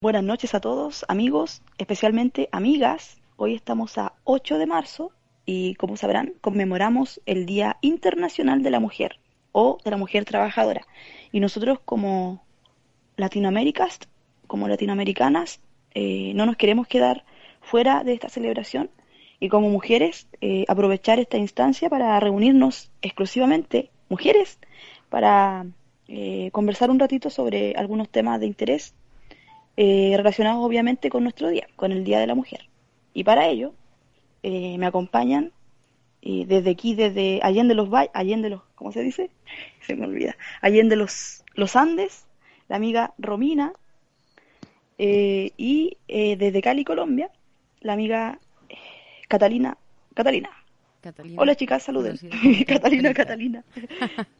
Buenas 0.00 0.22
noches 0.22 0.54
a 0.54 0.60
todos, 0.60 1.04
amigos, 1.08 1.60
especialmente 1.76 2.48
amigas. 2.52 3.20
Hoy 3.34 3.56
estamos 3.56 3.98
a 3.98 4.12
8 4.22 4.56
de 4.56 4.66
marzo 4.66 5.10
y, 5.44 5.74
como 5.74 5.96
sabrán, 5.96 6.34
conmemoramos 6.40 7.20
el 7.26 7.46
Día 7.46 7.78
Internacional 7.80 8.62
de 8.62 8.70
la 8.70 8.78
Mujer 8.78 9.18
o 9.50 9.78
de 9.84 9.90
la 9.90 9.96
Mujer 9.96 10.24
Trabajadora. 10.24 10.86
Y 11.32 11.40
nosotros 11.40 11.80
como 11.84 12.44
latinoaméricas, 13.16 13.98
como 14.46 14.68
latinoamericanas, 14.68 15.58
eh, 15.94 16.30
no 16.36 16.46
nos 16.46 16.56
queremos 16.56 16.86
quedar 16.86 17.24
fuera 17.60 18.04
de 18.04 18.12
esta 18.12 18.28
celebración 18.28 18.90
y 19.40 19.48
como 19.48 19.68
mujeres 19.68 20.28
eh, 20.40 20.64
aprovechar 20.68 21.18
esta 21.18 21.38
instancia 21.38 21.90
para 21.90 22.20
reunirnos 22.20 22.92
exclusivamente 23.02 23.90
mujeres 24.08 24.60
para 25.08 25.66
eh, 26.06 26.50
conversar 26.52 26.88
un 26.92 27.00
ratito 27.00 27.30
sobre 27.30 27.74
algunos 27.74 28.08
temas 28.08 28.38
de 28.38 28.46
interés 28.46 28.94
eh, 29.80 30.12
relacionados 30.16 30.64
obviamente 30.64 31.08
con 31.08 31.22
nuestro 31.22 31.48
día, 31.48 31.68
con 31.76 31.92
el 31.92 32.02
Día 32.02 32.18
de 32.18 32.26
la 32.26 32.34
Mujer. 32.34 32.68
Y 33.14 33.22
para 33.22 33.46
ello 33.46 33.74
eh, 34.42 34.76
me 34.76 34.86
acompañan 34.86 35.52
y 36.20 36.46
desde 36.46 36.70
aquí, 36.70 36.96
desde 36.96 37.38
Allende 37.44 37.76
los 37.76 37.88
Allende 38.12 38.50
los, 38.50 38.62
¿cómo 38.74 38.90
se 38.90 39.02
dice? 39.02 39.30
Se 39.86 39.94
me 39.94 40.06
olvida. 40.06 40.36
Allende 40.60 40.96
los, 40.96 41.44
los 41.54 41.76
Andes, 41.76 42.26
la 42.68 42.74
amiga 42.74 43.14
Romina, 43.18 43.72
y 45.00 45.96
desde 46.08 46.60
Cali, 46.60 46.84
Colombia, 46.84 47.30
la 47.82 47.92
amiga 47.92 48.40
Catalina. 49.28 49.78
Catalina. 50.14 50.50
Hola 51.36 51.54
chicas, 51.54 51.84
saluden. 51.84 52.18
Catalina, 52.66 53.14
Catalina. 53.14 53.64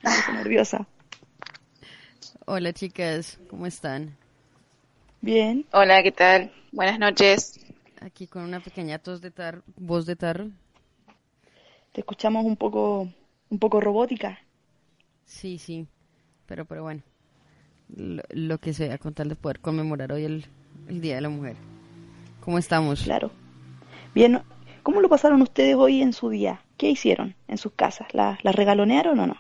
Estoy 0.03 0.34
nerviosa. 0.34 0.89
Hola 2.47 2.73
chicas, 2.73 3.39
¿cómo 3.49 3.67
están? 3.67 4.17
Bien. 5.21 5.67
Hola, 5.73 6.01
¿qué 6.05 6.13
tal? 6.13 6.53
Buenas 6.71 7.01
noches. 7.01 7.59
Aquí 8.01 8.29
con 8.29 8.45
una 8.45 8.61
pequeña 8.61 9.01
tos 9.01 9.21
de 9.21 9.33
tar 9.33 9.63
voz 9.77 10.07
de 10.07 10.15
tarro. 10.15 10.49
Te 11.93 12.03
escuchamos 12.03 12.45
un 12.45 12.57
poco, 12.57 13.09
un 13.51 13.59
poco 13.59 13.81
robótica. 13.81 14.39
Sí, 15.25 15.59
sí, 15.59 15.89
pero, 16.47 16.65
pero 16.67 16.85
bueno, 16.85 17.03
lo, 17.89 18.59
que 18.59 18.73
sea, 18.73 18.97
con 18.99 19.13
tal 19.13 19.29
de 19.29 19.35
poder 19.35 19.59
conmemorar 19.59 20.13
hoy 20.13 20.25
el, 20.25 20.47
Día 20.89 21.17
de 21.17 21.21
la 21.21 21.29
Mujer. 21.29 21.57
¿Cómo 22.41 22.57
estamos? 22.57 23.03
Claro. 23.03 23.33
Bien, 24.15 24.41
¿cómo 24.85 25.01
lo 25.01 25.09
pasaron 25.09 25.43
ustedes 25.43 25.75
hoy 25.75 26.01
en 26.01 26.13
su 26.13 26.31
día? 26.31 26.63
¿Qué 26.77 26.91
hicieron 26.91 27.35
en 27.49 27.59
sus 27.59 27.73
casas? 27.73 28.15
¿La, 28.15 28.39
la 28.43 28.53
regalonearon 28.53 29.19
o 29.19 29.27
no? 29.27 29.37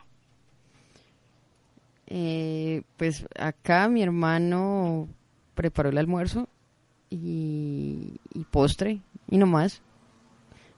Eh, 2.08 2.82
pues 2.96 3.26
acá 3.38 3.88
mi 3.88 4.02
hermano 4.02 5.08
preparó 5.58 5.88
el 5.88 5.98
almuerzo 5.98 6.48
y, 7.10 8.20
postre 8.52 9.00
y 9.28 9.38
no 9.38 9.46
más. 9.46 9.82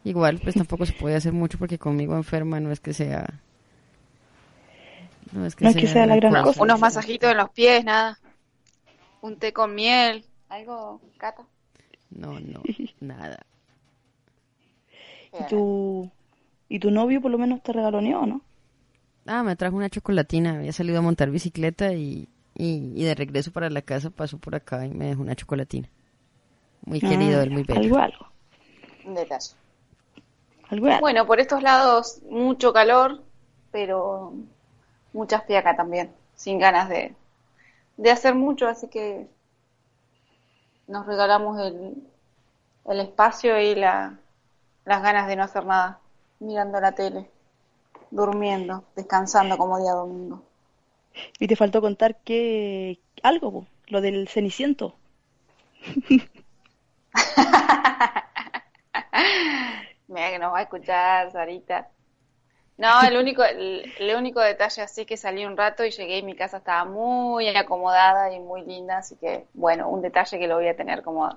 Igual, 0.05 0.41
pues 0.43 0.55
tampoco 0.55 0.87
se 0.87 0.95
puede 0.95 1.17
hacer 1.17 1.35
mucho 1.35 1.59
porque 1.59 1.79
conmigo 1.79 2.17
enferma 2.17 2.61
no 2.61 2.73
es 2.73 2.81
que 2.81 2.95
sea. 2.95 3.43
No 5.33 5.45
es 5.45 5.55
que, 5.55 5.87
sea, 5.87 6.07
la 6.07 6.17
gran 6.17 6.43
cosa. 6.43 6.63
Unos 6.63 6.81
masajitos 6.81 7.31
en 7.31 7.37
los 7.37 7.51
pies, 7.51 7.85
nada. 7.85 8.19
Un 9.21 9.37
té 9.37 9.53
con 9.53 9.75
miel, 9.75 10.25
algo, 10.49 11.03
cata. 11.19 11.45
No, 12.09 12.41
no, 12.41 12.63
nada. 13.01 13.39
¿Y 15.39 15.47
tu, 15.47 16.11
¿Y 16.71 16.79
tu 16.79 16.91
novio 16.91 17.21
por 17.21 17.31
lo 17.31 17.37
menos 17.37 17.63
te 17.63 17.75
regaloneó, 17.75 18.25
no? 18.25 18.41
Ah, 19.27 19.43
me 19.43 19.57
trajo 19.57 19.77
una 19.77 19.91
chocolatina. 19.91 20.57
Había 20.57 20.73
salido 20.73 20.99
a 20.99 21.03
montar 21.03 21.31
bicicleta 21.31 21.93
y, 21.93 22.31
y, 22.61 23.05
de 23.05 23.15
regreso 23.15 23.53
para 23.53 23.71
la 23.71 23.83
casa 23.83 24.11
pasó 24.11 24.39
por 24.39 24.55
acá 24.55 24.85
y 24.85 24.91
me 24.91 25.07
dejó 25.07 25.23
una 25.23 25.35
chocolatina. 25.35 25.89
Muy 26.85 27.01
querido, 27.01 27.41
él 27.43 27.51
muy 27.51 27.63
bello. 27.63 27.81
Algo, 27.81 27.99
algo. 27.99 28.27
Un 29.05 29.15
detalle. 29.15 29.55
Bueno, 31.01 31.27
por 31.27 31.41
estos 31.41 31.63
lados 31.63 32.23
mucho 32.29 32.73
calor, 32.73 33.23
pero 33.73 34.33
mucha 35.13 35.41
fiaca 35.41 35.77
también. 35.77 36.13
Sin 36.35 36.59
ganas 36.59 36.89
de, 36.89 37.15
de 37.97 38.11
hacer 38.11 38.35
mucho, 38.35 38.69
así 38.69 38.89
que 38.89 39.27
nos 40.87 41.07
regalamos 41.07 41.61
el, 41.61 41.95
el 42.87 43.01
espacio 43.01 43.61
y 43.61 43.75
la, 43.75 44.19
las 44.85 45.03
ganas 45.03 45.27
de 45.27 45.37
no 45.37 45.45
hacer 45.45 45.67
nada 45.67 46.01
mirando 46.39 46.81
la 46.81 46.93
tele 46.93 47.31
durmiendo, 48.11 48.85
descansando 48.97 49.57
como 49.57 49.79
día 49.79 49.93
domingo. 49.93 50.43
Y 51.39 51.47
te 51.47 51.57
faltó 51.57 51.81
contar 51.81 52.17
que 52.23 52.99
algo, 53.23 53.67
lo 53.89 54.01
del 54.01 54.29
ceniciento. 54.29 54.95
Mira 60.09 60.31
que 60.31 60.39
nos 60.39 60.53
va 60.53 60.59
a 60.59 60.63
escuchar, 60.63 61.31
Sarita. 61.33 61.89
No, 62.81 63.03
el 63.03 63.17
único, 63.17 63.45
el, 63.45 64.15
único 64.17 64.41
detalle 64.41 64.81
así 64.81 65.05
que 65.05 65.19
salí 65.19 65.45
un 65.45 65.57
rato 65.57 65.85
y 65.85 65.91
llegué 65.91 66.17
y 66.19 66.23
mi 66.23 66.35
casa 66.35 66.57
estaba 66.57 66.87
muy 66.87 67.47
acomodada 67.49 68.33
y 68.33 68.41
muy 68.41 68.63
linda, 68.63 68.99
así 68.99 69.17
que 69.17 69.45
bueno, 69.53 69.89
un 69.89 70.01
detalle 70.01 70.39
que 70.39 70.49
lo 70.49 70.55
voy 70.57 70.69
a 70.69 70.77
tener 70.77 71.03
como, 71.03 71.29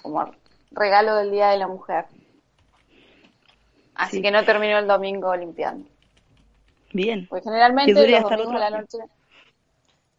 como 0.00 0.30
regalo 0.70 1.16
del 1.16 1.32
Día 1.32 1.48
de 1.48 1.58
la 1.58 1.66
Mujer. 1.66 2.04
Así 3.96 4.22
que 4.22 4.30
no 4.30 4.44
terminó 4.44 4.78
el 4.78 4.86
domingo 4.86 5.34
limpiando. 5.34 5.88
Bien. 6.92 7.26
Pues 7.28 7.44
generalmente 7.44 7.92
los 7.92 8.20
hasta 8.20 8.36
domingos 8.36 8.60
la 8.60 8.70
noche. 8.70 8.98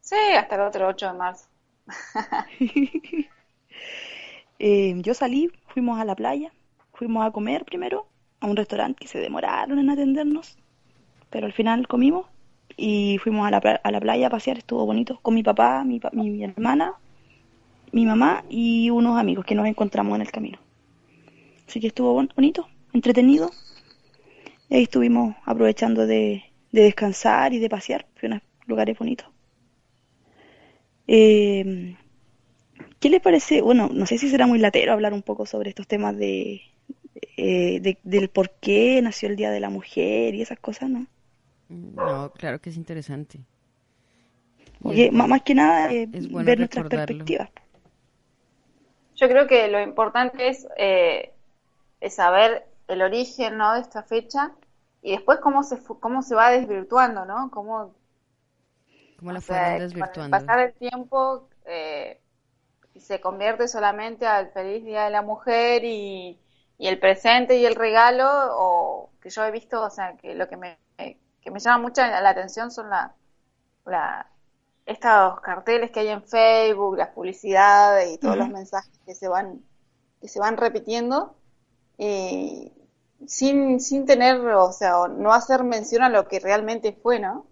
Sí, 0.02 0.16
hasta 0.38 0.56
el 0.56 0.62
otro 0.62 0.88
8 0.88 1.08
de 1.08 1.14
marzo. 1.14 1.48
eh, 4.60 4.94
yo 4.98 5.14
salí, 5.14 5.52
fuimos 5.68 6.00
a 6.00 6.06
la 6.06 6.16
playa, 6.16 6.52
fuimos 6.94 7.26
a 7.26 7.32
comer 7.32 7.66
primero 7.66 8.08
a 8.40 8.48
un 8.48 8.56
restaurante 8.56 9.00
que 9.02 9.08
se 9.08 9.20
demoraron 9.20 9.80
en 9.80 9.90
atendernos, 9.90 10.58
pero 11.30 11.46
al 11.46 11.54
final 11.54 11.88
comimos 11.88 12.28
y 12.76 13.18
fuimos 13.18 13.48
a 13.48 13.52
la, 13.52 13.58
a 13.58 13.92
la 13.92 14.00
playa 14.00 14.28
a 14.28 14.30
pasear, 14.30 14.58
estuvo 14.58 14.86
bonito, 14.86 15.20
con 15.22 15.34
mi 15.34 15.44
papá, 15.44 15.84
mi, 15.84 16.00
mi 16.14 16.44
hermana, 16.44 16.94
mi 17.92 18.06
mamá 18.06 18.44
y 18.50 18.90
unos 18.90 19.18
amigos 19.18 19.46
que 19.46 19.56
nos 19.56 19.66
encontramos 19.66 20.16
en 20.16 20.22
el 20.22 20.32
camino. 20.32 20.60
Así 21.68 21.80
que 21.80 21.88
estuvo 21.88 22.14
bonito, 22.14 22.68
entretenido. 22.94 23.52
Y 24.70 24.76
ahí 24.76 24.84
estuvimos 24.84 25.36
aprovechando 25.46 26.06
de, 26.06 26.44
de 26.78 26.84
descansar 26.84 27.54
y 27.54 27.60
de 27.60 27.70
pasear. 27.70 28.06
Fue 28.16 28.30
unos 28.30 28.44
lugares 28.68 28.98
bonitos. 29.00 29.28
Eh, 31.08 31.96
¿Qué 33.00 33.10
les 33.10 33.20
parece? 33.20 33.62
Bueno, 33.62 33.90
no 33.92 34.06
sé 34.06 34.20
si 34.20 34.30
será 34.30 34.46
muy 34.46 34.60
latero 34.60 34.94
hablar 34.94 35.14
un 35.14 35.24
poco 35.24 35.48
sobre 35.48 35.70
estos 35.70 35.88
temas 35.88 36.16
de, 36.16 36.62
eh, 37.36 37.98
del 38.04 38.30
por 38.30 38.52
qué 38.60 39.02
nació 39.02 39.28
el 39.28 39.36
Día 39.36 39.50
de 39.50 39.60
la 39.60 39.72
Mujer 39.72 40.36
y 40.36 40.44
esas 40.44 40.60
cosas, 40.60 40.90
¿no? 40.92 41.08
No, 41.70 42.32
claro 42.34 42.62
que 42.62 42.70
es 42.70 42.78
interesante. 42.78 43.40
Oye, 44.84 45.10
más 45.10 45.42
que 45.42 45.56
nada 45.56 45.92
eh, 45.92 46.08
ver 46.08 46.60
nuestras 46.60 46.88
perspectivas. 46.88 47.50
Yo 49.16 49.28
creo 49.28 49.48
que 49.48 49.68
lo 49.68 49.82
importante 49.82 50.50
es, 50.50 50.68
es 50.78 52.14
saber 52.14 52.68
el 52.88 53.02
origen 53.02 53.58
¿no? 53.58 53.74
de 53.74 53.82
esta 53.82 54.04
fecha 54.04 54.52
y 55.08 55.12
después 55.12 55.40
cómo 55.40 55.64
se 55.64 55.82
cómo 56.02 56.22
se 56.22 56.36
va 56.36 56.50
desvirtuando, 56.50 57.24
¿no? 57.24 57.50
Cómo, 57.50 57.96
¿Cómo 59.18 59.32
la 59.32 59.40
fueron 59.40 59.80
desvirtuando? 59.80 60.38
pasar 60.38 60.60
el 60.60 60.74
tiempo 60.74 61.48
eh, 61.64 62.20
se 62.98 63.22
convierte 63.22 63.70
solamente 63.70 64.28
al 64.28 64.50
feliz 64.52 64.84
Día 64.84 65.06
de 65.06 65.12
la 65.12 65.22
Mujer 65.22 65.86
y, 65.86 66.38
y, 66.78 66.88
el 66.88 67.00
presente 67.00 67.56
y 67.56 67.66
el 67.66 67.76
regalo, 67.76 68.28
o 68.58 69.10
que 69.22 69.30
yo 69.30 69.46
he 69.46 69.52
visto, 69.52 69.82
o 69.82 69.90
sea, 69.90 70.18
que 70.18 70.36
lo 70.36 70.50
que 70.50 70.58
me, 70.58 70.78
que 70.98 71.52
me 71.52 71.62
llama 71.62 71.78
mucho 71.78 72.02
la 72.02 72.30
atención 72.30 72.70
son 72.70 72.90
la, 72.90 73.16
la, 73.86 74.30
estos 74.86 75.40
carteles 75.40 75.90
que 75.90 76.02
hay 76.02 76.10
en 76.10 76.24
Facebook, 76.24 76.98
las 76.98 77.12
publicidades 77.12 78.14
y 78.14 78.18
todos 78.18 78.36
los 78.36 78.50
mensajes 78.50 79.00
que 79.06 79.16
se 79.16 79.30
van, 79.30 79.64
que 80.20 80.28
se 80.28 80.42
van 80.42 80.58
repitiendo. 80.58 81.34
Y, 81.98 82.74
sin, 83.26 83.80
sin 83.80 84.06
tener, 84.06 84.40
o 84.40 84.72
sea, 84.72 85.08
no 85.10 85.34
hacer 85.34 85.64
mención 85.64 86.04
a 86.04 86.10
lo 86.10 86.28
que 86.28 86.40
realmente 86.40 86.94
fue, 86.94 87.20
¿no? 87.20 87.48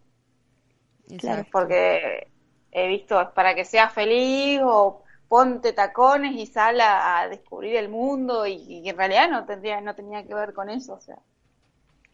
Porque 1.52 2.28
he 2.72 2.88
visto, 2.88 3.32
para 3.34 3.56
que 3.56 3.66
sea 3.66 3.90
feliz 3.90 4.62
o, 4.64 5.04
ponte 5.28 5.74
tacones 5.74 6.34
y 6.36 6.46
sal 6.46 6.80
a, 6.82 7.28
descubrir 7.30 7.76
el 7.76 7.90
mundo 7.90 8.46
y, 8.46 8.88
en 8.88 8.98
realidad 8.98 9.30
no 9.30 9.46
tendría, 9.46 9.82
no 9.82 9.96
tenía 9.96 10.26
que 10.26 10.34
ver 10.34 10.54
con 10.54 10.70
eso, 10.70 10.94
o 10.94 11.02
sea, 11.02 11.18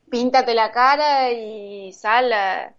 píntate 0.10 0.54
la 0.54 0.72
cara 0.72 1.32
y 1.32 1.94
sal 1.94 2.32
a, 2.34 2.76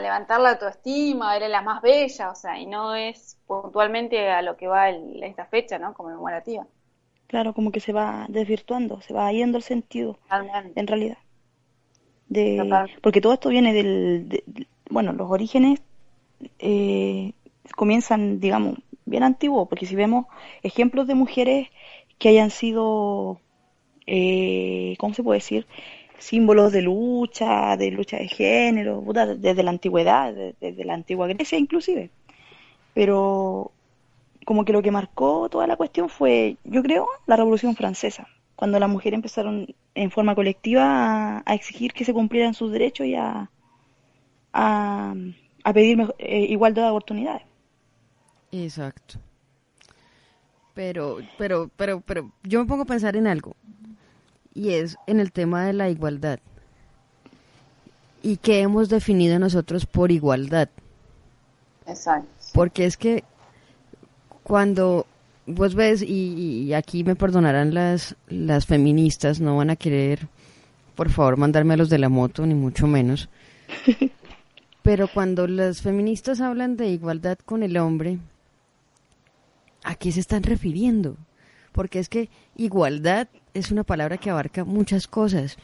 levantar 0.00 0.40
la 0.40 0.50
autoestima, 0.50 1.36
eres 1.36 1.50
la 1.50 1.62
más 1.62 1.80
bella, 1.80 2.30
o 2.30 2.34
sea, 2.34 2.58
y 2.58 2.66
no 2.66 2.94
es 2.96 3.38
puntualmente 3.46 4.30
a 4.30 4.42
lo 4.42 4.56
que 4.56 4.66
va 4.66 4.90
esta 4.90 5.46
fecha, 5.46 5.78
¿no? 5.78 5.94
Conmemorativa. 5.94 6.66
Claro, 7.26 7.54
como 7.54 7.72
que 7.72 7.80
se 7.80 7.92
va 7.92 8.26
desvirtuando, 8.28 9.00
se 9.00 9.12
va 9.12 9.32
yendo 9.32 9.58
el 9.58 9.64
sentido, 9.64 10.18
en 10.74 10.86
realidad. 10.86 11.18
De, 12.28 12.60
porque 13.02 13.20
todo 13.20 13.32
esto 13.32 13.48
viene 13.48 13.72
del, 13.72 14.42
bueno, 14.90 15.12
los 15.12 15.30
orígenes 15.30 15.80
eh, 16.58 17.32
comienzan, 17.76 18.40
digamos, 18.40 18.78
bien 19.04 19.22
antiguos, 19.22 19.68
porque 19.68 19.86
si 19.86 19.96
vemos 19.96 20.26
ejemplos 20.62 21.06
de 21.06 21.14
mujeres 21.14 21.68
que 22.18 22.28
hayan 22.28 22.50
sido, 22.50 23.40
eh, 24.06 24.96
¿cómo 24.98 25.14
se 25.14 25.22
puede 25.22 25.38
decir? 25.38 25.66
símbolos 26.18 26.72
de 26.72 26.82
lucha, 26.82 27.76
de 27.76 27.90
lucha 27.90 28.16
de 28.18 28.28
género, 28.28 29.04
desde 29.38 29.62
la 29.62 29.70
antigüedad, 29.70 30.34
desde 30.60 30.84
la 30.84 30.94
antigua 30.94 31.26
Grecia 31.26 31.58
inclusive. 31.58 32.10
Pero 32.94 33.72
como 34.46 34.64
que 34.64 34.72
lo 34.72 34.80
que 34.80 34.92
marcó 34.92 35.48
toda 35.48 35.66
la 35.66 35.76
cuestión 35.76 36.08
fue, 36.08 36.56
yo 36.62 36.80
creo, 36.80 37.08
la 37.26 37.34
Revolución 37.34 37.74
Francesa, 37.74 38.28
cuando 38.54 38.78
las 38.78 38.88
mujeres 38.88 39.18
empezaron 39.18 39.74
en 39.96 40.10
forma 40.12 40.36
colectiva 40.36 41.42
a, 41.44 41.54
exigir 41.54 41.92
que 41.92 42.04
se 42.04 42.14
cumplieran 42.14 42.54
sus 42.54 42.70
derechos 42.70 43.08
y 43.08 43.16
a, 43.16 43.50
a, 44.52 45.14
pedir 45.74 46.14
eh, 46.18 46.46
igualdad 46.48 46.84
de 46.84 46.90
oportunidades. 46.90 47.42
Exacto. 48.52 49.18
Pero, 50.74 51.18
pero, 51.36 51.68
pero, 51.76 52.00
pero 52.00 52.30
yo 52.44 52.60
me 52.60 52.66
pongo 52.66 52.84
a 52.84 52.86
pensar 52.86 53.16
en 53.16 53.26
algo 53.26 53.56
y 54.54 54.74
es 54.74 54.96
en 55.08 55.18
el 55.18 55.32
tema 55.32 55.64
de 55.64 55.72
la 55.72 55.90
igualdad. 55.90 56.38
¿Y 58.22 58.36
qué 58.36 58.60
hemos 58.60 58.88
definido 58.90 59.40
nosotros 59.40 59.86
por 59.86 60.12
igualdad? 60.12 60.68
Exacto. 61.84 62.28
Porque 62.52 62.84
es 62.84 62.96
que 62.96 63.24
cuando 64.46 65.06
vos 65.44 65.74
ves, 65.74 66.02
y, 66.02 66.72
aquí 66.72 67.02
me 67.02 67.16
perdonarán 67.16 67.74
las, 67.74 68.14
las 68.28 68.64
feministas, 68.64 69.40
no 69.40 69.56
van 69.56 69.70
a 69.70 69.76
querer, 69.76 70.28
por 70.94 71.10
favor, 71.10 71.36
mandarme 71.36 71.74
a 71.74 71.76
los 71.76 71.90
de 71.90 71.98
la 71.98 72.08
moto, 72.08 72.46
ni 72.46 72.54
mucho 72.54 72.86
menos. 72.86 73.28
Pero 74.82 75.08
cuando 75.12 75.48
las 75.48 75.82
feministas 75.82 76.40
hablan 76.40 76.76
de 76.76 76.90
igualdad 76.90 77.38
con 77.44 77.64
el 77.64 77.76
hombre, 77.76 78.18
¿a 79.82 79.96
qué 79.96 80.12
se 80.12 80.20
están 80.20 80.44
refiriendo? 80.44 81.16
Porque 81.72 81.98
es 81.98 82.08
que 82.08 82.30
igualdad 82.54 83.26
es 83.52 83.72
una 83.72 83.82
palabra 83.82 84.16
que 84.16 84.30
abarca 84.30 84.64
muchas 84.64 85.08
cosas 85.08 85.56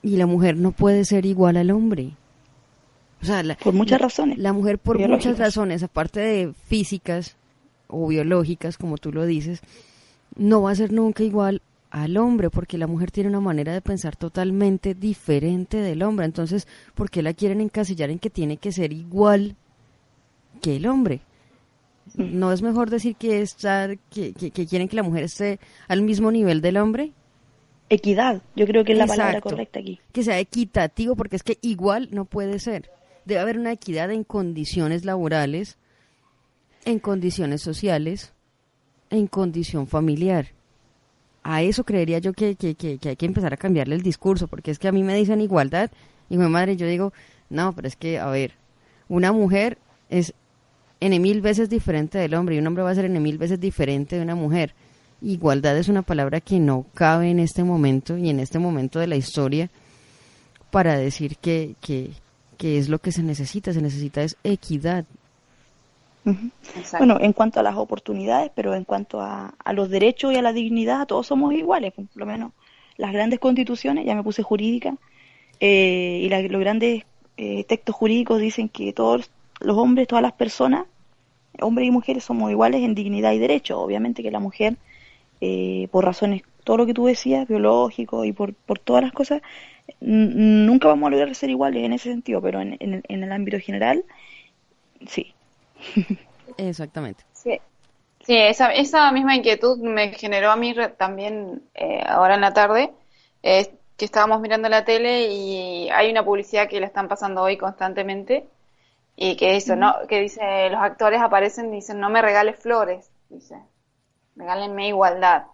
y 0.00 0.16
la 0.16 0.24
mujer 0.24 0.56
no 0.56 0.72
puede 0.72 1.04
ser 1.04 1.26
igual 1.26 1.58
al 1.58 1.70
hombre. 1.70 2.12
O 3.20 3.26
sea, 3.26 3.42
por 3.62 3.74
muchas 3.74 4.00
razones. 4.00 4.38
La 4.38 4.54
mujer 4.54 4.78
por 4.78 4.98
muchas 4.98 5.38
razones, 5.38 5.82
aparte 5.82 6.20
de 6.20 6.54
físicas 6.68 7.36
o 7.90 8.08
biológicas, 8.08 8.78
como 8.78 8.98
tú 8.98 9.12
lo 9.12 9.26
dices, 9.26 9.60
no 10.36 10.62
va 10.62 10.70
a 10.70 10.76
ser 10.76 10.92
nunca 10.92 11.22
igual 11.22 11.62
al 11.90 12.16
hombre, 12.16 12.50
porque 12.50 12.78
la 12.78 12.86
mujer 12.86 13.10
tiene 13.10 13.28
una 13.28 13.40
manera 13.40 13.72
de 13.72 13.80
pensar 13.80 14.16
totalmente 14.16 14.94
diferente 14.94 15.78
del 15.78 16.02
hombre. 16.02 16.26
Entonces, 16.26 16.68
¿por 16.94 17.10
qué 17.10 17.22
la 17.22 17.34
quieren 17.34 17.60
encasillar 17.60 18.10
en 18.10 18.18
que 18.18 18.30
tiene 18.30 18.56
que 18.56 18.72
ser 18.72 18.92
igual 18.92 19.56
que 20.62 20.76
el 20.76 20.86
hombre? 20.86 21.20
¿No 22.14 22.52
es 22.52 22.62
mejor 22.62 22.90
decir 22.90 23.16
que, 23.16 23.40
estar, 23.40 23.98
que, 24.10 24.32
quieren 24.32 24.88
que 24.88 24.96
la 24.96 25.02
mujer 25.02 25.24
esté 25.24 25.58
al 25.88 26.02
mismo 26.02 26.30
nivel 26.30 26.60
del 26.60 26.76
hombre? 26.76 27.12
Equidad, 27.88 28.42
yo 28.54 28.66
creo 28.66 28.84
que 28.84 28.92
es 28.92 28.98
la 28.98 29.06
palabra 29.06 29.40
correcta 29.40 29.80
aquí. 29.80 30.00
Que 30.12 30.22
sea 30.22 30.38
equitativo, 30.38 31.16
porque 31.16 31.36
es 31.36 31.42
que 31.42 31.58
igual 31.60 32.08
no 32.12 32.24
puede 32.24 32.58
ser. 32.60 32.90
Debe 33.24 33.40
haber 33.40 33.58
una 33.58 33.72
equidad 33.72 34.10
en 34.12 34.24
condiciones 34.24 35.04
laborales, 35.04 35.76
en 36.84 36.98
condiciones 36.98 37.62
sociales, 37.62 38.32
en 39.10 39.26
condición 39.26 39.86
familiar. 39.86 40.48
A 41.42 41.62
eso 41.62 41.84
creería 41.84 42.18
yo 42.18 42.32
que, 42.32 42.54
que, 42.54 42.74
que, 42.74 42.98
hay 43.08 43.16
que 43.16 43.26
empezar 43.26 43.52
a 43.52 43.56
cambiarle 43.56 43.94
el 43.94 44.02
discurso, 44.02 44.46
porque 44.46 44.70
es 44.70 44.78
que 44.78 44.88
a 44.88 44.92
mí 44.92 45.02
me 45.02 45.14
dicen 45.14 45.40
igualdad 45.40 45.90
y 46.28 46.36
mi 46.36 46.46
madre 46.48 46.76
yo 46.76 46.86
digo, 46.86 47.12
no, 47.48 47.72
pero 47.72 47.88
es 47.88 47.96
que, 47.96 48.18
a 48.18 48.26
ver, 48.26 48.52
una 49.08 49.32
mujer 49.32 49.78
es 50.08 50.34
en 51.00 51.20
mil 51.22 51.40
veces 51.40 51.70
diferente 51.70 52.18
del 52.18 52.34
hombre 52.34 52.54
y 52.54 52.58
un 52.58 52.66
hombre 52.66 52.84
va 52.84 52.90
a 52.90 52.94
ser 52.94 53.06
en 53.06 53.22
mil 53.22 53.38
veces 53.38 53.58
diferente 53.58 54.16
de 54.16 54.22
una 54.22 54.34
mujer. 54.34 54.74
Igualdad 55.22 55.76
es 55.76 55.88
una 55.88 56.02
palabra 56.02 56.40
que 56.40 56.58
no 56.60 56.86
cabe 56.94 57.30
en 57.30 57.40
este 57.40 57.64
momento 57.64 58.16
y 58.16 58.30
en 58.30 58.40
este 58.40 58.58
momento 58.58 58.98
de 58.98 59.06
la 59.06 59.16
historia 59.16 59.70
para 60.70 60.96
decir 60.96 61.36
que, 61.36 61.74
que, 61.80 62.10
que 62.56 62.78
es 62.78 62.88
lo 62.88 62.98
que 63.00 63.12
se 63.12 63.22
necesita. 63.22 63.72
Se 63.72 63.82
necesita 63.82 64.22
es 64.22 64.36
equidad. 64.44 65.04
Bueno, 66.98 67.18
en 67.20 67.32
cuanto 67.32 67.60
a 67.60 67.62
las 67.62 67.76
oportunidades, 67.76 68.50
pero 68.54 68.74
en 68.74 68.84
cuanto 68.84 69.20
a, 69.20 69.54
a, 69.64 69.72
los 69.72 69.88
derechos 69.88 70.32
y 70.32 70.36
a 70.36 70.42
la 70.42 70.52
dignidad, 70.52 71.06
todos 71.06 71.26
somos 71.26 71.54
iguales, 71.54 71.92
por 71.92 72.04
lo 72.14 72.26
menos 72.26 72.52
las 72.96 73.12
grandes 73.12 73.38
constituciones, 73.38 74.04
ya 74.04 74.14
me 74.14 74.22
puse 74.22 74.42
jurídica, 74.42 74.94
eh, 75.60 76.20
y 76.22 76.48
los 76.48 76.60
grandes 76.60 77.04
eh, 77.36 77.64
textos 77.64 77.94
jurídicos 77.94 78.40
dicen 78.40 78.68
que 78.68 78.92
todos 78.92 79.30
los 79.60 79.76
hombres, 79.76 80.08
todas 80.08 80.22
las 80.22 80.32
personas, 80.32 80.86
hombres 81.60 81.88
y 81.88 81.90
mujeres, 81.90 82.24
somos 82.24 82.50
iguales 82.50 82.82
en 82.82 82.94
dignidad 82.94 83.32
y 83.32 83.38
derechos. 83.38 83.78
Obviamente 83.78 84.22
que 84.22 84.30
la 84.30 84.40
mujer, 84.40 84.76
eh, 85.40 85.88
por 85.90 86.04
razones, 86.04 86.42
todo 86.64 86.78
lo 86.78 86.86
que 86.86 86.94
tú 86.94 87.06
decías, 87.06 87.46
biológico 87.46 88.24
y 88.24 88.32
por, 88.32 88.54
por 88.54 88.78
todas 88.78 89.02
las 89.02 89.12
cosas, 89.12 89.42
nunca 90.00 90.88
vamos 90.88 91.08
a 91.08 91.10
lograr 91.10 91.34
ser 91.34 91.50
iguales 91.50 91.84
en 91.84 91.92
ese 91.92 92.10
sentido, 92.10 92.40
pero 92.40 92.60
en, 92.60 92.76
en, 92.80 93.22
el 93.22 93.32
ámbito 93.32 93.58
general, 93.58 94.04
sí. 95.06 95.34
Exactamente. 96.56 97.24
Sí, 97.32 97.60
sí 98.24 98.36
esa, 98.36 98.72
esa 98.72 99.10
misma 99.12 99.36
inquietud 99.36 99.78
me 99.78 100.12
generó 100.12 100.50
a 100.50 100.56
mí 100.56 100.74
también 100.96 101.62
eh, 101.74 102.02
ahora 102.06 102.34
en 102.34 102.40
la 102.42 102.52
tarde, 102.52 102.92
que 103.42 104.04
estábamos 104.04 104.40
mirando 104.40 104.68
la 104.68 104.84
tele 104.84 105.26
y 105.28 105.90
hay 105.90 106.10
una 106.10 106.24
publicidad 106.24 106.68
que 106.68 106.80
la 106.80 106.86
están 106.86 107.08
pasando 107.08 107.42
hoy 107.42 107.58
constantemente 107.58 108.48
y 109.14 109.36
que 109.36 109.56
eso, 109.56 109.76
¿no? 109.76 109.94
Que 110.08 110.20
dice, 110.20 110.70
los 110.70 110.80
actores 110.80 111.20
aparecen 111.20 111.72
y 111.72 111.76
dicen, 111.76 112.00
no 112.00 112.08
me 112.08 112.22
regales 112.22 112.58
flores, 112.58 113.10
dice, 113.28 113.62
regálenme 114.36 114.88
igualdad. 114.88 115.44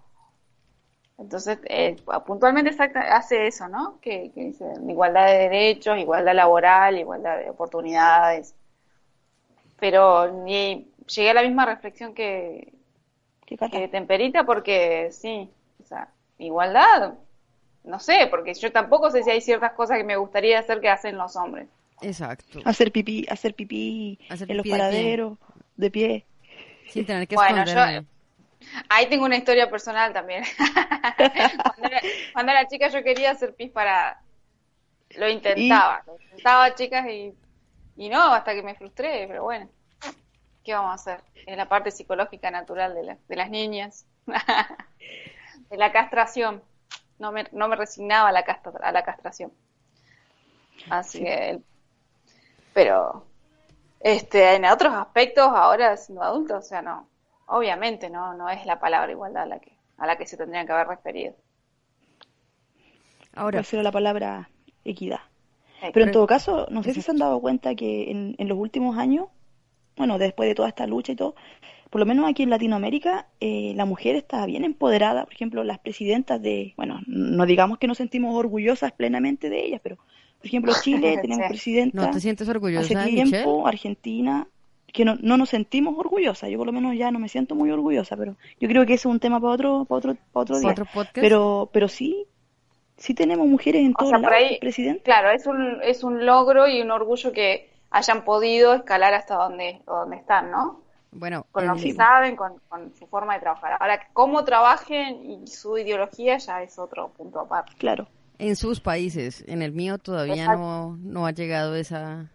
Entonces, 1.18 1.58
eh, 1.64 1.96
puntualmente 2.26 2.76
hace 3.10 3.48
eso, 3.48 3.68
¿no? 3.68 3.98
Que, 4.00 4.30
dice 4.34 4.64
igualdad 4.86 5.26
de 5.26 5.38
derechos, 5.38 5.98
igualdad 5.98 6.34
laboral, 6.34 6.98
igualdad 6.98 7.38
de 7.38 7.50
oportunidades. 7.50 8.54
Pero 9.78 10.32
ni 10.44 10.88
llegué 11.06 11.30
a 11.30 11.34
la 11.34 11.42
misma 11.42 11.66
reflexión 11.66 12.14
que, 12.14 12.72
que 13.46 13.88
Temperita 13.88 14.44
porque 14.44 15.10
sí, 15.12 15.48
o 15.82 15.86
sea, 15.86 16.08
igualdad, 16.38 17.14
no 17.84 18.00
sé, 18.00 18.26
porque 18.30 18.54
yo 18.54 18.72
tampoco 18.72 19.10
sé 19.10 19.22
si 19.22 19.30
hay 19.30 19.40
ciertas 19.40 19.72
cosas 19.72 19.98
que 19.98 20.04
me 20.04 20.16
gustaría 20.16 20.58
hacer 20.58 20.80
que 20.80 20.88
hacen 20.88 21.16
los 21.16 21.36
hombres. 21.36 21.68
Exacto. 22.02 22.60
Hacer 22.64 22.92
pipí, 22.92 23.26
hacer 23.28 23.54
pipí, 23.54 24.18
en 24.28 24.56
los 24.56 24.66
paraderos, 24.66 25.38
de 25.76 25.90
pie. 25.90 26.24
Sin 26.88 27.06
tener 27.06 27.26
que 27.26 27.34
bueno, 27.34 27.64
yo, 27.64 28.04
ahí 28.88 29.06
tengo 29.06 29.24
una 29.24 29.36
historia 29.36 29.70
personal 29.70 30.12
también. 30.12 30.44
cuando, 32.32 32.52
era, 32.52 32.68
chica 32.68 32.88
yo 32.88 33.02
quería 33.02 33.30
hacer 33.30 33.54
pis 33.54 33.70
para... 33.70 34.20
Lo 35.16 35.28
intentaba, 35.28 36.02
lo 36.06 36.18
intentaba 36.20 36.74
chicas 36.74 37.06
y, 37.08 37.32
y 37.96 38.08
no, 38.08 38.32
hasta 38.32 38.54
que 38.54 38.62
me 38.62 38.74
frustré, 38.74 39.26
pero 39.28 39.44
bueno. 39.44 39.68
¿Qué 40.64 40.74
vamos 40.74 40.90
a 40.90 40.94
hacer? 40.94 41.24
Es 41.46 41.56
la 41.56 41.68
parte 41.68 41.90
psicológica 41.90 42.50
natural 42.50 42.94
de, 42.94 43.16
de 43.28 43.36
las 43.36 43.50
niñas. 43.50 44.06
de 45.70 45.76
la 45.76 45.92
castración. 45.92 46.62
No 47.18 47.32
me, 47.32 47.46
no 47.52 47.68
me 47.68 47.76
resignaba 47.76 48.28
a 48.28 48.32
la, 48.32 48.44
a 48.82 48.92
la 48.92 49.04
castración. 49.04 49.52
Así 50.90 51.20
que 51.20 51.60
pero 52.76 53.24
este, 54.00 54.54
en 54.54 54.66
otros 54.66 54.92
aspectos, 54.92 55.48
ahora 55.48 55.96
siendo 55.96 56.22
adulto, 56.22 56.58
o 56.58 56.60
sea, 56.60 56.82
no, 56.82 57.08
obviamente 57.46 58.10
no, 58.10 58.34
no 58.34 58.50
es 58.50 58.66
la 58.66 58.78
palabra 58.78 59.10
igualdad 59.10 59.44
a 59.44 59.46
la 59.46 59.60
que, 59.60 59.78
a 59.96 60.06
la 60.06 60.18
que 60.18 60.26
se 60.26 60.36
tendría 60.36 60.66
que 60.66 60.72
haber 60.72 60.88
referido. 60.88 61.34
Ahora. 63.34 63.60
Prefiero 63.60 63.82
la 63.82 63.92
palabra 63.92 64.50
equidad. 64.84 65.20
Pero 65.92 66.06
en 66.06 66.12
todo 66.12 66.26
caso, 66.26 66.66
no 66.70 66.82
sé 66.82 66.94
si 66.94 67.02
se 67.02 67.10
han 67.10 67.18
dado 67.18 67.40
cuenta 67.40 67.74
que 67.74 68.10
en, 68.10 68.34
en, 68.38 68.48
los 68.48 68.58
últimos 68.58 68.96
años, 68.98 69.26
bueno, 69.96 70.18
después 70.18 70.48
de 70.48 70.54
toda 70.54 70.68
esta 70.68 70.86
lucha 70.86 71.12
y 71.12 71.16
todo, 71.16 71.34
por 71.90 72.00
lo 72.00 72.06
menos 72.06 72.28
aquí 72.28 72.42
en 72.42 72.50
Latinoamérica, 72.50 73.26
eh, 73.40 73.72
la 73.76 73.84
mujer 73.84 74.16
está 74.16 74.44
bien 74.46 74.64
empoderada. 74.64 75.24
Por 75.24 75.34
ejemplo, 75.34 75.64
las 75.64 75.78
presidentas 75.78 76.42
de, 76.42 76.74
bueno, 76.76 77.00
no 77.06 77.46
digamos 77.46 77.78
que 77.78 77.86
nos 77.86 77.98
sentimos 77.98 78.34
orgullosas 78.34 78.92
plenamente 78.92 79.48
de 79.48 79.64
ellas, 79.64 79.80
pero 79.82 79.96
por 80.38 80.46
ejemplo, 80.46 80.72
Chile 80.82 81.18
tenemos 81.22 81.46
presidenta. 81.48 82.06
¿No 82.06 82.10
te 82.10 82.20
sientes 82.20 82.48
orgullosa, 82.48 83.00
Hace 83.00 83.10
tiempo, 83.10 83.66
Argentina, 83.66 84.48
que 84.92 85.04
no, 85.04 85.16
no 85.20 85.36
nos 85.36 85.50
sentimos 85.50 85.96
orgullosas. 85.96 86.50
Yo 86.50 86.58
por 86.58 86.66
lo 86.66 86.72
menos 86.72 86.96
ya 86.96 87.10
no 87.10 87.18
me 87.18 87.28
siento 87.28 87.54
muy 87.54 87.70
orgullosa, 87.70 88.16
pero 88.16 88.36
yo 88.60 88.68
creo 88.68 88.84
que 88.84 88.94
ese 88.94 89.08
es 89.08 89.12
un 89.12 89.20
tema 89.20 89.40
para 89.40 89.52
otro, 89.52 89.84
para 89.84 89.98
otro, 89.98 90.16
para 90.32 90.42
otro 90.42 90.58
día. 90.58 90.70
¿Otro 90.70 90.86
podcast? 90.86 91.18
Pero, 91.20 91.70
pero 91.72 91.88
sí, 91.88 92.26
sí 92.96 93.14
tenemos 93.14 93.46
mujeres 93.46 93.82
en 93.82 93.94
O 93.98 93.98
todos 93.98 94.10
sea, 94.10 94.18
lados, 94.18 94.36
ahí, 94.36 94.58
presidente. 94.58 95.02
claro, 95.02 95.30
es 95.30 95.46
un, 95.46 95.80
es 95.82 96.02
un 96.04 96.24
logro 96.26 96.68
y 96.68 96.80
un 96.82 96.90
orgullo 96.90 97.32
que 97.32 97.70
hayan 97.90 98.24
podido 98.24 98.74
escalar 98.74 99.14
hasta 99.14 99.36
donde, 99.36 99.80
donde 99.86 100.16
están, 100.16 100.50
¿no? 100.50 100.80
Bueno, 101.12 101.46
Con 101.50 101.66
lo 101.66 101.74
que 101.76 101.92
saben, 101.94 102.36
con, 102.36 102.60
con 102.68 102.94
su 102.94 103.06
forma 103.06 103.34
de 103.34 103.40
trabajar. 103.40 103.76
Ahora, 103.80 104.00
cómo 104.12 104.44
trabajen 104.44 105.24
y 105.30 105.46
su 105.46 105.78
ideología 105.78 106.36
ya 106.38 106.62
es 106.62 106.78
otro 106.78 107.08
punto 107.10 107.40
aparte. 107.40 107.72
Claro. 107.78 108.06
en 108.38 108.54
sus 108.56 108.80
países, 108.80 109.42
en 109.46 109.62
el 109.62 109.72
mío 109.72 109.96
todavía 109.98 110.42
Exacto. 110.44 110.60
no, 110.62 110.96
no 111.00 111.26
ha 111.26 111.30
llegado 111.30 111.74
esa... 111.74 112.30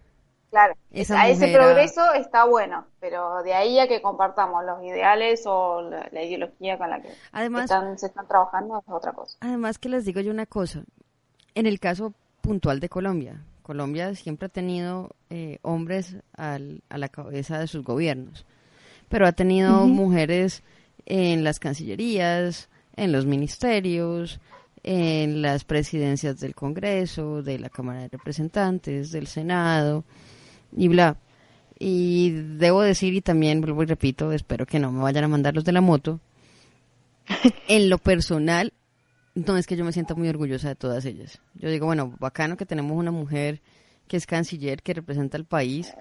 Claro, 0.52 0.74
a 0.74 1.00
ese 1.00 1.14
mujer 1.48 1.50
a- 1.62 1.64
progreso 1.64 2.14
está 2.14 2.44
bueno, 2.46 2.86
pero 3.00 3.42
de 3.42 3.54
ahí 3.54 3.80
a 3.80 3.88
que 3.88 4.02
compartamos 4.02 4.64
los 4.66 4.84
ideales 4.84 5.44
o 5.46 5.82
la, 5.82 6.08
la 6.12 6.24
ideología 6.24 6.78
con 6.78 6.90
la 6.90 7.02
que 7.02 7.10
Además, 7.32 7.64
están, 7.64 7.98
se 7.98 8.08
están 8.08 8.28
trabajando 8.28 8.78
es 8.80 8.94
otra 8.94 9.14
cosa. 9.14 9.38
Además 9.40 9.78
que 9.80 9.88
les 9.90 10.04
digo 10.06 10.20
yo 10.20 10.30
una 10.32 10.46
cosa, 10.46 10.84
en 11.56 11.66
el 11.68 11.80
caso 11.80 12.14
puntual 12.42 12.80
de 12.82 12.90
Colombia, 12.90 13.42
Colombia 13.64 14.14
siempre 14.16 14.48
ha 14.48 14.50
tenido 14.50 15.12
eh, 15.30 15.60
hombres 15.62 16.18
al- 16.36 16.82
a 16.90 16.98
la 16.98 17.08
cabeza 17.08 17.58
de 17.58 17.68
sus 17.68 17.84
gobiernos, 17.86 18.46
pero 19.08 19.26
ha 19.26 19.32
tenido 19.32 19.86
mujeres 19.88 20.64
en 21.06 21.44
las 21.46 21.60
cancillerías, 21.60 22.70
en 22.98 23.14
los 23.14 23.26
ministerios, 23.26 24.42
en 24.84 25.42
las 25.42 25.64
presidencias 25.64 26.40
del 26.42 26.56
Congreso, 26.56 27.42
de 27.42 27.58
la 27.60 27.70
Cámara 27.70 28.02
de 28.02 28.10
Representantes, 28.10 29.12
del 29.14 29.28
Senado 29.28 30.04
y 30.76 30.88
bla. 30.88 31.18
Y 31.80 32.32
debo 32.32 32.82
decir, 32.82 33.14
y 33.14 33.22
también 33.22 33.62
vuelvo 33.62 33.84
y 33.84 33.88
repito, 33.88 34.32
espero 34.32 34.66
que 34.66 34.80
no 34.80 34.92
me 34.92 35.02
vayan 35.02 35.24
a 35.24 35.28
mandar 35.28 35.56
los 35.56 35.64
de 35.64 35.72
la 35.72 35.82
moto, 35.82 36.20
en 37.68 37.90
lo 37.90 37.98
personal, 37.98 38.74
no 39.34 39.58
es 39.58 39.66
que 39.66 39.76
yo 39.76 39.86
me 39.86 39.94
sienta 39.94 40.16
muy 40.16 40.30
orgullosa 40.30 40.68
de 40.68 40.76
todas 40.76 41.06
ellas. 41.06 41.40
Yo 41.56 41.70
digo, 41.70 41.86
bueno, 41.86 42.14
bacano 42.20 42.58
que 42.58 42.66
tenemos 42.66 42.98
una 42.98 43.12
mujer 43.12 43.62
que 44.08 44.18
es 44.18 44.28
canciller, 44.28 44.82
que 44.84 44.94
representa 44.94 45.38
al 45.38 45.46
país. 45.46 45.94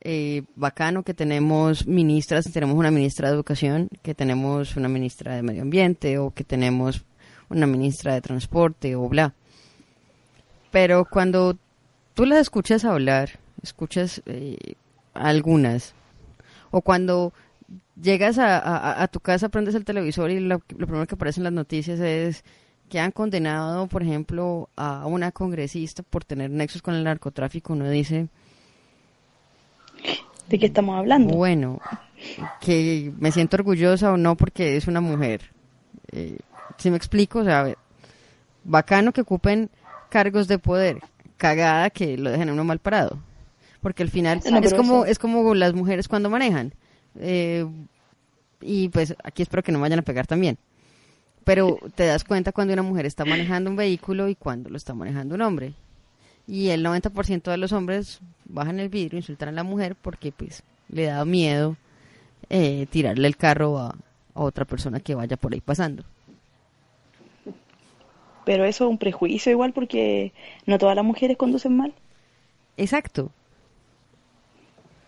Eh, 0.00 0.42
bacano 0.54 1.02
que 1.02 1.14
tenemos 1.14 1.86
ministras, 1.86 2.44
tenemos 2.52 2.76
una 2.76 2.90
ministra 2.90 3.28
de 3.28 3.34
educación, 3.34 3.88
que 4.02 4.14
tenemos 4.14 4.76
una 4.76 4.88
ministra 4.88 5.34
de 5.34 5.42
medio 5.42 5.62
ambiente 5.62 6.18
o 6.18 6.32
que 6.32 6.44
tenemos 6.44 7.04
una 7.48 7.66
ministra 7.66 8.14
de 8.14 8.20
transporte 8.20 8.96
o 8.96 9.08
bla. 9.08 9.34
Pero 10.70 11.04
cuando 11.04 11.56
tú 12.14 12.26
las 12.26 12.40
escuchas 12.40 12.84
hablar, 12.84 13.38
escuchas 13.68 14.22
eh, 14.26 14.56
algunas, 15.14 15.94
o 16.70 16.80
cuando 16.82 17.32
llegas 18.00 18.38
a, 18.38 18.58
a- 18.58 19.02
a 19.02 19.08
tu 19.08 19.20
casa, 19.20 19.48
prendes 19.48 19.74
el 19.74 19.84
televisor 19.84 20.30
y 20.30 20.40
lo, 20.40 20.56
lo 20.76 20.86
primero 20.86 21.06
que 21.06 21.14
aparece 21.14 21.40
en 21.40 21.44
las 21.44 21.52
noticias 21.52 21.98
es 22.00 22.44
que 22.88 23.00
han 23.00 23.10
condenado, 23.10 23.88
por 23.88 24.02
ejemplo, 24.02 24.68
a 24.76 25.06
una 25.06 25.32
congresista 25.32 26.02
por 26.04 26.24
tener 26.24 26.50
nexos 26.50 26.82
con 26.82 26.94
el 26.94 27.02
narcotráfico, 27.04 27.72
uno 27.72 27.88
dice, 27.90 28.28
¿De 30.48 30.58
qué 30.58 30.66
estamos 30.66 30.96
hablando? 30.96 31.34
bueno, 31.34 31.80
que 32.60 33.12
me 33.18 33.32
siento 33.32 33.56
orgullosa 33.56 34.12
o 34.12 34.16
no 34.16 34.36
porque 34.36 34.76
es 34.76 34.86
una 34.86 35.00
mujer. 35.00 35.50
Eh, 36.12 36.38
si 36.78 36.90
me 36.90 36.96
explico, 36.96 37.40
o 37.40 37.44
sea, 37.44 37.74
bacano 38.62 39.12
que 39.12 39.22
ocupen 39.22 39.70
cargos 40.08 40.46
de 40.46 40.58
poder, 40.60 41.00
cagada 41.36 41.90
que 41.90 42.16
lo 42.16 42.30
dejen 42.30 42.50
a 42.50 42.52
uno 42.52 42.62
mal 42.64 42.78
parado. 42.78 43.18
Porque 43.86 44.02
al 44.02 44.10
final 44.10 44.40
No, 44.50 44.58
es 44.58 44.74
como 44.74 45.04
eso- 45.04 45.06
es 45.06 45.18
como 45.20 45.54
las 45.54 45.72
mujeres 45.72 46.08
cuando 46.08 46.28
manejan. 46.28 46.72
Eh, 47.20 47.64
y 48.60 48.88
pues 48.88 49.14
aquí 49.22 49.42
espero 49.44 49.62
que 49.62 49.70
no 49.70 49.78
me 49.78 49.82
vayan 49.82 50.00
a 50.00 50.02
pegar 50.02 50.26
también. 50.26 50.58
Pero 51.44 51.78
te 51.94 52.04
das 52.04 52.24
cuenta 52.24 52.50
cuando 52.50 52.72
una 52.72 52.82
mujer 52.82 53.06
está 53.06 53.24
manejando 53.24 53.70
un 53.70 53.76
vehículo 53.76 54.28
y 54.28 54.34
cuando 54.34 54.70
lo 54.70 54.76
está 54.76 54.92
manejando 54.92 55.36
un 55.36 55.42
hombre. 55.42 55.72
Y 56.48 56.70
el 56.70 56.82
90% 56.84 57.52
de 57.52 57.58
los 57.58 57.70
hombres 57.70 58.18
bajan 58.44 58.80
el 58.80 58.88
vidrio, 58.88 59.18
insultan 59.20 59.50
a 59.50 59.52
la 59.52 59.62
mujer 59.62 59.94
porque 59.94 60.32
pues 60.32 60.64
le 60.88 61.04
da 61.04 61.24
miedo 61.24 61.76
eh, 62.50 62.88
tirarle 62.90 63.28
el 63.28 63.36
carro 63.36 63.78
a, 63.78 63.90
a 63.90 64.40
otra 64.42 64.64
persona 64.64 64.98
que 64.98 65.14
vaya 65.14 65.36
por 65.36 65.54
ahí 65.54 65.60
pasando. 65.60 66.02
Pero 68.44 68.64
eso 68.64 68.84
es 68.86 68.90
un 68.90 68.98
prejuicio 68.98 69.52
igual 69.52 69.72
porque 69.72 70.32
no 70.66 70.76
todas 70.78 70.96
las 70.96 71.04
mujeres 71.04 71.36
conducen 71.36 71.76
mal. 71.76 71.94
Exacto. 72.76 73.30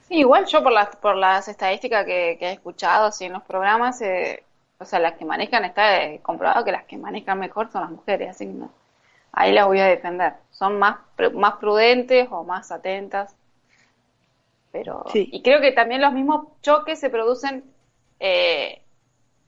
Sí, 0.09 0.17
igual 0.17 0.47
yo 0.47 0.63
por 0.63 0.73
las, 0.73 0.97
por 0.97 1.17
las 1.17 1.49
estadísticas 1.49 2.05
que, 2.05 2.37
que 2.39 2.47
he 2.49 2.53
escuchado 2.53 3.07
así 3.07 3.27
en 3.27 3.35
los 3.35 3.43
programas, 3.45 4.01
eh, 4.01 4.43
o 4.79 4.85
sea, 4.85 4.99
las 4.99 5.15
que 5.19 5.25
manejan, 5.25 5.65
está 5.65 6.03
eh, 6.05 6.21
comprobado 6.23 6.65
que 6.65 6.73
las 6.73 6.85
que 6.85 6.97
manejan 6.97 7.39
mejor 7.39 7.71
son 7.71 7.83
las 7.83 7.91
mujeres, 7.91 8.31
así 8.31 8.47
que 8.47 8.53
no, 8.53 8.71
ahí 9.33 9.53
las 9.53 9.67
voy 9.67 9.81
a 9.81 9.87
defender. 9.87 10.35
Son 10.51 10.79
más, 10.79 10.99
más 11.35 11.55
prudentes 11.57 12.29
o 12.31 12.45
más 12.45 12.73
atentas. 12.73 13.37
Pero, 14.73 15.05
Sí. 15.07 15.29
y 15.33 15.43
creo 15.43 15.61
que 15.61 15.73
también 15.73 16.01
los 16.03 16.13
mismos 16.13 16.49
choques 16.63 17.01
se 17.01 17.11
producen, 17.11 17.65
eh, 18.21 18.83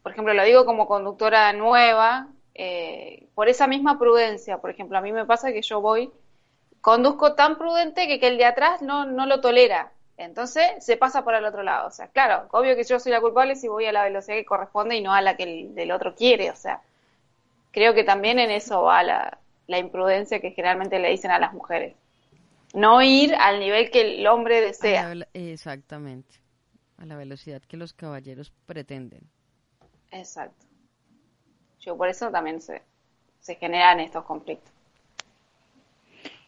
por 0.03 0.13
ejemplo, 0.13 0.35
lo 0.35 0.45
digo 0.45 0.67
como 0.67 0.87
conductora 0.89 1.53
nueva, 1.53 2.29
eh, 2.55 3.29
por 3.35 3.49
esa 3.49 3.67
misma 3.67 3.99
prudencia. 3.99 4.59
Por 4.61 4.71
ejemplo, 4.71 4.99
a 4.99 5.03
mí 5.03 5.13
me 5.13 5.27
pasa 5.27 5.53
que 5.53 5.63
yo 5.63 5.81
voy 5.81 6.13
conduzco 6.83 7.35
tan 7.35 7.59
prudente 7.59 8.09
que, 8.09 8.21
que 8.21 8.29
el 8.29 8.39
de 8.39 8.47
atrás 8.47 8.83
no, 8.83 9.07
no 9.07 9.27
lo 9.27 9.41
tolera. 9.41 9.93
Entonces 10.21 10.85
se 10.85 10.99
pasa 10.99 11.25
por 11.25 11.35
el 11.35 11.47
otro 11.47 11.63
lado. 11.63 11.89
O 11.89 11.91
sea, 11.91 12.09
claro, 12.09 12.47
obvio 12.53 12.77
que 12.77 12.85
yo 12.85 13.01
soy 13.01 13.11
la 13.11 13.23
culpable 13.23 13.57
si 13.57 13.69
voy 13.69 13.87
a 13.87 13.93
la 13.93 14.05
velocidad 14.05 14.37
que 14.37 14.45
corresponde 14.45 14.95
y 14.97 15.01
no 15.01 15.15
a 15.15 15.23
la 15.23 15.35
que 15.35 15.45
el 15.45 15.75
del 15.75 15.91
otro 15.93 16.15
quiere. 16.15 16.51
O 16.51 16.57
sea, 16.57 16.83
creo 17.73 17.95
que 17.95 18.05
también 18.05 18.39
en 18.39 18.51
eso 18.51 18.83
va 18.83 19.03
la, 19.03 19.39
la 19.67 19.79
imprudencia 19.79 20.39
que 20.39 20.51
generalmente 20.51 20.99
le 20.99 21.09
dicen 21.09 21.31
a 21.31 21.39
las 21.39 21.55
mujeres. 21.55 21.97
No 22.75 23.01
ir 23.01 23.35
al 23.35 23.61
nivel 23.61 23.91
que 23.91 24.19
el 24.19 24.27
hombre 24.27 24.59
A 24.59 24.61
la 24.61 24.67
desea. 24.67 25.13
exactamente. 25.33 26.37
A 26.99 27.07
la 27.07 27.17
velocidad 27.17 27.63
que 27.63 27.79
los 27.79 27.95
caballeros 27.95 28.53
pretenden. 28.67 29.23
Exacto. 30.11 30.67
Yo 31.81 31.97
por 31.97 32.11
eso 32.11 32.31
también 32.31 32.61
se, 32.61 32.83
se 33.41 33.55
generan 33.55 34.01
estos 34.01 34.27
conflictos. 34.27 34.71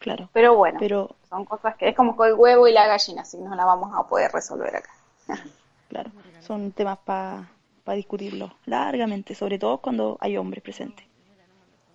Claro. 0.03 0.29
Pero 0.33 0.57
bueno, 0.57 0.79
Pero, 0.81 1.15
son 1.29 1.45
cosas 1.45 1.77
que 1.77 1.87
es 1.87 1.95
como 1.95 2.17
con 2.17 2.27
el 2.27 2.33
huevo 2.33 2.67
y 2.67 2.73
la 2.73 2.87
gallina, 2.87 3.21
así 3.21 3.37
no 3.37 3.55
la 3.55 3.63
vamos 3.63 3.89
a 3.95 4.05
poder 4.05 4.29
resolver 4.33 4.75
acá. 4.75 4.89
claro, 5.87 6.11
son 6.41 6.73
temas 6.73 6.99
para 6.99 7.47
discutirlos 7.95 8.51
largamente, 8.65 9.33
sobre 9.33 9.57
todo 9.57 9.77
cuando 9.77 10.17
hay 10.19 10.35
hombres 10.35 10.61
presentes. 10.61 11.05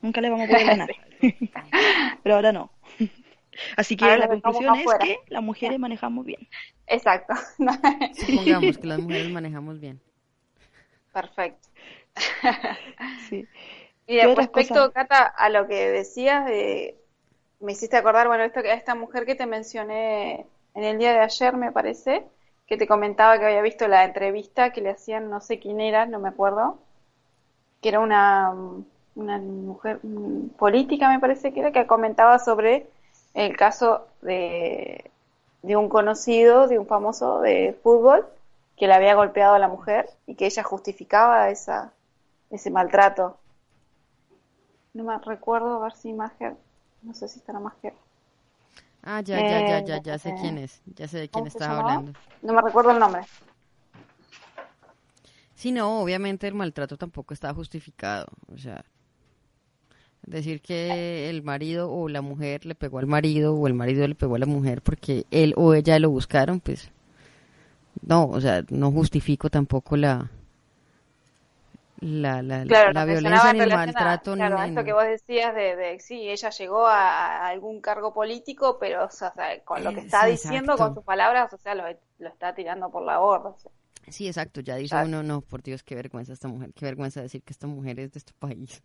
Nunca 0.00 0.22
le 0.22 0.30
vamos 0.30 0.48
a 0.48 0.50
poder 0.50 0.66
ganar. 0.66 0.90
Pero 2.22 2.34
ahora 2.34 2.50
no. 2.50 2.70
Así 3.76 3.94
que 3.94 4.06
Ahora 4.06 4.16
la 4.16 4.28
conclusión 4.28 4.74
es 4.74 4.80
afuera. 4.80 5.04
que 5.04 5.18
las 5.28 5.42
mujeres 5.42 5.78
manejamos 5.78 6.24
bien. 6.24 6.48
Exacto. 6.86 7.34
Supongamos 8.14 8.78
que 8.78 8.86
las 8.86 9.00
mujeres 9.00 9.30
manejamos 9.30 9.80
bien. 9.80 10.00
Perfecto. 11.12 11.68
Sí. 13.28 13.46
Y 14.06 14.14
¿Qué 14.16 14.22
de 14.22 14.32
otras 14.32 14.46
respecto, 14.46 14.74
cosas? 14.74 14.92
Cata, 14.94 15.26
a 15.26 15.50
lo 15.50 15.66
que 15.66 15.90
decías 15.90 16.46
de, 16.46 16.96
me 17.60 17.72
hiciste 17.72 17.96
acordar, 17.96 18.28
bueno, 18.28 18.44
esto 18.44 18.62
que 18.62 18.72
esta 18.72 18.94
mujer 18.94 19.26
que 19.26 19.34
te 19.34 19.46
mencioné 19.46 20.46
en 20.74 20.84
el 20.84 20.98
día 20.98 21.12
de 21.12 21.20
ayer, 21.20 21.56
me 21.56 21.72
parece, 21.72 22.24
que 22.66 22.76
te 22.76 22.86
comentaba 22.86 23.38
que 23.38 23.46
había 23.46 23.62
visto 23.62 23.88
la 23.88 24.04
entrevista 24.04 24.72
que 24.72 24.80
le 24.80 24.90
hacían, 24.90 25.30
no 25.30 25.40
sé 25.40 25.58
quién 25.58 25.80
era, 25.80 26.06
no 26.06 26.20
me 26.20 26.28
acuerdo, 26.28 26.78
que 27.80 27.88
era 27.88 28.00
una, 28.00 28.52
una 29.14 29.38
mujer 29.38 30.00
mm, 30.02 30.50
política, 30.50 31.08
me 31.10 31.20
parece 31.20 31.52
que 31.52 31.60
era, 31.60 31.72
que 31.72 31.86
comentaba 31.86 32.38
sobre 32.38 32.86
el 33.34 33.56
caso 33.56 34.06
de, 34.22 35.10
un 35.62 35.88
conocido, 35.88 36.68
de 36.68 36.78
un 36.78 36.86
famoso 36.86 37.40
de 37.40 37.76
fútbol, 37.82 38.26
que 38.76 38.86
le 38.86 38.94
había 38.94 39.14
golpeado 39.14 39.54
a 39.54 39.58
la 39.58 39.68
mujer 39.68 40.08
y 40.26 40.36
que 40.36 40.46
ella 40.46 40.62
justificaba 40.62 41.50
esa, 41.50 41.92
ese 42.50 42.70
maltrato. 42.70 43.36
No 44.94 45.04
me 45.04 45.18
recuerdo, 45.18 45.76
a 45.76 45.80
ver 45.80 45.92
si 45.94 46.12
Mager, 46.12 46.54
no 47.02 47.12
sé 47.14 47.28
si 47.28 47.38
estará 47.40 47.58
Mager. 47.60 47.94
Ah, 49.02 49.20
ya, 49.22 49.40
ya, 49.42 49.60
ya, 49.60 49.80
ya, 49.80 49.98
ya 49.98 50.18
sé 50.18 50.32
Eh, 50.32 50.34
quién 50.34 50.58
es. 50.58 50.82
Ya 50.96 51.08
sé 51.08 51.18
de 51.18 51.28
quién 51.28 51.46
¿Cómo 51.46 51.48
se 51.50 51.58
estaba 51.58 51.76
llamaba? 51.76 51.78
hablando. 51.78 52.14
No 52.42 52.52
me 52.54 52.62
recuerdo 52.62 52.90
el 52.92 52.98
nombre. 52.98 53.26
Sí, 55.54 55.72
no, 55.72 56.00
obviamente 56.00 56.46
el 56.46 56.54
maltrato 56.54 56.96
tampoco 56.96 57.34
estaba 57.34 57.54
justificado. 57.54 58.26
O 58.52 58.58
sea, 58.58 58.84
decir 60.26 60.60
que 60.60 61.28
el 61.30 61.42
marido 61.42 61.90
o 61.90 62.08
la 62.08 62.22
mujer 62.22 62.66
le 62.66 62.74
pegó 62.74 62.98
al 62.98 63.06
marido 63.06 63.54
o 63.54 63.66
el 63.66 63.74
marido 63.74 64.06
le 64.06 64.14
pegó 64.14 64.36
a 64.36 64.38
la 64.38 64.46
mujer 64.46 64.82
porque 64.82 65.26
él 65.30 65.54
o 65.56 65.74
ella 65.74 65.98
lo 65.98 66.10
buscaron, 66.10 66.60
pues 66.60 66.90
no, 68.02 68.26
o 68.28 68.40
sea, 68.40 68.64
no 68.70 68.90
justifico 68.92 69.50
tampoco 69.50 69.96
la 69.96 70.30
la, 72.00 72.42
la, 72.42 72.64
Claro, 72.66 72.92
la 72.92 73.04
violencia 73.04 73.52
ni 73.52 73.60
el 73.60 73.72
maltrato. 73.72 74.34
Claro, 74.34 74.58
ni- 74.58 74.68
esto 74.68 74.84
que 74.84 74.92
vos 74.92 75.04
decías 75.04 75.54
de, 75.54 75.74
de 75.76 75.98
sí, 76.00 76.28
ella 76.28 76.50
llegó 76.50 76.86
a, 76.86 77.38
a 77.38 77.48
algún 77.48 77.80
cargo 77.80 78.12
político, 78.14 78.78
pero 78.78 79.04
o 79.06 79.10
sea, 79.10 79.32
con 79.64 79.82
lo 79.84 79.92
que 79.92 80.00
está 80.00 80.24
sí, 80.24 80.30
diciendo, 80.32 80.72
exacto. 80.72 80.76
con 80.76 80.94
sus 80.94 81.04
palabras, 81.04 81.52
o 81.52 81.58
sea, 81.58 81.74
lo, 81.74 81.84
lo 82.18 82.28
está 82.28 82.54
tirando 82.54 82.90
por 82.90 83.02
la 83.04 83.18
borda. 83.18 83.50
o 83.50 83.58
sea. 83.58 83.72
Sí, 84.08 84.26
exacto, 84.26 84.60
ya 84.60 84.76
dice 84.76 84.96
uno, 85.04 85.22
no, 85.22 85.40
por 85.42 85.62
Dios, 85.62 85.82
qué 85.82 85.94
vergüenza 85.94 86.32
esta 86.32 86.48
mujer, 86.48 86.72
qué 86.74 86.84
vergüenza 86.86 87.20
decir 87.22 87.42
que 87.42 87.52
esta 87.52 87.66
mujer 87.66 88.00
es 88.00 88.12
de 88.12 88.18
este 88.18 88.32
país. 88.38 88.82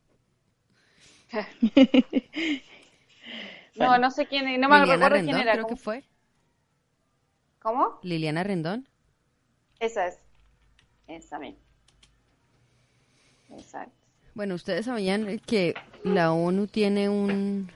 No, 3.75 3.97
no 3.97 4.09
sé 4.11 4.27
quién, 4.27 4.59
no 4.59 4.69
me 4.69 4.77
Liliana 4.79 4.85
recuerdo 4.85 5.09
Rendón, 5.09 5.35
quién 5.35 5.39
era. 5.39 5.51
creo 5.51 5.63
¿Cómo? 5.63 5.75
que 5.75 5.75
fue. 5.75 6.03
¿Cómo? 7.59 7.99
Liliana 8.01 8.43
Rendón. 8.43 8.87
Esa 9.79 10.07
es. 10.07 10.17
Esa 11.07 11.39
misma. 11.39 11.62
Exacto. 13.57 13.93
Bueno, 14.35 14.55
ustedes 14.55 14.85
sabían 14.85 15.39
que 15.45 15.75
la 16.03 16.31
ONU 16.33 16.67
tiene 16.67 17.07
un, 17.09 17.69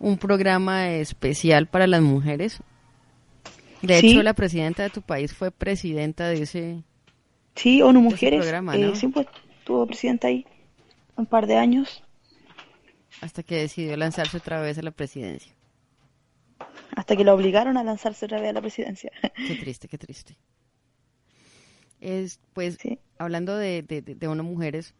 un 0.00 0.18
programa 0.18 0.90
especial 0.90 1.66
para 1.66 1.86
las 1.86 2.02
mujeres. 2.02 2.60
De 3.82 4.00
Sí. 4.00 4.10
hecho, 4.10 4.22
la 4.24 4.34
presidenta 4.34 4.82
de 4.82 4.90
tu 4.90 5.02
país 5.02 5.32
fue 5.32 5.50
presidenta 5.52 6.28
de 6.28 6.42
ese... 6.42 6.82
Sí, 7.54 7.80
ONU 7.82 8.00
Mujeres. 8.00 8.40
programa, 8.40 8.76
eh, 8.76 8.80
¿no? 8.80 8.94
sí, 8.96 9.06
pues 9.08 9.26
estuvo 9.58 9.86
presidenta 9.86 10.28
ahí 10.28 10.44
un 11.16 11.26
par 11.26 11.46
de 11.46 11.56
años, 11.56 12.02
hasta 13.20 13.42
que 13.42 13.56
decidió 13.56 13.96
lanzarse 13.96 14.36
otra 14.36 14.60
vez 14.60 14.78
a 14.78 14.82
la 14.82 14.90
presidencia. 14.92 15.52
hasta 16.96 17.16
que 17.16 17.24
la 17.24 17.34
obligaron 17.34 17.76
a 17.76 17.84
lanzarse 17.84 18.24
otra 18.26 18.40
vez 18.40 18.50
a 18.50 18.52
la 18.52 18.60
presidencia. 18.60 19.10
Qué 19.46 19.54
triste, 19.56 19.86
qué 19.88 19.98
triste. 19.98 20.36
Es, 22.00 22.38
pues, 22.54 22.78
Sí. 22.80 22.98
hablando 23.18 23.56
de, 23.56 23.82
de, 23.82 24.02
de, 24.02 24.26
ONU 24.28 24.42
Mujeres, 24.42 24.94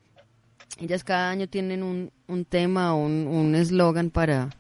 ellas 0.81 1.05
cada 1.05 1.31
año 1.31 1.49
tienen 1.49 1.83
un, 1.83 2.11
un 2.27 2.45
tema 2.45 2.95
o 2.95 2.99
un 3.05 3.27
un 3.27 3.55
eslogan 3.55 4.11
para, 4.11 4.51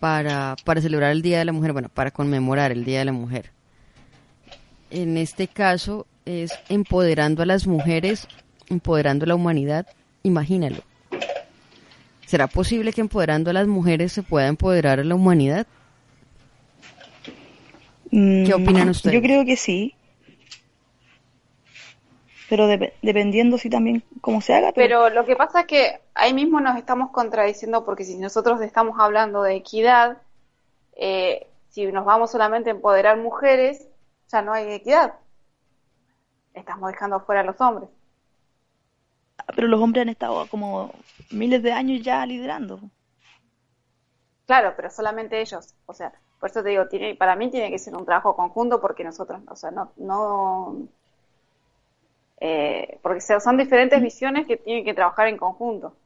para, 0.00 0.56
para 0.64 0.80
celebrar 0.80 1.12
el 1.12 1.22
Día 1.22 1.38
de 1.38 1.44
la 1.44 1.52
Mujer, 1.52 1.72
bueno, 1.72 1.88
para 1.88 2.10
conmemorar 2.10 2.72
el 2.72 2.84
Día 2.84 3.00
de 3.00 3.04
la 3.06 3.12
Mujer. 3.12 3.50
En 4.90 5.16
este 5.16 5.48
caso 5.48 6.06
es 6.24 6.52
empoderando 6.68 7.42
a 7.42 7.46
las 7.46 7.66
mujeres, 7.66 8.26
empoderando 8.68 9.24
a 9.24 9.28
la 9.28 9.34
humanidad, 9.34 9.86
imagínalo. 10.22 10.78
¿Será 12.26 12.48
posible 12.48 12.92
que 12.92 13.00
empoderando 13.00 13.50
a 13.50 13.52
las 13.52 13.68
mujeres 13.68 14.12
se 14.12 14.22
pueda 14.22 14.48
empoderar 14.48 14.98
a 14.98 15.04
la 15.04 15.14
humanidad? 15.14 15.66
¿Qué 18.10 18.52
opinan 18.54 18.88
ustedes? 18.88 19.14
Yo 19.14 19.22
creo 19.22 19.44
que 19.44 19.56
sí. 19.56 19.94
Pero 22.48 22.68
dep- 22.68 22.92
dependiendo 23.02 23.58
si 23.58 23.70
también 23.70 24.02
cómo 24.20 24.40
se 24.40 24.54
haga. 24.54 24.72
Pero 24.72 25.10
lo 25.10 25.24
que 25.24 25.36
pasa 25.36 25.60
es 25.60 25.66
que 25.66 26.00
ahí 26.14 26.34
mismo 26.34 26.60
nos 26.60 26.76
estamos 26.76 27.10
contradiciendo 27.10 27.84
porque 27.84 28.04
si 28.04 28.16
nosotros 28.18 28.60
estamos 28.60 28.96
hablando 29.00 29.42
de 29.42 29.56
equidad, 29.56 30.18
eh, 30.96 31.46
si 31.70 31.86
nos 31.92 32.04
vamos 32.04 32.32
solamente 32.32 32.70
a 32.70 32.74
empoderar 32.74 33.18
mujeres, 33.18 33.88
ya 34.32 34.42
no 34.42 34.52
hay 34.52 34.72
equidad. 34.72 35.14
Estamos 36.54 36.90
dejando 36.90 37.20
fuera 37.20 37.42
a 37.42 37.44
los 37.44 37.60
hombres. 37.60 37.88
pero 39.54 39.66
los 39.68 39.80
hombres 39.80 40.02
han 40.02 40.08
estado 40.10 40.46
como 40.48 40.92
miles 41.30 41.62
de 41.62 41.72
años 41.72 42.00
ya 42.02 42.24
liderando. 42.26 42.80
Claro, 44.46 44.74
pero 44.76 44.90
solamente 44.90 45.40
ellos. 45.40 45.74
O 45.86 45.92
sea, 45.94 46.12
por 46.38 46.50
eso 46.50 46.62
te 46.62 46.70
digo, 46.70 46.86
tiene, 46.88 47.14
para 47.16 47.36
mí 47.36 47.50
tiene 47.50 47.70
que 47.70 47.78
ser 47.78 47.94
un 47.96 48.04
trabajo 48.04 48.36
conjunto 48.36 48.80
porque 48.80 49.04
nosotros, 49.04 49.40
o 49.48 49.56
sea, 49.56 49.70
no, 49.72 49.92
no, 49.96 50.88
eh, 52.40 52.98
porque 53.02 53.20
son 53.20 53.56
diferentes 53.56 54.00
visiones 54.00 54.46
que 54.46 54.56
tienen 54.56 54.84
que 54.84 54.94
trabajar 54.94 55.28
en 55.28 55.36
conjunto. 55.36 55.96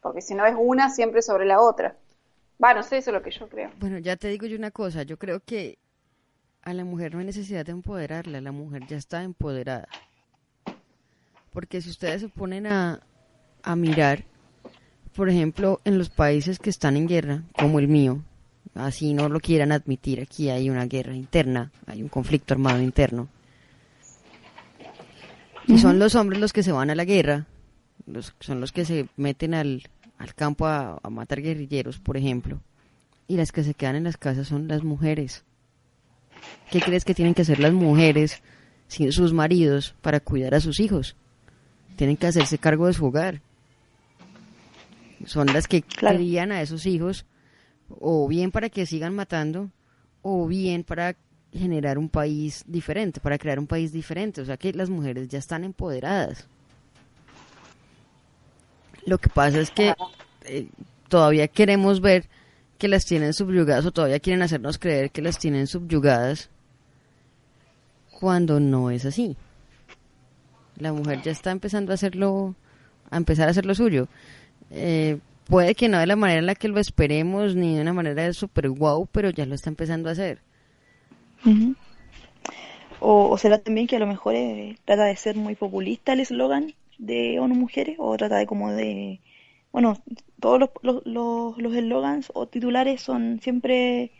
Porque 0.00 0.20
si 0.20 0.34
no 0.34 0.46
es 0.46 0.54
una 0.56 0.90
siempre 0.90 1.22
sobre 1.22 1.46
la 1.46 1.60
otra. 1.60 1.96
Va, 2.62 2.74
no 2.74 2.82
sé, 2.82 2.98
eso 2.98 3.10
es 3.10 3.14
lo 3.14 3.22
que 3.22 3.30
yo 3.30 3.48
creo. 3.48 3.70
Bueno, 3.78 3.98
ya 3.98 4.16
te 4.16 4.28
digo 4.28 4.46
yo 4.46 4.56
una 4.56 4.70
cosa, 4.70 5.02
yo 5.02 5.18
creo 5.18 5.40
que 5.40 5.78
a 6.62 6.72
la 6.72 6.84
mujer 6.84 7.12
no 7.12 7.20
hay 7.20 7.26
necesidad 7.26 7.64
de 7.64 7.72
empoderarla, 7.72 8.40
la 8.40 8.52
mujer 8.52 8.86
ya 8.86 8.96
está 8.96 9.22
empoderada. 9.22 9.88
Porque 11.52 11.80
si 11.80 11.90
ustedes 11.90 12.22
se 12.22 12.28
ponen 12.28 12.66
a, 12.66 13.00
a 13.62 13.76
mirar, 13.76 14.24
por 15.14 15.28
ejemplo, 15.28 15.80
en 15.84 15.98
los 15.98 16.10
países 16.10 16.58
que 16.58 16.70
están 16.70 16.96
en 16.96 17.06
guerra, 17.06 17.42
como 17.58 17.78
el 17.78 17.88
mío, 17.88 18.20
así 18.74 19.14
no 19.14 19.28
lo 19.28 19.40
quieran 19.40 19.72
admitir, 19.72 20.20
aquí 20.20 20.50
hay 20.50 20.68
una 20.68 20.86
guerra 20.86 21.14
interna, 21.14 21.72
hay 21.86 22.02
un 22.02 22.08
conflicto 22.08 22.54
armado 22.54 22.80
interno. 22.80 23.28
Y 25.66 25.78
son 25.78 25.98
los 25.98 26.14
hombres 26.14 26.40
los 26.40 26.52
que 26.52 26.62
se 26.62 26.72
van 26.72 26.90
a 26.90 26.94
la 26.94 27.04
guerra, 27.04 27.46
los, 28.06 28.34
son 28.40 28.60
los 28.60 28.72
que 28.72 28.84
se 28.84 29.08
meten 29.16 29.52
al, 29.54 29.82
al 30.18 30.34
campo 30.34 30.66
a, 30.66 30.98
a 31.02 31.10
matar 31.10 31.42
guerrilleros, 31.42 31.98
por 31.98 32.16
ejemplo. 32.16 32.60
Y 33.28 33.36
las 33.36 33.50
que 33.50 33.64
se 33.64 33.74
quedan 33.74 33.96
en 33.96 34.04
las 34.04 34.16
casas 34.16 34.46
son 34.46 34.68
las 34.68 34.84
mujeres. 34.84 35.42
¿Qué 36.70 36.80
crees 36.80 37.04
que 37.04 37.14
tienen 37.14 37.34
que 37.34 37.42
hacer 37.42 37.58
las 37.58 37.72
mujeres 37.72 38.42
sin 38.86 39.10
sus 39.10 39.32
maridos 39.32 39.94
para 40.02 40.20
cuidar 40.20 40.54
a 40.54 40.60
sus 40.60 40.78
hijos? 40.78 41.16
Tienen 41.96 42.16
que 42.16 42.28
hacerse 42.28 42.58
cargo 42.58 42.86
de 42.86 42.92
su 42.92 43.04
hogar. 43.06 43.40
Son 45.24 45.46
las 45.46 45.66
que 45.66 45.82
Claro. 45.82 46.18
crían 46.18 46.52
a 46.52 46.62
esos 46.62 46.86
hijos 46.86 47.24
o 47.88 48.28
bien 48.28 48.50
para 48.52 48.68
que 48.68 48.86
sigan 48.86 49.14
matando 49.14 49.70
o 50.22 50.46
bien 50.46 50.84
para 50.84 51.16
generar 51.56 51.98
un 51.98 52.08
país 52.08 52.64
diferente, 52.66 53.20
para 53.20 53.38
crear 53.38 53.58
un 53.58 53.66
país 53.66 53.92
diferente. 53.92 54.40
O 54.40 54.44
sea 54.44 54.56
que 54.56 54.72
las 54.72 54.90
mujeres 54.90 55.28
ya 55.28 55.38
están 55.38 55.64
empoderadas. 55.64 56.46
Lo 59.04 59.18
que 59.18 59.28
pasa 59.28 59.60
es 59.60 59.70
que 59.70 59.94
eh, 60.44 60.68
todavía 61.08 61.48
queremos 61.48 62.00
ver 62.00 62.28
que 62.78 62.88
las 62.88 63.04
tienen 63.04 63.32
subyugadas 63.32 63.86
o 63.86 63.92
todavía 63.92 64.20
quieren 64.20 64.42
hacernos 64.42 64.78
creer 64.78 65.10
que 65.10 65.22
las 65.22 65.38
tienen 65.38 65.66
subyugadas 65.66 66.50
cuando 68.18 68.60
no 68.60 68.90
es 68.90 69.04
así. 69.04 69.36
La 70.78 70.92
mujer 70.92 71.22
ya 71.22 71.32
está 71.32 71.52
empezando 71.52 71.92
a 71.92 71.94
hacerlo, 71.94 72.54
a 73.10 73.16
empezar 73.16 73.48
a 73.48 73.52
hacer 73.52 73.64
lo 73.64 73.74
suyo. 73.74 74.08
Eh, 74.70 75.18
puede 75.46 75.74
que 75.74 75.88
no 75.88 75.98
de 75.98 76.06
la 76.06 76.16
manera 76.16 76.40
en 76.40 76.46
la 76.46 76.54
que 76.54 76.68
lo 76.68 76.80
esperemos 76.80 77.54
ni 77.54 77.76
de 77.76 77.82
una 77.82 77.92
manera 77.92 78.30
super 78.32 78.68
guau, 78.68 79.06
pero 79.06 79.30
ya 79.30 79.46
lo 79.46 79.54
está 79.54 79.70
empezando 79.70 80.08
a 80.08 80.12
hacer. 80.12 80.40
Ujú. 81.46 81.74
O, 83.10 83.12
o 83.34 83.36
será 83.42 83.56
también 83.66 83.86
que 83.88 83.96
a 83.96 83.98
lo 84.04 84.06
mejor 84.14 84.34
eh, 84.34 84.76
trata 84.84 85.04
de 85.04 85.16
ser 85.24 85.34
muy 85.36 85.54
populista 85.62 86.12
el 86.12 86.20
eslogan 86.20 86.64
de 86.98 87.38
ONU 87.40 87.54
Mujeres, 87.54 87.96
o 87.98 88.16
trata 88.16 88.36
de 88.38 88.46
como 88.46 88.72
de... 88.72 89.20
Bueno, 89.72 89.88
todos 90.40 90.58
los, 90.60 90.70
los, 90.82 90.96
los, 91.06 91.58
los 91.58 91.74
eslogans 91.74 92.30
o 92.34 92.46
titulares 92.48 93.02
son 93.02 93.40
siempre 93.42 94.12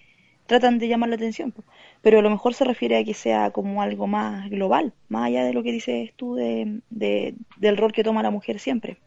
tratan 0.47 0.79
de 0.79 0.89
llamar 0.89 1.09
la 1.11 1.17
atención, 1.17 1.55
pero 2.03 2.19
a 2.21 2.23
lo 2.23 2.31
mejor 2.31 2.55
se 2.55 2.65
refiere 2.65 2.97
a 2.99 3.05
que 3.05 3.15
sea 3.15 3.51
como 3.53 3.83
algo 3.83 4.07
más 4.07 4.49
global, 4.51 4.95
más 5.09 5.25
allá 5.27 5.45
de 5.45 5.53
lo 5.55 5.62
que 5.65 5.73
dices 5.73 6.12
tú 6.17 6.35
de, 6.37 6.81
de- 6.91 7.35
del 7.57 7.77
rol 7.79 7.93
que 7.93 8.05
toma 8.05 8.23
la 8.23 8.31
mujer 8.31 8.59
siempre, 8.61 8.99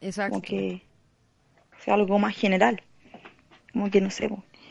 Exacto. 0.00 0.38
como 0.38 0.42
que 0.42 0.82
sea 1.84 1.94
algo 1.94 2.18
más 2.18 2.36
general, 2.36 2.82
como 3.72 3.90
que 3.90 4.00
no 4.02 4.10
sé, 4.10 4.28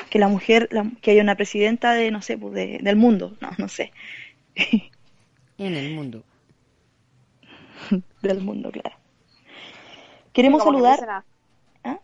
que 0.10 0.20
la 0.20 0.28
mujer, 0.28 0.68
la- 0.72 0.92
que 1.02 1.12
haya 1.12 1.22
una 1.24 1.36
presidenta 1.36 1.94
de, 1.94 2.12
no 2.12 2.22
sé, 2.22 2.38
po, 2.38 2.52
de- 2.52 2.80
del 2.82 2.96
mundo, 2.96 3.38
no, 3.42 3.50
no 3.58 3.68
sé, 3.68 3.92
En 5.58 5.76
el 5.76 5.94
mundo. 5.94 6.24
del 8.22 8.42
mundo, 8.42 8.72
claro. 8.72 8.96
Queremos 10.34 10.62
Como 10.64 10.78
saludar, 10.78 11.10
a- 11.10 11.26
¿ah? 11.84 12.00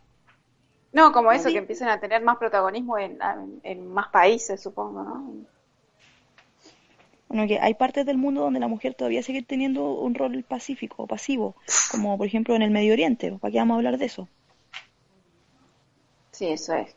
No, 0.93 1.11
como 1.11 1.31
eso, 1.33 1.49
Sí. 1.49 1.53
que 1.53 1.59
empiecen 1.59 1.89
a 1.89 1.99
tener 1.99 2.21
más 2.23 2.37
protagonismo 2.37 2.97
en, 2.97 3.19
en- 3.21 3.59
en 3.63 3.87
más 3.93 4.07
países, 4.09 4.61
supongo, 4.61 5.03
¿no? 5.03 5.45
Bueno, 7.27 7.47
que 7.47 7.59
hay 7.59 7.73
partes 7.73 8.05
del 8.05 8.17
mundo 8.17 8.39
donde 8.41 8.61
la 8.61 8.67
mujer 8.69 8.93
todavía 8.95 9.23
sigue 9.23 9.41
teniendo 9.43 9.83
un 9.99 10.15
rol 10.15 10.41
pacífico 10.43 11.03
o 11.03 11.07
pasivo, 11.07 11.55
como 11.91 12.17
por 12.17 12.27
ejemplo 12.27 12.55
en 12.55 12.61
el 12.61 12.71
Medio 12.71 12.93
Oriente, 12.93 13.29
¿para 13.41 13.51
qué 13.51 13.57
vamos 13.57 13.75
a 13.75 13.77
hablar 13.79 13.97
de 13.97 14.05
eso? 14.05 14.29
Sí, 16.31 16.47
eso 16.51 16.73
es. 16.73 16.95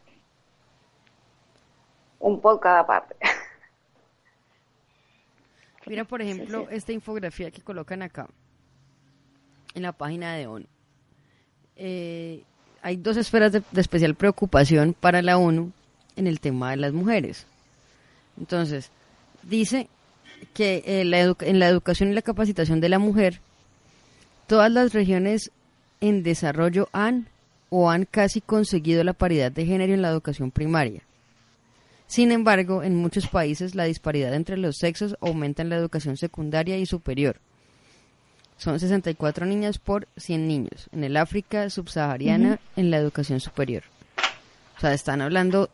Un 2.19 2.41
podcast 2.41 2.85
aparte. 2.85 3.17
Mira, 5.87 6.05
por 6.05 6.21
ejemplo, 6.21 6.69
esta 6.71 6.93
infografía 6.93 7.51
que 7.51 7.63
colocan 7.63 8.03
acá, 8.03 8.27
en 9.75 9.83
la 9.83 9.93
página 9.93 10.35
de 10.35 10.47
ONU. 10.47 10.67
Eh, 11.77 12.43
hay 12.83 12.97
dos 12.97 13.17
esferas 13.17 13.53
de, 13.53 13.63
de 13.71 13.81
especial 13.81 14.15
preocupación 14.15 14.95
para 14.95 15.23
la 15.23 15.39
ONU 15.39 15.73
en 16.17 16.27
el 16.27 16.41
tema 16.41 16.71
de 16.71 16.79
las 16.79 16.93
mujeres. 16.93 17.47
Entonces, 18.39 18.91
dice 19.43 19.89
que 20.55 20.83
eh, 20.87 21.05
la 21.05 21.35
en 21.41 21.59
la 21.59 21.69
educación 21.69 22.11
y 22.11 22.15
la 22.15 22.23
capacitación 22.23 22.81
de 22.81 22.89
la 22.89 22.99
mujer, 22.99 23.41
todas 24.47 24.71
las 24.71 24.93
regiones 24.93 25.51
en 26.01 26.23
desarrollo 26.23 26.89
han 26.93 27.29
o 27.71 27.91
han 27.91 28.05
casi 28.05 28.41
conseguido 28.41 29.05
la 29.05 29.13
paridad 29.13 29.53
de 29.53 29.67
género 29.67 29.95
en 29.95 30.03
la 30.03 30.11
educación 30.11 30.51
primaria. 30.51 31.03
Sin 32.07 32.31
embargo, 32.31 32.83
en 32.83 32.97
muchos 32.97 33.27
países 33.27 33.75
la 33.75 33.85
disparidad 33.85 34.33
entre 34.35 34.57
los 34.57 34.77
sexos 34.77 35.17
aumenta 35.21 35.63
en 35.63 35.71
la 35.71 35.77
educación 35.77 36.17
secundaria 36.17 36.79
y 36.79 36.87
superior. 36.87 37.41
son 38.59 38.81
64 38.81 39.45
niñas 39.45 39.79
por 39.79 40.09
100 40.17 40.49
niños. 40.49 40.89
En 40.93 41.05
el 41.05 41.17
África 41.17 41.69
subsahariana, 41.69 42.59
en 42.77 42.91
la 42.91 42.97
educación 42.97 43.41
superior. 43.41 43.83
O 44.77 44.81
sea, 44.81 44.95
están 44.95 45.21
hablando, 45.21 45.69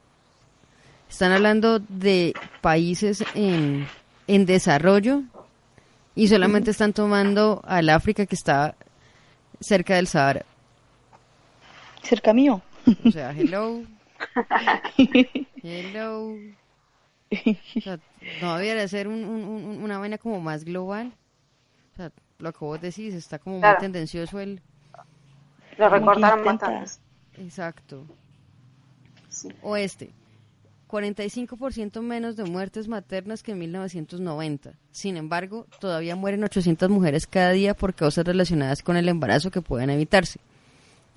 están 1.08 1.32
hablando 1.32 1.78
de 1.78 2.34
países 2.60 3.22
en, 3.34 3.86
en 4.26 4.46
desarrollo 4.46 5.22
y 6.14 6.28
solamente 6.28 6.70
están 6.72 6.92
tomando 6.92 7.62
al 7.64 7.88
África 7.88 8.26
que 8.26 8.34
está 8.34 8.74
cerca 9.60 9.96
del 9.96 10.06
Sahara. 10.08 10.44
Cerca 12.02 12.32
mío. 12.32 12.62
O 13.04 13.10
sea, 13.10 13.30
hello. 13.32 13.82
hello. 15.62 16.36
O 17.76 17.80
sea, 17.80 17.98
no 18.42 18.56
debería 18.58 18.86
ser 18.88 19.08
un, 19.08 19.24
un, 19.24 19.44
un- 19.44 19.82
una 19.82 19.98
vaina 19.98 20.18
como 20.18 20.38
más 20.38 20.64
global. 20.64 21.14
O 21.92 21.96
sea, 21.96 22.12
lo 22.38 22.52
que 22.52 22.58
vos 22.64 22.78
decís, 22.80 23.14
está 23.14 23.38
como 23.38 23.58
Claro. 23.58 23.76
muy 23.78 23.80
tendencioso 23.80 24.38
el... 24.38 24.60
Lo 25.78 25.88
recortaron 25.88 26.44
bastante. 26.44 26.90
Exacto. 27.38 28.04
Sí. 29.30 29.48
Oeste. 29.62 30.10
45% 30.88 32.02
menos 32.02 32.36
de 32.36 32.44
muertes 32.44 32.86
maternas 32.86 33.42
que 33.42 33.52
en 33.52 33.60
1990. 33.60 34.74
Sin 34.90 35.16
embargo, 35.16 35.66
todavía 35.80 36.14
mueren 36.16 36.44
800 36.44 36.90
mujeres 36.90 37.26
cada 37.26 37.52
día 37.52 37.72
por 37.72 37.94
causas 37.94 38.26
relacionadas 38.26 38.82
con 38.82 38.98
el 38.98 39.08
embarazo 39.08 39.50
que 39.50 39.62
pueden 39.62 39.88
evitarse. 39.88 40.38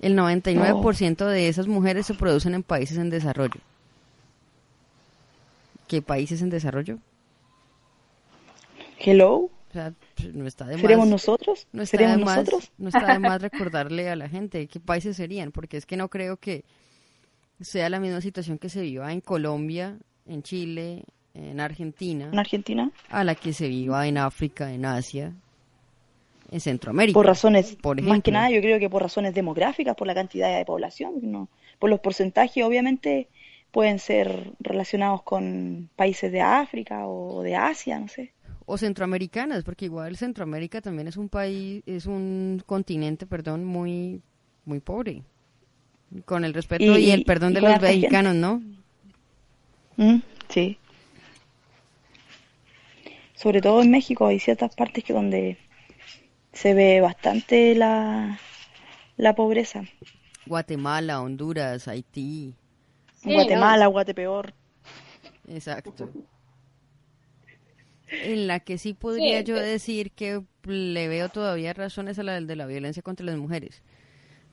El 0.00 0.16
99% 0.16 1.24
de 1.26 1.48
esas 1.48 1.66
mujeres 1.68 2.06
se 2.06 2.14
producen 2.14 2.54
en 2.54 2.62
países 2.62 2.98
en 2.98 3.10
desarrollo. 3.10 3.60
¿Qué 5.88 6.02
países 6.02 6.42
en 6.42 6.50
desarrollo? 6.50 6.98
Hello. 8.98 9.34
O 9.36 9.72
sea, 9.72 9.92
pues, 10.16 10.34
no 10.34 10.46
está 10.46 10.66
de 10.66 10.78
¿Seremos 10.78 11.06
más- 11.06 11.10
nosotros? 11.12 11.66
no 11.72 11.82
está, 11.82 11.96
¿Seremos 11.98 12.18
de 12.18 12.24
más, 12.24 12.36
nosotros? 12.38 12.72
no 12.78 12.88
está 12.88 13.12
de 13.12 13.18
más 13.18 13.42
recordarle 13.42 14.08
a 14.08 14.16
la 14.16 14.28
gente 14.28 14.66
qué 14.68 14.80
países 14.80 15.16
serían, 15.16 15.52
porque 15.52 15.76
es 15.76 15.86
que 15.86 15.96
no 15.96 16.08
creo 16.08 16.36
que 16.38 16.64
sea 17.60 17.88
la 17.90 18.00
misma 18.00 18.20
situación 18.20 18.58
que 18.58 18.68
se 18.68 18.80
viva 18.82 19.12
en 19.12 19.20
Colombia, 19.20 19.96
en 20.26 20.42
Chile, 20.42 21.04
en 21.34 21.60
Argentina, 21.60 22.28
¿En 22.32 22.38
Argentina? 22.38 22.90
a 23.10 23.24
la 23.24 23.34
que 23.34 23.52
se 23.52 23.68
viva 23.68 24.06
en 24.06 24.18
África, 24.18 24.72
en 24.72 24.86
Asia, 24.86 25.32
en 26.50 26.60
Centroamérica. 26.60 27.14
Por 27.14 27.26
razones, 27.26 27.76
por 27.80 28.00
más 28.02 28.22
que 28.22 28.30
nada 28.30 28.50
yo 28.50 28.60
creo 28.60 28.78
que 28.78 28.88
por 28.90 29.02
razones 29.02 29.34
demográficas, 29.34 29.96
por 29.96 30.06
la 30.06 30.14
cantidad 30.14 30.56
de 30.56 30.64
población, 30.64 31.14
no. 31.22 31.48
Por 31.78 31.90
los 31.90 32.00
porcentajes 32.00 32.64
obviamente 32.64 33.28
pueden 33.70 33.98
ser 33.98 34.52
relacionados 34.60 35.22
con 35.22 35.90
países 35.96 36.32
de 36.32 36.40
África 36.40 37.06
o 37.06 37.42
de 37.42 37.56
Asia, 37.56 37.98
no 37.98 38.08
sé. 38.08 38.32
O 38.64 38.78
centroamericanas, 38.78 39.62
porque 39.64 39.84
igual 39.84 40.16
Centroamérica 40.16 40.80
también 40.80 41.06
es 41.08 41.16
un 41.16 41.28
país, 41.28 41.82
es 41.86 42.06
un 42.06 42.62
continente, 42.66 43.26
perdón, 43.26 43.64
muy, 43.64 44.20
muy 44.64 44.80
pobre. 44.80 45.22
Con 46.24 46.44
el 46.44 46.54
respeto 46.54 46.96
y, 46.98 47.06
Y- 47.06 47.10
el 47.10 47.24
perdón 47.24 47.52
y 47.52 47.54
de 47.56 47.60
los 47.60 47.80
mexicanos, 47.80 48.34
¿no? 48.34 48.62
Mm, 49.96 50.20
sí. 50.48 50.78
Sobre 53.34 53.60
todo 53.60 53.82
en 53.82 53.90
México 53.90 54.26
hay 54.26 54.38
ciertas 54.40 54.74
partes 54.74 55.04
que 55.04 55.12
donde 55.12 55.58
se 56.56 56.74
ve 56.74 57.00
bastante 57.00 57.74
la, 57.74 58.40
la 59.16 59.34
pobreza. 59.34 59.84
Guatemala, 60.46 61.20
Honduras, 61.20 61.88
Haití, 61.88 62.54
Sí, 63.22 63.34
Guatemala, 63.34 63.86
Guatepeor. 63.86 64.54
Exacto. 65.48 66.08
En 68.08 68.46
la 68.46 68.60
que 68.60 68.78
sí 68.78 68.94
podría 68.94 69.40
Sí, 69.40 69.44
yo 69.44 69.56
eh. 69.56 69.62
decir 69.62 70.12
que 70.12 70.42
le 70.64 71.08
veo 71.08 71.28
todavía 71.28 71.72
razones 71.72 72.18
a 72.18 72.22
la 72.22 72.40
de 72.40 72.56
la 72.56 72.66
violencia 72.66 73.02
contra 73.02 73.26
las 73.26 73.36
mujeres. 73.36 73.82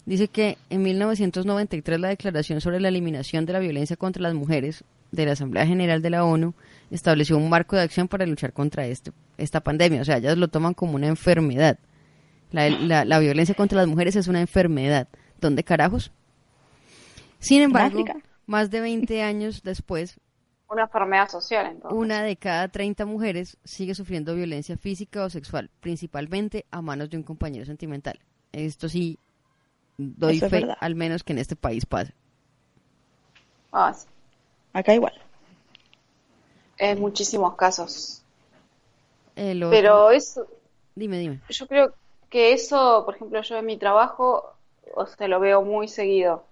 Dice 0.06 0.28
que 0.28 0.58
en 0.70 0.82
1993 0.82 2.00
la 2.00 2.10
Declaración 2.10 2.60
sobre 2.62 2.80
la 2.80 2.89
Eliminación 2.89 3.46
de 3.46 3.54
la 3.54 3.60
Violencia 3.60 3.96
contra 3.96 4.22
las 4.22 4.34
Mujeres 4.34 4.84
de 5.12 5.26
la 5.26 5.32
Asamblea 5.34 5.66
General 5.66 6.02
de 6.02 6.10
la 6.10 6.26
ONU 6.26 6.56
estableció 6.92 7.38
un 7.38 7.50
marco 7.50 7.76
de 7.76 7.84
acción 7.84 8.08
para 8.08 8.26
luchar 8.26 8.52
contra 8.52 8.86
este, 8.88 9.12
esta 9.38 9.62
pandemia. 9.62 10.02
O 10.02 10.06
sea, 10.06 10.18
ellas 10.18 10.38
lo 10.38 10.50
toman 10.50 10.74
como 10.74 10.96
una 10.96 11.08
enfermedad. 11.08 11.78
La, 12.54 12.70
la- 12.70 13.04
la 13.04 13.20
violencia 13.20 13.54
contra 13.56 13.80
las 13.80 13.88
mujeres 13.88 14.16
es 14.16 14.30
una 14.30 14.39
enfermedad. 14.39 15.10
¿Dónde 15.42 15.66
carajos? 15.66 16.12
Sin 17.39 17.62
embargo, 17.62 18.06
más 18.46 18.72
de 18.72 18.80
20 18.80 19.22
años 19.22 19.62
después, 19.63 20.18
Una 20.70 20.84
enfermedad 20.84 21.28
social, 21.30 21.66
entonces. 21.68 22.00
una 22.00 22.24
de 22.24 22.38
cada 22.38 22.70
30 22.70 23.06
mujeres 23.06 23.58
sigue 23.66 23.94
sufriendo 23.96 24.34
violencia 24.36 24.78
física 24.78 25.26
o 25.26 25.30
sexual, 25.30 25.70
principalmente 25.82 26.66
a 26.72 26.82
manos 26.82 27.10
de 27.10 27.18
un 27.18 27.24
compañero 27.24 27.66
sentimental. 27.66 28.20
Esto 28.54 28.88
sí, 28.88 29.20
doy 29.98 30.38
Eso 30.38 30.46
es 30.46 30.52
fe, 30.52 30.68
al 30.80 30.96
menos 30.96 31.24
que 31.24 31.34
en 31.34 31.39
este 31.39 31.56
país 31.56 31.86
pasa. 31.86 32.13
Ah, 33.72 33.94
sí. 33.94 34.08
Acá 34.74 34.94
igual. 34.94 35.13
En 36.78 37.00
muchísimos 37.00 37.56
casos. 37.56 38.22
Pero 39.36 40.12
eso, 40.12 40.48
Dime, 40.96 41.18
dime. 41.20 41.39
yo 41.50 41.68
creo 41.68 41.94
que 42.34 42.54
eso, 42.54 43.04
por 43.06 43.15
ejemplo, 43.15 43.41
yo 43.43 43.58
en 43.58 43.65
mi 43.67 43.78
trabajo, 43.78 44.56
o 44.96 45.06
sea, 45.06 45.28
lo 45.28 45.39
veo 45.39 45.62
muy 45.62 45.88
seguido. 45.88 46.46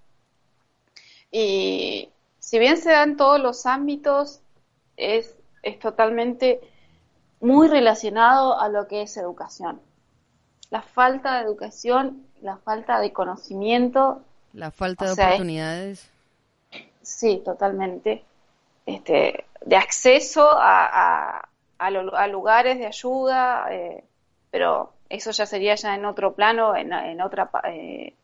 Y 1.32 2.10
si 2.39 2.60
bien 2.60 2.78
se 2.78 2.91
da 2.91 3.04
en 3.04 3.17
todos 3.17 3.39
los 3.39 3.65
ámbitos, 3.65 4.41
es, 4.98 5.36
es 5.63 5.80
totalmente 5.80 6.60
muy 7.39 7.67
relacionado 7.67 8.60
a 8.60 8.70
lo 8.70 8.88
que 8.88 9.02
es 9.04 9.17
educación. 9.17 9.82
La 10.70 10.82
falta 10.84 11.38
de 11.38 11.46
educación, 11.46 12.26
la 12.41 12.58
falta 12.58 13.00
de 13.00 13.12
conocimiento, 13.12 14.22
La 14.54 14.72
falta 14.72 15.06
de 15.06 15.15
sea, 15.15 15.30
es- 15.30 15.34
oportunidades. 15.36 16.12
sí, 17.02 17.41
totalmente, 17.44 18.24
este, 18.86 19.46
de 19.65 19.76
acceso 19.76 20.50
a, 20.52 21.38
a, 21.39 21.50
a 21.80 21.91
lo- 21.91 22.15
a 22.15 22.28
lugares 22.28 22.78
de 22.80 22.86
ayuda, 22.88 23.67
eh, 23.72 24.04
pero 24.52 24.94
eso 25.15 25.32
ya 25.32 25.45
sería 25.45 25.76
ya 25.76 25.95
en 25.95 26.06
otro 26.06 26.36
plano, 26.36 26.76
en, 26.76 26.93
en 26.93 27.21
otra, 27.21 27.50
eh, 27.65 28.15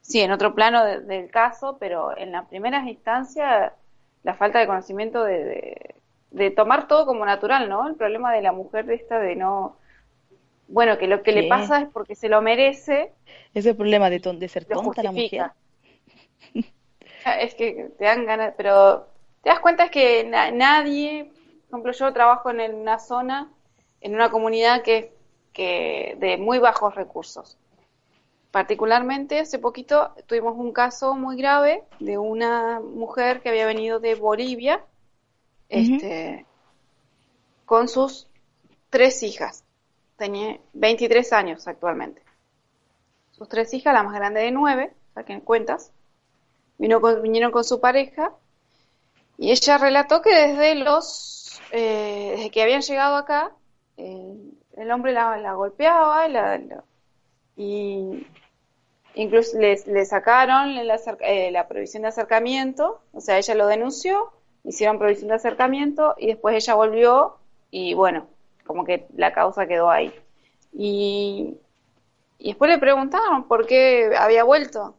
sí, 0.00 0.20
en 0.20 0.32
otro 0.32 0.54
plano 0.54 0.84
de- 0.84 1.00
del 1.02 1.30
caso, 1.30 1.78
pero 1.80 2.16
en 2.16 2.32
las 2.32 2.46
primeras 2.48 2.86
instancias 2.86 3.72
la 4.22 4.34
falta 4.34 4.58
de 4.60 4.66
conocimiento 4.66 5.24
de, 5.24 5.44
de, 5.44 5.94
de 6.30 6.50
tomar 6.50 6.88
todo 6.88 7.06
como 7.06 7.26
natural, 7.26 7.68
¿no? 7.68 7.88
El 7.88 7.96
problema 7.96 8.32
de 8.34 8.42
la 8.42 8.52
mujer 8.52 8.86
de 8.86 8.94
esta 8.96 9.18
de 9.20 9.36
no, 9.36 9.78
bueno, 10.68 10.98
que 10.98 11.06
lo 11.08 11.22
que 11.22 11.32
le 11.32 11.44
Sí. 11.44 11.44
pasa 11.44 11.80
es 11.82 11.88
porque 11.92 12.14
se 12.16 12.28
lo 12.30 12.42
merece, 12.42 13.12
Ese 13.54 13.60
es 13.60 13.66
el 13.66 13.76
problema 13.76 14.10
de, 14.10 14.20
ton- 14.20 14.38
de 14.38 14.48
ser 14.48 14.66
tonta 14.66 15.02
la 15.02 15.12
mujer. 15.12 15.52
Es 17.24 17.54
que 17.54 17.90
te 17.98 18.04
dan 18.04 18.26
ganas, 18.26 18.54
pero 18.56 19.06
te 19.42 19.50
das 19.50 19.60
cuenta 19.60 19.84
es 19.84 19.90
que 19.90 20.24
na- 20.24 20.50
nadie, 20.50 21.32
por 21.70 21.78
ejemplo, 21.80 21.92
yo 21.92 22.12
trabajo 22.12 22.50
en 22.50 22.74
una 22.74 22.98
zona, 22.98 23.52
en 24.00 24.14
una 24.14 24.30
comunidad 24.30 24.82
que, 24.82 25.12
que 25.52 26.16
de 26.18 26.36
muy 26.38 26.58
bajos 26.58 26.94
recursos. 26.94 27.58
Particularmente, 28.50 29.38
hace 29.40 29.58
poquito 29.58 30.12
tuvimos 30.26 30.56
un 30.58 30.72
caso 30.72 31.14
muy 31.14 31.36
grave 31.36 31.84
de 32.00 32.18
una 32.18 32.80
mujer 32.80 33.40
que 33.40 33.48
había 33.48 33.66
venido 33.66 33.98
de 33.98 34.14
Bolivia, 34.14 34.84
este, 35.70 36.44
con 37.64 37.88
sus 37.88 38.26
tres 38.90 39.22
hijas. 39.22 39.64
Tenía 40.16 40.58
23 40.74 41.32
años 41.32 41.66
actualmente. 41.66 42.22
Sus 43.30 43.48
tres 43.48 43.72
hijas, 43.72 43.94
la 43.94 44.02
más 44.02 44.14
grande 44.14 44.40
de 44.42 44.50
nueve, 44.50 44.92
saquen 45.14 45.40
cuentas, 45.40 45.90
vino 46.76 47.00
con- 47.00 47.22
vinieron 47.22 47.52
con 47.52 47.64
su 47.64 47.80
pareja 47.80 48.32
y 49.38 49.50
ella 49.50 49.78
relató 49.78 50.20
que 50.20 50.34
desde 50.34 50.74
los 50.74 51.58
eh, 51.70 52.34
desde 52.36 52.50
que 52.50 52.62
habían 52.62 52.82
llegado 52.82 53.16
acá 53.16 53.50
eh, 53.96 54.36
el 54.76 54.90
hombre 54.90 55.12
la, 55.12 55.36
la 55.38 55.54
golpeaba 55.54 56.28
y, 56.28 56.32
la, 56.32 56.58
la- 56.58 56.84
y 57.56 58.26
incluso 59.14 59.58
le, 59.58 59.78
le 59.86 60.04
sacaron 60.06 60.70
el 60.70 60.90
eh, 61.20 61.50
la 61.50 61.68
prohibición 61.68 62.02
de 62.02 62.08
acercamiento 62.08 63.00
o 63.12 63.20
sea 63.20 63.38
ella 63.38 63.54
lo 63.54 63.66
denunció 63.66 64.32
hicieron 64.64 64.98
prohibición 64.98 65.28
de 65.28 65.34
acercamiento 65.36 66.14
y 66.18 66.28
después 66.28 66.54
ella 66.56 66.74
volvió 66.74 67.36
y 67.70 67.94
bueno 67.94 68.26
como 68.66 68.84
que 68.84 69.06
la 69.16 69.32
causa 69.32 69.66
quedó 69.66 69.90
ahí. 69.90 70.12
Y, 70.72 71.56
y 72.38 72.48
después 72.50 72.70
le 72.70 72.78
preguntaron 72.78 73.44
por 73.48 73.66
qué 73.66 74.12
había 74.16 74.44
vuelto. 74.44 74.94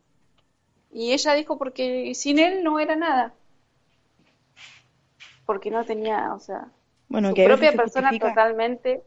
Y 0.92 1.14
ella 1.14 1.34
dijo 1.34 1.58
porque 1.58 2.14
sin 2.16 2.40
él 2.40 2.64
no 2.64 2.80
era 2.80 2.96
nada. 2.96 3.34
Porque 5.46 5.72
no 5.72 5.84
tenía, 5.84 6.34
o 6.34 6.40
sea, 6.40 6.68
Bueno, 7.10 7.30
su 7.30 7.36
propia 7.36 7.72
persona 7.74 8.10
justifica, 8.10 8.30
totalmente, 8.30 9.04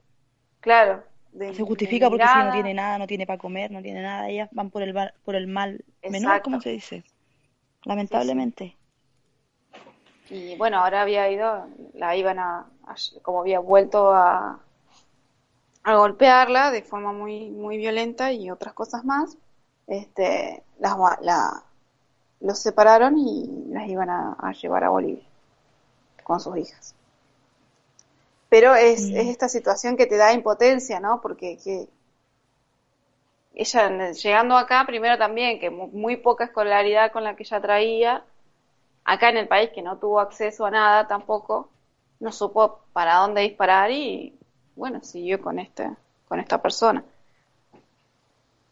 claro, 0.67 1.05
de, 1.33 1.55
se 1.55 1.63
justifica 1.63 2.11
porque 2.11 2.27
si 2.27 2.39
no 2.39 2.51
tiene 2.51 2.75
nada, 2.75 2.99
no 2.99 3.07
tiene 3.07 3.25
para 3.27 3.39
comer, 3.39 3.71
no 3.71 3.81
tiene 3.81 4.03
nada, 4.03 4.29
ellas 4.29 4.49
van 4.53 4.71
por 4.71 4.83
el, 4.83 4.93
por 5.25 5.37
el 5.37 5.47
mal 5.47 5.85
menor, 6.11 6.43
como 6.43 6.61
se 6.61 6.71
dice. 6.71 7.05
Lamentablemente. 7.85 8.77
Y 10.29 10.57
bueno, 10.57 10.79
ahora 10.79 11.03
había 11.03 11.31
ido, 11.31 11.69
la 11.95 12.17
iban 12.17 12.41
a, 12.41 12.67
a- 12.85 12.97
como 13.23 13.41
había 13.43 13.61
vuelto 13.61 14.11
a, 14.13 14.59
al 15.85 15.97
golpearla 15.97 16.71
de 16.71 16.83
forma 16.83 17.13
muy, 17.13 17.49
muy 17.51 17.79
violenta 17.79 18.33
y 18.33 18.51
otras 18.51 18.75
cosas 18.75 19.05
más, 19.05 19.39
este, 19.87 20.63
las, 20.81 20.97
la, 21.23 21.63
los 22.41 22.59
separaron 22.59 23.19
y 23.19 23.47
las 23.71 23.89
iban 23.89 24.11
a, 24.11 24.53
llevar 24.53 24.85
a 24.85 24.91
Bolivia 24.91 25.25
con 26.25 26.41
sus 26.41 26.57
hijas. 26.59 26.95
Pero 28.49 28.75
es, 28.75 29.03
es, 29.03 29.27
esta 29.27 29.49
situación 29.49 29.97
que 29.97 30.07
te 30.07 30.17
da 30.17 30.33
impotencia, 30.33 31.01
¿no? 31.01 31.21
Porque 31.21 31.59
que 31.63 31.89
ella 33.55 34.13
llegando 34.13 34.57
acá, 34.57 34.85
primero 34.87 35.19
también, 35.19 35.59
que 35.59 35.71
muy 35.71 36.17
poca 36.17 36.45
escolaridad 36.45 37.11
con 37.11 37.25
la 37.25 37.35
que 37.35 37.43
ella 37.43 37.61
traía, 37.61 38.25
acá 39.05 39.31
en 39.31 39.39
el 39.39 39.49
país 39.49 39.71
que 39.75 39.83
no 39.83 39.99
tuvo 39.99 40.21
acceso 40.21 40.67
a 40.67 40.71
nada 40.71 41.09
tampoco, 41.09 41.71
no 42.21 42.33
supo 42.33 42.81
para 42.93 43.17
dónde 43.17 43.41
disparar 43.43 43.91
y 43.91 44.39
bueno, 44.75 45.03
siguió 45.03 45.41
con 45.41 45.59
este, 45.59 45.91
con 46.29 46.39
esta 46.39 46.61
persona. 46.61 47.03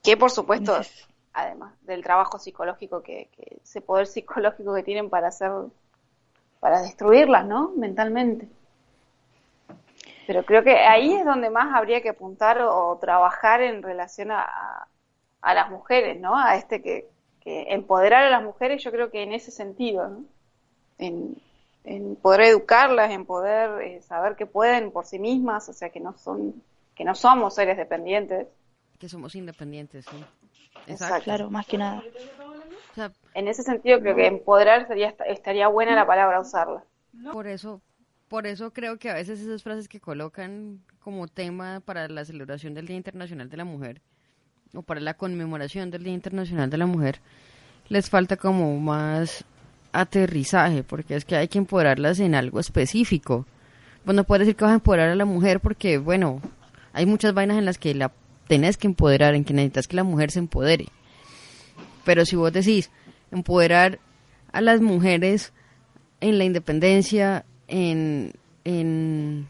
Que 0.03 0.19
por 0.19 0.31
supuesto, 0.31 0.79
además 1.33 1.73
del 1.83 2.03
trabajo 2.03 2.39
psicológico 2.39 3.03
que, 3.03 3.31
ese 3.63 3.81
poder 3.81 4.07
psicológico 4.07 4.75
que 4.75 4.83
tienen 4.83 5.09
para 5.09 5.29
hacer, 5.29 5.51
para 6.61 6.83
destruirlas, 6.83 7.47
¿no? 7.47 7.71
Mentalmente. 7.77 8.49
Pero 10.27 10.45
creo 10.45 10.63
que 10.63 10.77
ahí 10.77 11.15
es 11.15 11.25
donde 11.25 11.51
más 11.51 11.75
habría 11.75 12.01
que 12.01 12.11
apuntar 12.11 12.61
o, 12.61 12.97
trabajar 13.01 13.61
en 13.63 13.83
relación 13.83 14.31
a, 14.31 14.87
a, 15.41 15.55
las 15.55 15.71
mujeres, 15.71 16.19
¿no? 16.21 16.37
A 16.39 16.57
este 16.57 16.83
que, 16.83 17.09
que 17.41 17.73
empoderar 17.75 18.25
a 18.25 18.31
las 18.31 18.43
mujeres, 18.43 18.83
yo 18.83 18.91
creo 18.91 19.11
que 19.11 19.23
en 19.23 19.33
ese 19.33 19.51
sentido, 19.51 20.09
¿no? 20.09 20.25
En, 20.99 21.37
en 21.85 22.17
poder 22.17 22.43
educarlas, 22.43 23.11
en 23.11 23.27
poder 23.27 23.83
eh, 23.83 24.03
saber 24.03 24.37
que 24.37 24.47
pueden 24.47 24.91
por 24.91 25.05
sí 25.05 25.19
mismas, 25.19 25.69
o 25.69 25.73
sea, 25.73 25.91
que 25.91 26.01
no 26.01 26.17
son, 26.17 26.63
que 26.95 27.05
no 27.05 27.15
somos 27.15 27.55
seres 27.55 27.77
dependientes. 27.77 28.49
Que 28.99 29.09
somos 29.09 29.35
independientes, 29.35 30.07
sí. 30.07 30.25
Exacto. 30.87 31.25
Claro, 31.25 31.51
más 31.51 31.67
que 31.67 31.79
nada. 31.79 32.03
en 33.35 33.49
ese 33.49 33.63
sentido 33.63 34.01
creo 34.01 34.17
que 34.17 34.27
empoderar 34.27 34.87
sería, 34.89 35.15
estaría 35.27 35.69
buena 35.69 35.95
la 35.95 36.07
palabra 36.07 36.41
usarla. 36.41 36.85
Por 37.33 37.47
eso, 37.47 37.81
por 38.35 38.49
eso 38.49 38.73
creo 38.73 38.99
que 38.99 39.11
a 39.11 39.15
veces 39.15 39.41
esas 39.41 39.63
frases 39.63 39.87
que 39.87 40.01
colocan 40.01 40.81
como 40.99 41.29
tema 41.29 41.79
para 41.79 42.09
la 42.09 42.25
celebración 42.25 42.75
del 42.75 42.89
Día 42.89 42.97
Internacional 42.97 43.49
de 43.49 43.57
la 43.57 43.65
Mujer 43.65 44.01
o 44.75 44.83
para 44.83 45.01
la 45.01 45.15
conmemoración 45.15 45.93
del 45.93 46.03
Día 46.03 46.15
Internacional 46.15 46.69
de 46.69 46.77
la 46.77 46.87
Mujer 46.87 47.21
les 47.89 48.11
falta 48.11 48.37
como 48.37 48.77
más 48.81 49.45
aterrizaje, 49.93 50.83
porque 50.83 51.15
es 51.15 51.25
que 51.25 51.37
hay 51.37 51.47
que 51.47 51.59
empoderarlas 51.59 52.19
en 52.19 52.35
algo 52.35 52.59
específico. 52.59 53.47
Pues 54.05 54.17
no 54.17 54.25
decir 54.25 54.57
que 54.57 54.65
vas 54.65 54.73
a 54.73 54.81
empoderar 54.83 55.11
a 55.11 55.15
la 55.15 55.27
mujer 55.27 55.61
porque, 55.61 55.99
bueno, 55.99 56.43
hay 56.93 57.07
muchas 57.07 57.35
vainas 57.35 57.59
en 57.59 57.65
las 57.65 57.79
que 57.79 57.95
la 57.95 58.11
tenés 58.49 58.77
que 58.77 58.89
empoderar, 58.89 59.37
en 59.37 59.45
que 59.45 59.55
necesitas 59.55 59.87
que 59.87 59.95
la 59.95 60.03
mujer 60.03 60.33
se 60.33 60.41
empodere. 60.41 60.87
Pero 62.05 62.27
si 62.27 62.35
vos 62.35 62.53
decís 62.53 62.91
empoderar 63.31 64.01
a 64.51 64.61
las 64.61 64.81
mujeres 64.81 65.53
en 66.21 66.37
la 66.39 66.43
independencia, 66.43 67.45
en, 67.69 68.33
en, 68.65 69.49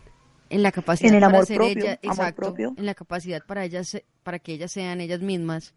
en 0.50 0.62
la 0.62 0.72
capacidad 0.72 1.11
en 1.11 1.16
el 1.16 1.31
para 1.31 1.44
ser 1.44 1.57
propio, 1.57 1.85
ella, 1.85 1.98
amor 2.03 2.14
exacto, 2.14 2.42
propio. 2.42 2.74
en 2.77 2.87
la 2.87 2.94
capacidad 2.94 3.44
para 3.44 3.64
ellas, 3.64 4.00
para 4.22 4.38
que 4.38 4.53
ellas 4.55 4.72
sean 4.72 5.00
ellas 5.00 5.20
mismas, 5.20 5.74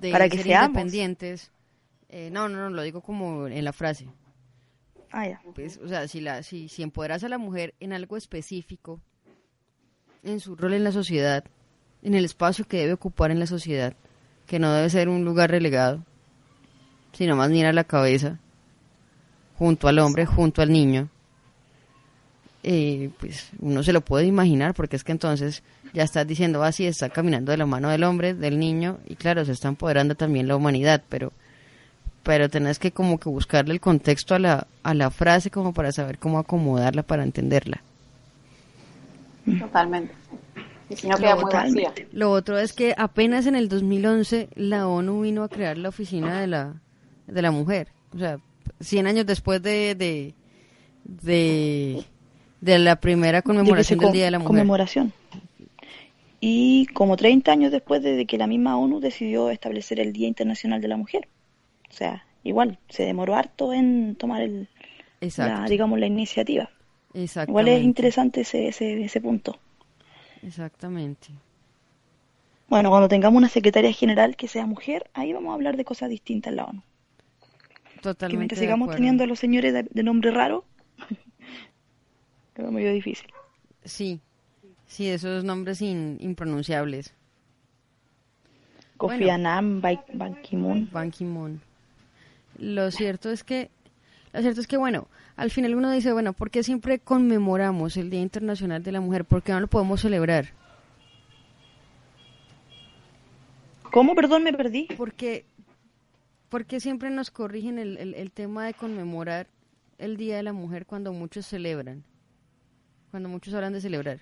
de 0.00 0.12
Para 0.12 0.28
que 0.28 0.36
ser 0.36 0.46
seamos. 0.46 0.68
independientes. 0.68 1.50
Eh, 2.10 2.30
no, 2.32 2.48
no, 2.48 2.58
no, 2.58 2.70
lo 2.70 2.82
digo 2.82 3.00
como 3.00 3.46
en 3.48 3.64
la 3.64 3.72
frase. 3.72 4.06
Ah, 5.10 5.26
ya. 5.26 5.40
Pues, 5.54 5.78
o 5.78 5.88
sea, 5.88 6.06
si, 6.08 6.20
la, 6.20 6.42
si, 6.42 6.68
si 6.68 6.82
empoderas 6.82 7.24
a 7.24 7.28
la 7.28 7.38
mujer 7.38 7.74
en 7.80 7.92
algo 7.92 8.16
específico, 8.16 9.00
en 10.22 10.40
su 10.40 10.56
rol 10.56 10.74
en 10.74 10.84
la 10.84 10.92
sociedad, 10.92 11.44
en 12.02 12.14
el 12.14 12.24
espacio 12.24 12.66
que 12.66 12.78
debe 12.78 12.92
ocupar 12.94 13.30
en 13.30 13.38
la 13.40 13.46
sociedad, 13.46 13.94
que 14.46 14.58
no 14.58 14.72
debe 14.72 14.90
ser 14.90 15.08
un 15.08 15.24
lugar 15.24 15.50
relegado, 15.50 16.04
sino 17.12 17.36
más 17.36 17.50
bien 17.50 17.66
a 17.66 17.72
la 17.72 17.84
cabeza, 17.84 18.38
junto 19.58 19.88
al 19.88 19.98
hombre, 19.98 20.24
junto 20.24 20.62
al 20.62 20.72
niño, 20.72 21.08
eh, 22.62 23.10
pues 23.18 23.50
uno 23.60 23.82
se 23.82 23.92
lo 23.92 24.00
puede 24.00 24.26
imaginar, 24.26 24.74
porque 24.74 24.96
es 24.96 25.04
que 25.04 25.12
entonces 25.12 25.62
ya 25.92 26.04
estás 26.04 26.26
diciendo, 26.26 26.62
así 26.62 26.86
está 26.86 27.08
caminando 27.08 27.50
de 27.50 27.58
la 27.58 27.66
mano 27.66 27.88
del 27.88 28.04
hombre, 28.04 28.34
del 28.34 28.58
niño, 28.58 28.98
y 29.06 29.16
claro, 29.16 29.44
se 29.44 29.52
está 29.52 29.68
empoderando 29.68 30.14
también 30.14 30.48
la 30.48 30.56
humanidad, 30.56 31.02
pero 31.08 31.32
pero 32.22 32.50
tenés 32.50 32.78
que 32.78 32.92
como 32.92 33.18
que 33.18 33.30
buscarle 33.30 33.72
el 33.72 33.80
contexto 33.80 34.34
a 34.34 34.38
la, 34.38 34.66
a 34.82 34.92
la 34.92 35.10
frase 35.10 35.50
como 35.50 35.72
para 35.72 35.92
saber 35.92 36.18
cómo 36.18 36.38
acomodarla 36.38 37.02
para 37.02 37.22
entenderla. 37.22 37.80
Totalmente. 39.58 40.12
Y 40.90 40.96
si 40.96 41.08
no 41.08 41.16
queda 41.16 41.36
muy 41.36 41.50
vacía. 41.50 41.92
Lo 42.12 42.30
otro 42.30 42.58
es 42.58 42.74
que 42.74 42.94
apenas 42.98 43.46
en 43.46 43.54
el 43.54 43.70
2011 43.70 44.50
la 44.56 44.86
ONU 44.88 45.22
vino 45.22 45.42
a 45.42 45.48
crear 45.48 45.78
la 45.78 45.88
oficina 45.88 46.38
de 46.38 46.48
la, 46.48 46.74
de 47.26 47.40
la 47.40 47.50
mujer. 47.50 47.88
O 48.14 48.18
sea, 48.18 48.38
100 48.80 49.06
años 49.06 49.26
después 49.26 49.62
de, 49.62 49.94
de, 49.94 50.34
de, 51.04 52.04
de 52.60 52.78
la 52.78 52.96
primera 52.96 53.42
conmemoración 53.42 53.98
del 53.98 54.12
Día 54.12 54.26
de 54.26 54.30
la 54.30 54.38
Mujer. 54.38 54.48
Conmemoración. 54.48 55.12
Y 56.40 56.86
como 56.94 57.16
30 57.16 57.50
años 57.50 57.72
después 57.72 58.02
de 58.02 58.24
que 58.26 58.38
la 58.38 58.46
misma 58.46 58.78
ONU 58.78 59.00
decidió 59.00 59.50
establecer 59.50 59.98
el 59.98 60.12
Día 60.12 60.28
Internacional 60.28 60.80
de 60.80 60.88
la 60.88 60.96
Mujer. 60.96 61.28
O 61.90 61.92
sea, 61.92 62.24
igual, 62.44 62.78
se 62.88 63.04
demoró 63.04 63.34
harto 63.34 63.72
en 63.72 64.14
tomar 64.14 64.42
el, 64.42 64.68
la, 65.36 65.64
digamos, 65.68 65.98
la 65.98 66.06
iniciativa. 66.06 66.70
Igual 67.12 67.68
es 67.68 67.82
interesante 67.82 68.42
ese, 68.42 68.68
ese, 68.68 69.02
ese 69.02 69.20
punto. 69.20 69.58
Exactamente. 70.42 71.28
Bueno, 72.68 72.90
cuando 72.90 73.08
tengamos 73.08 73.38
una 73.38 73.48
secretaria 73.48 73.92
general 73.92 74.36
que 74.36 74.46
sea 74.46 74.66
mujer, 74.66 75.10
ahí 75.14 75.32
vamos 75.32 75.50
a 75.50 75.54
hablar 75.54 75.76
de 75.76 75.84
cosas 75.84 76.10
distintas 76.10 76.52
en 76.52 76.56
la 76.56 76.64
ONU. 76.66 76.82
Que 77.98 78.02
Totalmente. 78.02 78.38
mientras 78.38 78.60
de 78.60 78.66
sigamos 78.66 78.94
teniendo 78.94 79.24
a 79.24 79.26
los 79.26 79.38
señores 79.38 79.72
de, 79.72 79.82
de 79.82 80.02
nombre 80.02 80.30
raro, 80.30 80.64
es 82.56 82.70
medio 82.70 82.92
difícil. 82.92 83.28
Sí, 83.84 84.20
sí, 84.86 85.08
esos 85.08 85.44
nombres 85.44 85.80
in- 85.82 86.16
impronunciables. 86.20 87.14
Kofi 88.96 89.16
Bueno. 89.18 89.32
Annan, 89.32 89.80
Bai- 89.80 90.00
Ban 90.12 90.34
Ki-moon. 90.42 90.88
Ban 90.92 91.10
Ki-moon. 91.10 91.60
Lo 92.58 92.90
cierto 92.90 93.30
es 93.30 93.44
que, 93.44 93.70
lo 94.32 94.40
cierto 94.42 94.60
es 94.60 94.66
que, 94.66 94.76
bueno, 94.76 95.06
al 95.36 95.50
final 95.52 95.74
uno 95.76 95.90
dice, 95.92 96.12
bueno, 96.12 96.32
¿por 96.32 96.50
qué 96.50 96.64
siempre 96.64 96.98
conmemoramos 96.98 97.96
el 97.96 98.10
Día 98.10 98.20
Internacional 98.20 98.82
de 98.82 98.90
la 98.92 99.00
Mujer? 99.00 99.24
¿Por 99.24 99.42
qué 99.44 99.52
no 99.52 99.60
lo 99.60 99.68
podemos 99.68 100.00
celebrar? 100.00 100.46
¿Cómo? 103.92 104.14
Perdón, 104.14 104.42
me 104.42 104.52
perdí. 104.52 104.88
Porque, 104.96 105.44
porque 106.48 106.80
siempre 106.80 107.10
nos 107.10 107.30
corrigen 107.30 107.78
el, 107.78 107.96
el, 107.98 108.14
el 108.14 108.30
tema 108.30 108.66
de 108.66 108.74
conmemorar 108.74 109.46
el 109.98 110.16
Día 110.16 110.36
de 110.36 110.42
la 110.42 110.52
Mujer 110.52 110.86
cuando 110.86 111.12
muchos 111.12 111.46
celebran, 111.46 112.02
cuando 113.10 113.28
muchos 113.28 113.54
hablan 113.54 113.72
de 113.72 113.80
celebrar. 113.80 114.18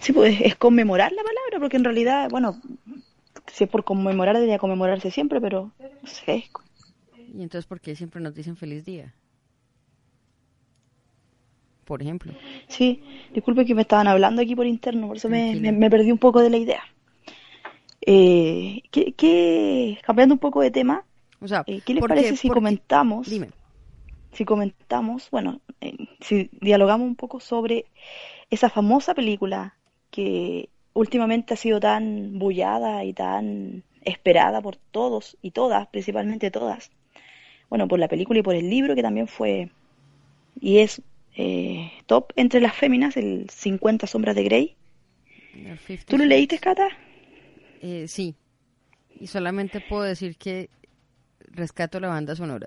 Sí, 0.00 0.12
pues 0.12 0.40
es 0.40 0.56
conmemorar 0.56 1.12
la 1.12 1.22
palabra, 1.22 1.60
porque 1.60 1.76
en 1.76 1.84
realidad, 1.84 2.28
bueno, 2.30 2.56
si 3.46 3.64
es 3.64 3.70
por 3.70 3.84
conmemorar, 3.84 4.34
debería 4.34 4.58
conmemorarse 4.58 5.10
siempre, 5.10 5.40
pero 5.40 5.70
no 6.02 6.08
sé. 6.08 6.44
Y 7.34 7.42
entonces, 7.42 7.66
¿por 7.66 7.80
qué 7.80 7.94
siempre 7.94 8.20
nos 8.20 8.34
dicen 8.34 8.56
feliz 8.56 8.84
día? 8.84 9.14
Por 11.84 12.00
ejemplo. 12.02 12.32
Sí, 12.68 13.02
disculpe 13.34 13.64
que 13.66 13.74
me 13.74 13.82
estaban 13.82 14.06
hablando 14.06 14.40
aquí 14.42 14.54
por 14.54 14.66
interno, 14.66 15.08
por 15.08 15.16
eso 15.16 15.28
me, 15.28 15.54
me- 15.56 15.72
me 15.72 15.90
perdí 15.90 16.10
un 16.12 16.18
poco 16.18 16.40
de 16.40 16.50
la 16.50 16.56
idea. 16.56 16.82
Eh, 18.06 18.82
¿qué, 18.90 19.14
qué- 19.14 19.98
cambiando 20.04 20.34
un 20.34 20.38
poco 20.40 20.60
de 20.60 20.70
tema, 20.70 21.06
O 21.40 21.48
sea, 21.48 21.66
eh, 21.66 21.82
¿qué 21.82 21.94
les 21.94 22.00
¿por 22.00 22.10
parece 22.10 22.36
si 22.36 22.50
comentamos, 22.50 23.28
Dime. 23.28 23.50
si 24.32 24.44
comentamos, 24.44 25.30
bueno, 25.30 25.60
eh, 25.80 25.96
si 26.20 26.50
dialogamos 26.60 27.06
un 27.06 27.16
poco 27.16 27.40
sobre 27.40 27.86
esa 28.50 28.70
famosa 28.70 29.14
película 29.14 29.78
que 30.10 30.70
últimamente 30.94 31.54
ha 31.54 31.56
sido 31.58 31.80
tan 31.80 32.38
bullada 32.38 33.04
y 33.04 33.12
tan 33.14 33.84
esperada 34.02 34.62
por 34.62 34.76
todos 34.76 35.38
y 35.42 35.52
todas, 35.52 35.88
principalmente 35.88 36.50
todas. 36.50 36.90
Bueno, 37.70 37.88
por 37.88 37.98
la 38.00 38.08
película 38.08 38.40
y 38.40 38.42
por 38.42 38.54
el 38.56 38.70
libro 38.70 38.94
que 38.96 39.02
también 39.02 39.28
fue 39.28 39.70
y 40.60 40.78
es 40.78 41.02
eh, 41.36 41.92
top 42.06 42.32
entre 42.36 42.60
las 42.60 42.74
féminas, 42.76 43.16
el 43.16 43.48
50 43.50 44.06
sombras 44.06 44.36
de 44.36 44.44
Grey. 44.44 44.76
El 45.54 45.78
50 45.78 46.06
¿Tú 46.06 46.16
lo 46.18 46.24
leíste, 46.24 46.58
Cata? 46.58 46.88
Eh, 47.82 48.06
sí. 48.08 48.34
Y 49.20 49.26
solamente 49.26 49.80
puedo 49.86 50.02
decir 50.04 50.36
que 50.36 50.70
rescato 51.50 52.00
la 52.00 52.08
banda 52.08 52.34
sonora. 52.34 52.66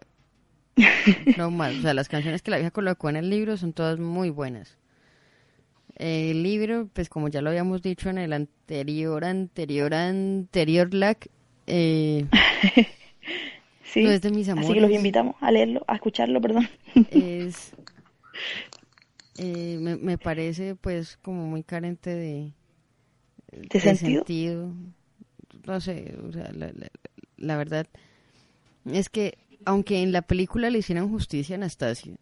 No 1.38 1.50
más. 1.52 1.76
O 1.78 1.82
sea, 1.82 1.94
las 1.94 2.10
canciones 2.10 2.42
que 2.42 2.52
la 2.52 2.58
vieja 2.58 2.72
colocó 2.72 3.10
en 3.10 3.16
el 3.16 3.30
libro 3.30 3.58
son 3.58 3.74
todas 3.74 3.98
muy 4.00 4.30
buenas. 4.30 4.78
El 5.96 6.44
libro, 6.44 6.90
pues 6.94 7.08
como 7.10 7.30
ya 7.30 7.42
lo 7.42 7.50
habíamos 7.50 7.82
dicho 7.82 8.10
en 8.10 8.18
el 8.18 8.34
anterior, 8.34 9.24
anterior, 9.24 9.94
anterior 9.94 10.94
LAC, 10.94 11.30
eh, 11.68 12.26
Sí. 13.84 14.04
no 14.04 14.12
es 14.12 14.22
de 14.22 14.30
mis 14.32 14.50
Así 14.50 14.60
que 14.60 14.66
los 14.66 14.78
amores. 14.78 14.98
invitamos 14.98 15.36
a 15.40 15.52
leerlo, 15.52 15.86
a 15.88 15.96
escucharlo, 15.96 16.42
perdón. 16.42 16.68
es, 17.12 17.72
eh, 19.38 19.78
me, 19.80 19.96
me 19.96 20.18
parece 20.18 20.76
pues 20.76 21.18
como 21.22 21.46
muy 21.46 21.64
carente 21.64 22.10
de, 22.14 22.52
¿De 23.54 23.80
sentido? 23.80 24.74
No 25.66 25.80
sé, 25.82 26.16
o 26.28 26.32
sea, 26.32 26.52
la, 26.54 26.68
la- 26.68 26.92
la 27.38 27.58
verdad 27.58 27.88
es 28.86 29.10
que 29.10 29.38
aunque 29.66 30.02
en 30.04 30.12
la 30.12 30.22
película 30.22 30.70
le 30.70 30.80
hicieran 30.80 31.10
justicia 31.10 31.56
a 31.56 31.58
Anastasia, 31.58 32.14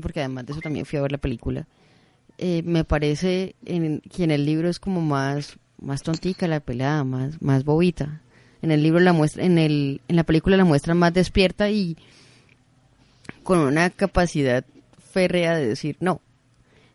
porque 0.00 0.20
además 0.20 0.46
de 0.46 0.52
eso 0.52 0.60
también 0.62 0.86
fui 0.86 0.98
a 0.98 1.02
ver 1.02 1.12
la 1.12 1.18
película, 1.18 1.66
eh, 2.38 2.62
me 2.64 2.84
parece 2.84 3.54
en, 3.64 4.00
que 4.00 4.24
en 4.24 4.30
el 4.30 4.44
libro 4.46 4.68
es 4.68 4.78
como 4.80 5.00
más, 5.00 5.58
más 5.80 6.02
tontica 6.02 6.48
la 6.48 6.60
pelada, 6.60 7.04
más, 7.04 7.40
más 7.42 7.64
bobita. 7.64 8.20
En 8.62 8.70
el 8.70 8.82
libro 8.82 9.00
la 9.00 9.12
muestra, 9.12 9.44
en 9.44 9.58
el, 9.58 10.00
en 10.08 10.16
la 10.16 10.24
película 10.24 10.56
la 10.56 10.64
muestran 10.64 10.96
más 10.98 11.12
despierta 11.12 11.70
y 11.70 11.96
con 13.42 13.58
una 13.60 13.90
capacidad 13.90 14.64
férrea 14.98 15.56
de 15.56 15.66
decir 15.68 15.96
no. 16.00 16.20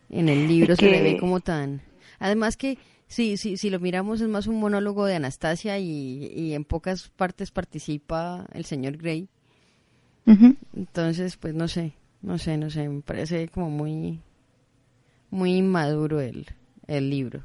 En 0.09 0.27
el 0.27 0.47
libro 0.47 0.75
se 0.75 0.89
le 0.89 1.01
ve 1.01 1.15
como 1.15 1.39
tan. 1.39 1.81
Además 2.19 2.57
que 2.57 2.77
sí, 3.11 3.35
sí, 3.35 3.57
si 3.57 3.69
lo 3.69 3.79
miramos 3.79 4.21
es 4.21 4.29
más 4.29 4.47
un 4.47 4.59
monólogo 4.59 5.05
de 5.05 5.15
Anastasia 5.15 5.77
y, 5.77 6.31
y 6.33 6.53
en 6.53 6.63
pocas 6.63 7.09
partes 7.09 7.51
participa 7.51 8.47
el 8.53 8.63
señor 8.65 8.97
Grey. 8.97 9.27
Entonces, 10.73 11.35
pues 11.35 11.53
no 11.53 11.67
sé, 11.67 11.93
no 12.21 12.37
sé, 12.37 12.57
no 12.57 12.69
sé, 12.69 12.87
me 12.87 13.01
parece 13.01 13.49
como 13.49 13.69
muy, 13.69 14.21
muy 15.29 15.57
inmaduro 15.57 16.21
el, 16.21 16.47
el 16.87 17.09
libro. 17.09 17.43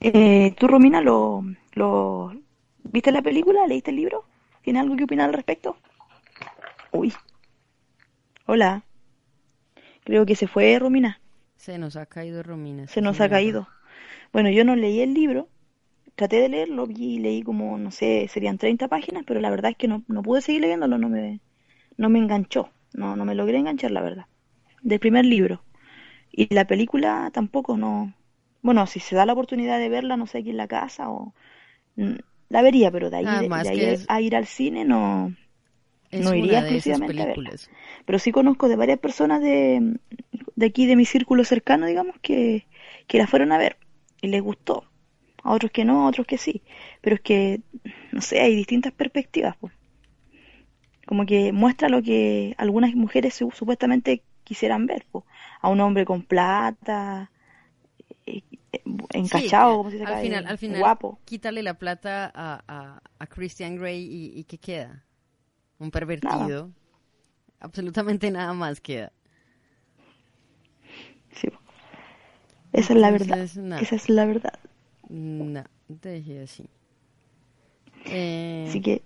Eh, 0.00 0.54
¿Tú, 0.58 0.68
Romina, 0.68 1.00
lo, 1.00 1.42
lo 1.72 2.32
viste 2.84 3.10
la 3.10 3.22
película? 3.22 3.66
¿Leíste 3.66 3.90
el 3.90 3.96
libro? 3.96 4.24
¿Tienes 4.62 4.82
algo 4.82 4.96
que 4.96 5.04
opinar 5.04 5.28
al 5.30 5.34
respecto? 5.34 5.76
Uy. 6.92 7.12
Hola. 8.44 8.84
Creo 10.04 10.26
que 10.26 10.36
se 10.36 10.46
fue 10.46 10.78
Romina. 10.78 11.20
Se 11.56 11.78
nos 11.78 11.96
ha 11.96 12.06
caído 12.06 12.42
Romina. 12.42 12.86
Se 12.86 13.00
nos 13.00 13.20
ha 13.20 13.28
caído. 13.28 13.66
Bueno, 14.32 14.50
yo 14.50 14.64
no 14.64 14.76
leí 14.76 15.00
el 15.00 15.14
libro. 15.14 15.48
Traté 16.16 16.40
de 16.40 16.48
leerlo, 16.50 16.86
vi 16.86 17.16
y 17.16 17.18
leí 17.20 17.42
como, 17.42 17.78
no 17.78 17.90
sé, 17.92 18.28
serían 18.28 18.58
30 18.58 18.88
páginas, 18.88 19.24
pero 19.26 19.40
la 19.40 19.50
verdad 19.50 19.72
es 19.72 19.76
que 19.78 19.88
no, 19.88 20.04
no 20.08 20.22
pude 20.22 20.42
seguir 20.42 20.62
leyéndolo, 20.62 20.98
no 20.98 21.08
me, 21.08 21.40
no 21.98 22.08
me 22.10 22.18
enganchó. 22.20 22.70
No, 22.94 23.16
no 23.16 23.24
me 23.26 23.34
logré 23.36 23.58
enganchar, 23.58 23.90
la 23.92 24.02
verdad. 24.02 24.26
Del 24.82 25.00
primer 25.00 25.26
libro. 25.26 25.64
Y 26.32 26.52
la 26.54 26.66
película 26.66 27.30
tampoco, 27.34 27.76
no. 27.78 28.14
Bueno, 28.62 28.86
si 28.86 29.00
se 29.00 29.16
da 29.16 29.26
la 29.26 29.34
oportunidad 29.34 29.78
de 29.78 29.88
verla, 29.90 30.16
no 30.16 30.26
sé, 30.26 30.38
aquí 30.38 30.50
en 30.50 30.58
la 30.58 30.68
casa 30.68 31.10
o... 31.10 31.34
mm, 31.96 32.14
La 32.50 32.62
vería, 32.62 32.90
pero 32.92 33.10
de 33.10 33.16
ahí, 33.18 33.38
de- 33.38 33.50
Además 33.50 33.62
de 33.62 33.68
ahí 33.70 33.84
es- 33.86 34.08
a 34.08 34.20
ir 34.20 34.36
al 34.36 34.46
cine 34.46 34.84
no... 34.84 35.34
Es 36.10 36.20
no 36.24 36.34
iría 36.34 36.58
exclusivamente 36.60 37.22
a 37.22 37.26
verla. 37.26 37.56
Pero 38.06 38.18
sí 38.18 38.32
conozco 38.32 38.68
de 38.68 38.76
varias 38.76 38.98
personas 38.98 39.40
de, 39.42 39.98
de 40.56 40.66
aquí, 40.66 40.86
de 40.86 40.96
mi 40.96 41.04
círculo 41.04 41.44
cercano, 41.44 41.86
digamos, 41.86 42.16
que, 42.22 42.66
que 43.06 43.18
la 43.18 43.26
fueron 43.26 43.52
a 43.52 43.58
ver 43.58 43.78
y 44.22 44.28
les 44.28 44.42
gustó. 44.42 44.84
A 45.44 45.52
otros 45.52 45.72
que 45.72 45.84
no, 45.84 46.04
a 46.04 46.08
otros 46.08 46.26
que 46.26 46.38
sí. 46.38 46.62
Pero 47.00 47.16
es 47.16 47.22
que, 47.22 47.60
no 48.12 48.20
sé, 48.20 48.40
hay 48.40 48.54
distintas 48.56 48.92
perspectivas. 48.92 49.56
po. 49.56 49.70
Como 51.06 51.24
que 51.26 51.52
muestra 51.52 51.88
lo 51.88 52.02
que 52.02 52.54
algunas 52.58 52.94
mujeres 52.94 53.34
su- 53.34 53.50
supuestamente 53.50 54.22
quisieran 54.44 54.86
ver. 54.86 55.06
po. 55.10 55.24
A 55.60 55.68
un 55.70 55.80
hombre 55.80 56.04
con 56.04 56.22
plata, 56.22 57.30
eh, 58.26 58.42
eh, 58.72 58.82
encachado, 59.14 59.72
Sí, 59.72 59.76
como 59.78 59.90
se 59.90 59.96
dice 59.96 60.04
al 60.06 60.14
acá, 60.14 60.22
final, 60.22 60.46
al 60.46 60.58
final, 60.58 60.80
guapo. 60.80 61.18
quítale 61.24 61.62
la 61.62 61.74
plata 61.74 62.30
a, 62.34 62.62
a, 62.68 63.02
a 63.18 63.26
Christian 63.26 63.76
Grey 63.76 64.02
y, 64.04 64.38
y 64.38 64.44
¿qué 64.44 64.58
queda? 64.58 65.04
Un 65.78 65.90
pervertido. 65.90 66.70
Absolutamente 67.60 68.30
nada 68.30 68.52
más 68.54 68.80
queda. 68.80 69.12
Sí. 71.32 71.48
Esa 72.78 72.92
es 72.94 72.98
la 73.00 73.10
verdad. 73.10 73.48
Nada. 73.56 73.82
Esa 73.82 73.96
es 73.96 74.08
la 74.08 74.24
verdad. 74.26 74.58
No, 75.08 75.64
dejé 75.88 76.42
así. 76.42 76.66
Eh, 78.06 78.66
Así 78.68 78.80
que, 78.80 79.02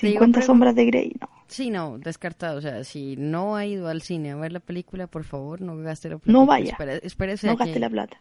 te 0.00 0.08
iba 0.10 0.20
a 0.20 0.24
50 0.24 0.40
pregun- 0.40 0.44
sombras 0.46 0.74
de 0.74 0.84
Grey, 0.86 1.12
no. 1.20 1.28
Sí, 1.48 1.70
no, 1.70 1.98
descartado. 1.98 2.58
O 2.58 2.60
sea, 2.60 2.84
si 2.84 3.16
no 3.16 3.56
ha 3.56 3.64
ido 3.66 3.88
al 3.88 4.02
cine 4.02 4.32
a 4.32 4.36
ver 4.36 4.52
la 4.52 4.60
película, 4.60 5.06
por 5.06 5.24
favor, 5.24 5.60
no 5.62 5.76
gaste 5.78 6.08
la 6.10 6.18
plata. 6.18 6.30
No 6.32 6.44
vaya. 6.46 6.72
Espere- 6.76 7.00
espérese, 7.02 7.46
No 7.46 7.54
a 7.54 7.56
gaste 7.56 7.74
que, 7.74 7.80
la 7.80 7.88
plata. 7.90 8.20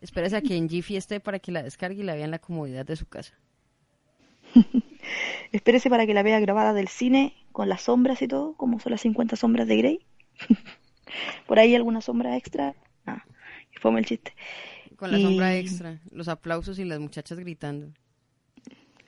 espérese 0.00 0.36
a 0.36 0.40
que 0.42 0.56
en 0.56 0.68
Jiffy 0.68 0.96
esté 0.96 1.18
para 1.20 1.38
que 1.40 1.50
la 1.52 1.62
descargue 1.64 2.00
y 2.02 2.04
la 2.04 2.14
vea 2.14 2.24
en 2.24 2.30
la 2.30 2.38
comodidad 2.38 2.86
de 2.86 2.96
su 2.96 3.06
casa. 3.06 3.34
Espérese 5.52 5.90
para 5.90 6.06
que 6.06 6.14
la 6.14 6.22
vea 6.22 6.38
grabada 6.40 6.72
del 6.72 6.88
cine 6.88 7.34
con 7.52 7.68
las 7.68 7.82
sombras 7.82 8.22
y 8.22 8.28
todo, 8.28 8.54
como 8.54 8.78
son 8.78 8.92
las 8.92 9.00
50 9.00 9.36
sombras 9.36 9.66
de 9.66 9.76
Grey. 9.76 10.00
Por 11.46 11.58
ahí 11.58 11.74
alguna 11.74 12.00
sombra 12.00 12.36
extra. 12.36 12.74
Ah, 13.06 13.24
fome 13.80 14.00
el 14.00 14.06
chiste. 14.06 14.34
Con 14.94 15.10
la 15.10 15.18
Y- 15.18 15.18
sombra 15.18 15.56
extra, 15.56 16.00
los 16.12 16.28
aplausos 16.28 16.78
y 16.78 16.84
las 16.84 17.00
muchachas 17.00 17.40
gritando. 17.40 17.92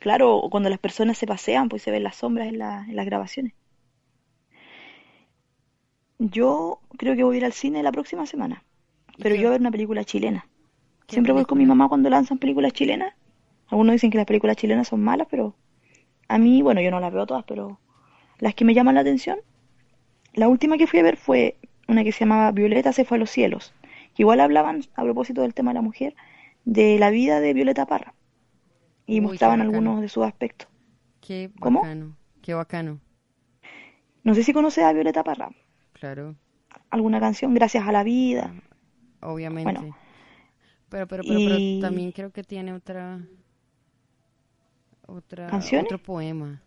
Claro, 0.00 0.36
o 0.36 0.50
cuando 0.50 0.68
las 0.68 0.78
personas 0.78 1.16
se 1.16 1.26
pasean, 1.26 1.70
pues 1.70 1.80
se 1.82 1.90
ven 1.90 2.02
las 2.02 2.16
sombras 2.16 2.48
en, 2.48 2.58
la- 2.58 2.84
en 2.86 2.94
las 2.94 3.06
grabaciones. 3.06 3.54
Yo 6.18 6.80
creo 6.96 7.14
que 7.16 7.24
voy 7.24 7.34
a 7.36 7.38
ir 7.38 7.44
al 7.44 7.52
cine 7.52 7.82
la 7.82 7.92
próxima 7.92 8.24
semana, 8.26 8.64
¿Y 9.16 9.22
pero 9.22 9.34
yo 9.36 9.48
a 9.48 9.52
ver 9.52 9.60
una 9.60 9.70
película 9.70 10.04
chilena. 10.04 10.48
Siempre 11.08 11.32
voy 11.34 11.44
con 11.46 11.58
mi 11.58 11.66
película? 11.66 11.66
mamá 11.66 11.88
cuando 11.88 12.10
lanzan 12.10 12.38
películas 12.38 12.72
chilenas. 12.74 13.14
Algunos 13.68 13.94
dicen 13.94 14.10
que 14.10 14.18
las 14.18 14.26
películas 14.26 14.56
chilenas 14.56 14.88
son 14.88 15.02
malas, 15.04 15.28
pero 15.30 15.56
a 16.28 16.38
mí, 16.38 16.62
bueno, 16.62 16.80
yo 16.82 16.90
no 16.90 17.00
las 17.00 17.12
veo 17.12 17.26
todas, 17.26 17.44
pero 17.44 17.80
las 18.40 18.54
que 18.54 18.64
me 18.66 18.74
llaman 18.74 18.96
la 18.96 19.02
atención, 19.02 19.38
la 20.34 20.48
última 20.48 20.78
que 20.78 20.86
fui 20.88 21.00
a 21.00 21.04
ver 21.04 21.16
fue 21.18 21.56
una 21.88 22.04
que 22.04 22.12
se 22.12 22.20
llamaba 22.20 22.52
Violeta 22.52 22.92
se 22.92 23.04
fue 23.04 23.18
a 23.18 23.20
los 23.20 23.30
cielos. 23.30 23.74
Que 24.14 24.22
Igual 24.22 24.40
hablaban, 24.40 24.82
a 24.96 25.02
propósito 25.04 25.42
del 25.42 25.54
tema 25.54 25.70
de 25.72 25.76
la 25.76 25.82
mujer, 25.82 26.14
de 26.64 26.98
la 26.98 27.10
vida 27.10 27.40
de 27.40 27.54
Violeta 27.54 27.86
Parra. 27.86 28.14
Y 29.06 29.20
Uy, 29.20 29.38
mostraban 29.38 29.60
algunos 29.62 30.00
de 30.02 30.08
sus 30.10 30.24
aspectos. 30.24 30.68
Qué 31.20 31.50
¿Cómo? 31.60 31.88
bacano, 31.88 32.16
qué 32.42 32.52
bacano, 32.54 33.00
No 34.24 34.34
sé 34.34 34.42
si 34.42 34.52
conoces 34.52 34.82
a 34.82 34.92
Violeta 34.92 35.22
Parra. 35.22 35.50
claro, 35.92 36.36
Alguna 36.90 37.18
canción, 37.18 37.54
Gracias 37.54 37.88
a 37.88 37.90
la 37.90 38.04
vida. 38.04 38.54
obviamente. 39.22 39.86
Bueno. 39.86 39.96
pero, 40.88 41.06
pero, 41.08 41.24
pero, 41.24 41.40
pero 41.42 41.60
también 41.78 42.12
creo 42.12 42.30
que 42.32 42.44
tiene 42.44 42.72
otra, 42.72 43.20
otra, 45.06 45.70
¿Canciones? 45.72 45.92
otro 45.92 45.98
poema. 46.02 46.60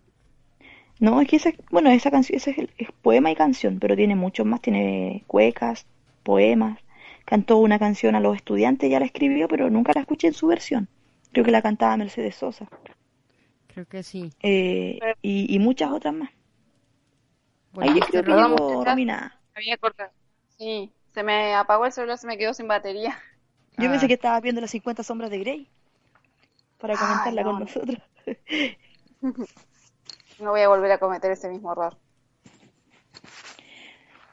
No, 0.99 1.21
es 1.21 1.27
que 1.27 1.35
esa, 1.37 1.51
bueno, 1.71 1.89
esa 1.89 2.11
canción, 2.11 2.37
ese 2.37 2.51
es, 2.51 2.57
el- 2.57 2.73
es 2.77 2.89
poema 3.01 3.31
y 3.31 3.35
canción, 3.35 3.79
pero 3.79 3.95
tiene 3.95 4.15
muchos 4.15 4.45
más, 4.45 4.61
tiene 4.61 5.23
cuecas, 5.27 5.85
poemas. 6.23 6.79
Cantó 7.25 7.57
una 7.57 7.79
canción 7.79 8.15
a 8.15 8.19
los 8.19 8.35
estudiantes, 8.35 8.89
ya 8.89 8.99
la 8.99 9.05
escribió, 9.07 9.47
pero 9.47 9.69
nunca 9.69 9.91
la 9.95 10.01
escuché 10.01 10.27
en 10.27 10.33
su 10.33 10.47
versión. 10.47 10.87
Creo 11.31 11.43
que 11.43 11.51
la 11.51 11.61
cantaba 11.61 11.97
Mercedes 11.97 12.35
Sosa. 12.35 12.67
Creo 13.73 13.85
que 13.87 14.03
sí. 14.03 14.31
Eh, 14.41 14.99
y, 15.21 15.53
y 15.53 15.59
muchas 15.59 15.91
otras 15.91 16.13
más. 16.13 16.29
Bueno, 17.73 17.91
Ahí 17.91 17.99
yo 17.99 18.05
creo 18.05 18.23
que 18.23 18.31
había 19.55 19.77
cortado. 19.77 20.11
Sí, 20.57 20.91
se 21.13 21.23
me 21.23 21.53
apagó 21.55 21.85
el 21.85 21.91
celular, 21.91 22.17
se 22.17 22.27
me 22.27 22.37
quedó 22.37 22.53
sin 22.53 22.67
batería. 22.67 23.17
Yo 23.77 23.87
Ah. 23.89 23.91
pensé 23.91 24.07
que 24.07 24.13
estaba 24.13 24.39
viendo 24.39 24.61
las 24.61 24.71
50 24.71 25.03
sombras 25.03 25.29
de 25.29 25.39
Grey 25.39 25.67
para 26.79 26.93
Ah, 26.93 26.97
comentarla 26.97 27.41
no, 27.43 27.49
con 27.49 27.59
no. 27.59 27.65
nosotros. 27.65 27.97
No 30.39 30.51
voy 30.51 30.61
a 30.61 30.67
volver 30.67 30.91
a 30.91 30.97
cometer 30.97 31.31
ese 31.31 31.47
mismo 31.49 31.71
error. 31.71 31.95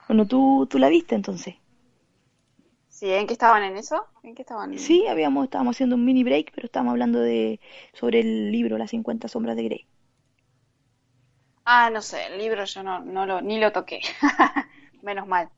Bueno, 0.09 0.27
tú, 0.27 0.67
tú 0.69 0.79
la 0.79 0.89
viste 0.89 1.15
entonces. 1.15 1.55
Sí, 3.03 3.13
¿en 3.13 3.27
qué 3.27 3.35
estaban 3.35 3.65
en 3.65 3.77
eso? 3.77 4.07
¿En 4.23 4.35
qué 4.35 4.43
estaban? 4.43 4.73
Sí, 4.75 5.07
habíamos, 5.07 5.45
estábamos 5.45 5.77
haciendo 5.77 5.97
un 5.97 6.05
mini 6.05 6.25
break, 6.25 6.53
pero 6.55 6.67
estábamos 6.67 6.93
hablando 6.93 7.21
de 7.21 7.59
sobre 7.95 8.21
el 8.21 8.53
libro 8.53 8.77
Las 8.79 8.91
50 8.91 9.29
sombras 9.29 9.57
de 9.57 9.65
Grey. 9.65 9.87
Ah, 11.65 11.91
no 11.91 12.03
sé, 12.03 12.27
el 12.27 12.39
libro 12.39 12.65
yo 12.65 12.83
no, 12.85 13.01
no 13.01 13.27
lo, 13.27 13.41
ni 13.43 13.59
lo 13.59 13.73
toqué. 13.73 14.01
Menos 15.03 15.27
mal. 15.27 15.51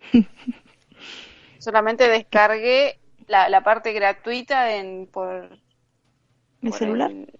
Solamente 1.58 2.08
descargué 2.08 3.00
la, 3.26 3.48
la 3.48 3.62
parte 3.62 3.92
gratuita 3.92 4.74
en, 4.74 5.06
por, 5.06 5.60
¿El 6.62 6.72
por 6.72 6.72
celular? 6.72 7.16
el, 7.16 7.38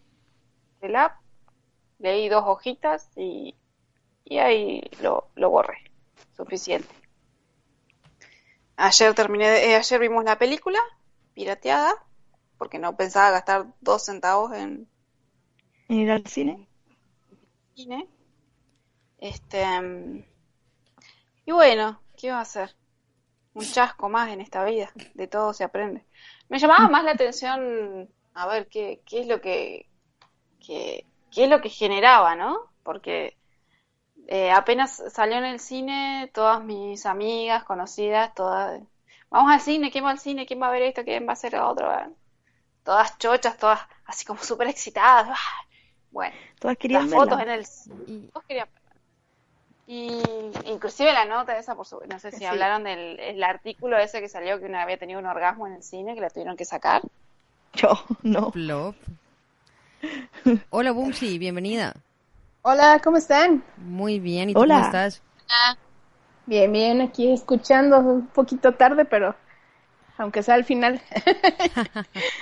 el 0.83 0.97
app. 0.97 1.17
Leí 1.99 2.29
dos 2.29 2.45
hojitas 2.47 3.11
y, 3.17 3.57
y 4.25 4.39
ahí 4.39 4.83
lo, 5.03 5.31
lo 5.37 5.51
borré. 5.51 5.79
Suficiente. 6.37 6.95
Ayer 8.79 9.15
terminé, 9.15 9.47
de- 9.51 9.65
eh, 9.73 9.77
ayer 9.77 10.01
vimos 10.01 10.25
la 10.25 10.39
película 10.39 10.79
pirateada 11.35 11.93
porque 12.59 12.79
no 12.79 12.97
pensaba 12.97 13.31
gastar 13.33 13.67
dos 13.81 14.05
centavos 14.07 14.53
en, 14.55 14.91
¿En 15.89 15.99
ir 16.01 16.11
al 16.11 16.27
cine? 16.27 16.67
cine. 17.75 18.09
Este, 19.19 19.63
mm, 19.81 20.25
y 21.45 21.53
bueno, 21.53 22.03
¿qué 22.17 22.31
va 22.31 22.39
a 22.39 22.43
hacer? 22.43 22.77
Un 23.55 23.71
chasco 23.71 24.09
más 24.11 24.31
en 24.33 24.43
esta 24.43 24.65
vida, 24.65 24.93
de 25.15 25.29
todo 25.29 25.55
se 25.55 25.65
aprende. 25.65 26.07
Me 26.49 26.61
llamaba 26.61 26.89
más 26.89 27.05
la 27.05 27.13
atención, 27.13 28.11
a 28.35 28.49
ver, 28.49 28.69
qué, 28.71 29.03
qué 29.07 29.23
es 29.23 29.29
lo 29.29 29.41
que, 29.43 29.91
que- 30.61 31.09
qué 31.33 31.45
es 31.47 31.51
lo 31.51 31.63
que 31.63 31.71
generaba, 31.71 32.37
¿no? 32.37 32.59
Porque 32.85 33.38
eh, 34.29 34.53
apenas 34.53 35.03
salió 35.13 35.37
en 35.39 35.45
el 35.47 35.59
cine, 35.61 36.31
todas 36.35 36.63
mis 36.63 37.05
amigas, 37.07 37.65
conocidas, 37.65 38.35
todas, 38.35 38.81
vamos 39.31 39.51
al 39.53 39.61
cine, 39.61 39.91
¿quién 39.91 40.05
va 40.05 40.11
al 40.11 40.19
cine? 40.21 40.47
¿Quién 40.47 40.63
va 40.63 40.69
a 40.69 40.73
ver 40.73 40.83
esto? 40.83 41.03
¿Quién 41.05 41.27
va 41.27 41.31
a 41.31 41.33
hacer 41.33 41.57
otro? 41.57 41.91
Todas 42.85 43.19
chochas, 43.19 43.57
todas 43.59 43.81
así 44.07 44.25
como 44.25 44.43
súper 44.43 44.69
excitadas. 44.69 45.29
¡ah! 45.31 45.65
Bueno, 46.11 46.35
Todas 46.59 46.77
querían 46.79 47.03
las 47.03 47.11
fotos 47.11 47.39
verla. 47.39 47.55
en 47.55 47.61
el... 47.61 47.67
Y- 48.07 48.29
todos 48.29 48.47
querían. 48.47 48.69
Y 49.87 50.21
inclusive 50.67 51.13
la 51.15 51.25
nota 51.25 51.57
esa, 51.59 51.75
por 51.75 51.87
su, 51.87 51.99
no 52.09 52.19
sé 52.19 52.31
si 52.31 52.39
Sí. 52.41 52.45
hablaron 52.45 52.85
del 52.85 53.19
el 53.21 53.43
artículo 53.43 53.97
ese 53.99 54.21
que 54.21 54.29
salió 54.29 54.59
que 54.59 54.67
una 54.67 54.83
había 54.83 54.99
tenido 54.99 55.19
un 55.19 55.25
orgasmo 55.27 55.67
en 55.67 55.75
el 55.75 55.83
cine, 55.83 56.15
que 56.15 56.21
la 56.21 56.29
tuvieron 56.29 56.57
que 56.59 56.67
sacar. 56.67 57.01
Yo, 57.75 57.93
no. 58.23 58.51
Plop. 58.51 58.97
Hola, 60.71 60.93
Bumsy, 60.93 61.39
bienvenida. 61.39 61.95
Hola, 62.71 63.01
¿cómo 63.03 63.17
están? 63.17 63.65
Muy 63.77 64.19
bien, 64.21 64.51
¿y 64.51 64.57
tú 64.57 64.67
Hola. 64.67 64.67
cómo 64.67 64.83
estás? 64.83 65.23
Bien, 66.47 66.73
bien, 66.73 67.01
aquí 67.01 67.31
escuchando 67.33 67.99
un 68.01 68.27
poquito 68.29 68.75
tarde, 68.75 69.05
pero 69.05 69.37
aunque 70.19 70.43
sea 70.43 70.55
al 70.57 70.65
final. 70.65 71.01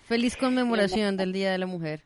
Feliz 0.00 0.36
conmemoración 0.36 1.16
del 1.16 1.32
Día 1.32 1.52
de 1.52 1.58
la 1.58 1.66
Mujer. 1.66 2.04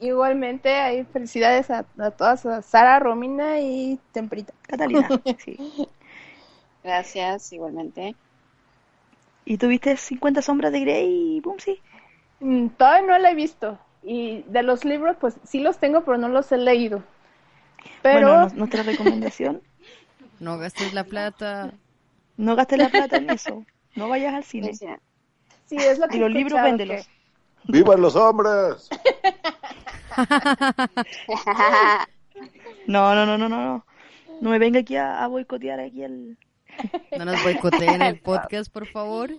Igualmente, 0.00 0.70
hay 0.74 1.04
felicidades 1.04 1.70
a, 1.70 1.86
a 1.98 2.10
todas, 2.10 2.44
a 2.46 2.62
Sara, 2.62 2.98
Romina 2.98 3.60
y 3.60 4.00
Temprita. 4.12 4.52
Catalina, 4.62 5.14
sí. 5.36 5.60
Gracias, 6.82 7.52
igualmente. 7.52 8.16
¿Y 9.44 9.58
tuviste 9.58 9.98
50 9.98 10.40
sombras 10.40 10.72
de 10.72 10.80
Grey, 10.80 11.40
Bumsy? 11.42 11.82
Mm, 12.40 12.68
Todavía 12.76 13.06
no 13.06 13.18
la 13.18 13.30
he 13.30 13.34
visto. 13.34 13.78
Y 14.02 14.42
de 14.48 14.62
los 14.62 14.84
libros, 14.84 15.16
pues 15.20 15.36
sí 15.44 15.60
los 15.60 15.78
tengo, 15.78 16.04
pero 16.04 16.16
no 16.18 16.28
los 16.28 16.50
he 16.52 16.56
leído. 16.58 17.02
Pero 18.02 18.28
Bueno, 18.28 18.48
no- 18.48 18.54
nuestra 18.54 18.82
recomendación, 18.82 19.62
No 20.40 20.56
gastes 20.58 20.94
la 20.94 21.04
plata. 21.04 21.72
no 22.38 22.56
gastes 22.56 22.78
la 22.78 22.88
plata 22.88 23.16
en 23.18 23.28
eso. 23.30 23.64
No 23.94 24.08
vayas 24.08 24.32
al 24.34 24.44
cine. 24.44 24.72
Sí, 24.74 25.76
es 25.76 25.98
lo 25.98 26.08
que 26.08 26.16
Y 26.16 26.20
los 26.20 26.30
libros, 26.30 26.62
véndelos. 26.62 27.06
que- 27.06 27.72
¡Vivan 27.72 28.00
los 28.00 28.16
hombres! 28.16 28.88
No, 32.86 33.14
no, 33.14 33.26
no, 33.26 33.36
no, 33.36 33.48
no, 33.48 33.60
no. 33.60 33.86
No 34.40 34.50
me 34.50 34.58
venga 34.58 34.80
aquí 34.80 34.96
a, 34.96 35.22
a 35.22 35.26
boicotear 35.26 35.78
aquí 35.80 36.02
el... 36.02 36.38
No 37.18 37.24
nos 37.26 37.42
boicoteen 37.42 38.00
el 38.00 38.18
podcast, 38.22 38.72
por 38.72 38.86
favor. 38.86 39.30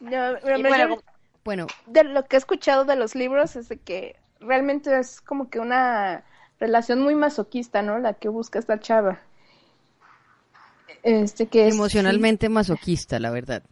No, 0.00 0.38
bueno, 0.42 0.96
Bueno, 1.44 1.66
de 1.86 2.04
lo 2.04 2.24
que 2.24 2.36
he 2.36 2.38
escuchado 2.38 2.84
de 2.84 2.96
los 2.96 3.14
libros 3.14 3.56
es 3.56 3.68
de 3.68 3.78
que 3.78 4.16
realmente 4.40 4.98
es 4.98 5.20
como 5.20 5.48
que 5.48 5.58
una 5.58 6.24
relación 6.60 7.02
muy 7.02 7.14
masoquista, 7.14 7.82
¿no? 7.82 7.98
La 7.98 8.14
que 8.14 8.28
busca 8.28 8.58
esta 8.58 8.78
chava. 8.80 9.20
Este 11.02 11.46
que 11.46 11.68
es 11.68 11.74
emocionalmente 11.74 12.48
masoquista, 12.48 13.18
la 13.18 13.30
verdad. 13.30 13.62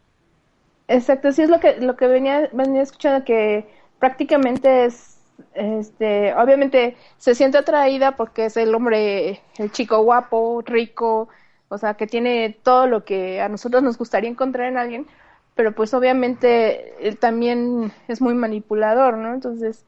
Exacto, 0.89 1.33
sí 1.33 1.43
es 1.43 1.51
lo 1.51 1.61
que 1.61 1.81
lo 1.81 1.97
que 1.97 2.07
venía 2.07 2.49
venía 2.53 2.83
escuchando 2.83 3.25
que 3.25 3.67
prácticamente 3.99 4.85
es 4.85 5.19
este 5.55 6.35
obviamente 6.35 6.97
se 7.19 7.35
siente 7.35 7.59
atraída 7.59 8.17
porque 8.17 8.47
es 8.47 8.57
el 8.57 8.75
hombre 8.75 9.41
el 9.59 9.73
chico 9.73 10.03
guapo, 10.03 10.63
rico, 10.65 11.29
o 11.69 11.79
sea, 11.79 11.95
que 11.95 12.07
tiene 12.07 12.57
todo 12.63 12.87
lo 12.87 13.05
que 13.05 13.41
a 13.41 13.49
nosotros 13.49 13.83
nos 13.83 13.99
gustaría 13.99 14.31
encontrar 14.31 14.69
en 14.69 14.79
alguien, 14.79 15.07
pero 15.55 15.75
pues 15.75 15.95
obviamente 15.95 17.07
él 17.07 17.19
también 17.19 17.93
es 18.09 18.21
muy 18.21 18.35
manipulador, 18.35 19.17
¿no? 19.19 19.35
Entonces, 19.35 19.85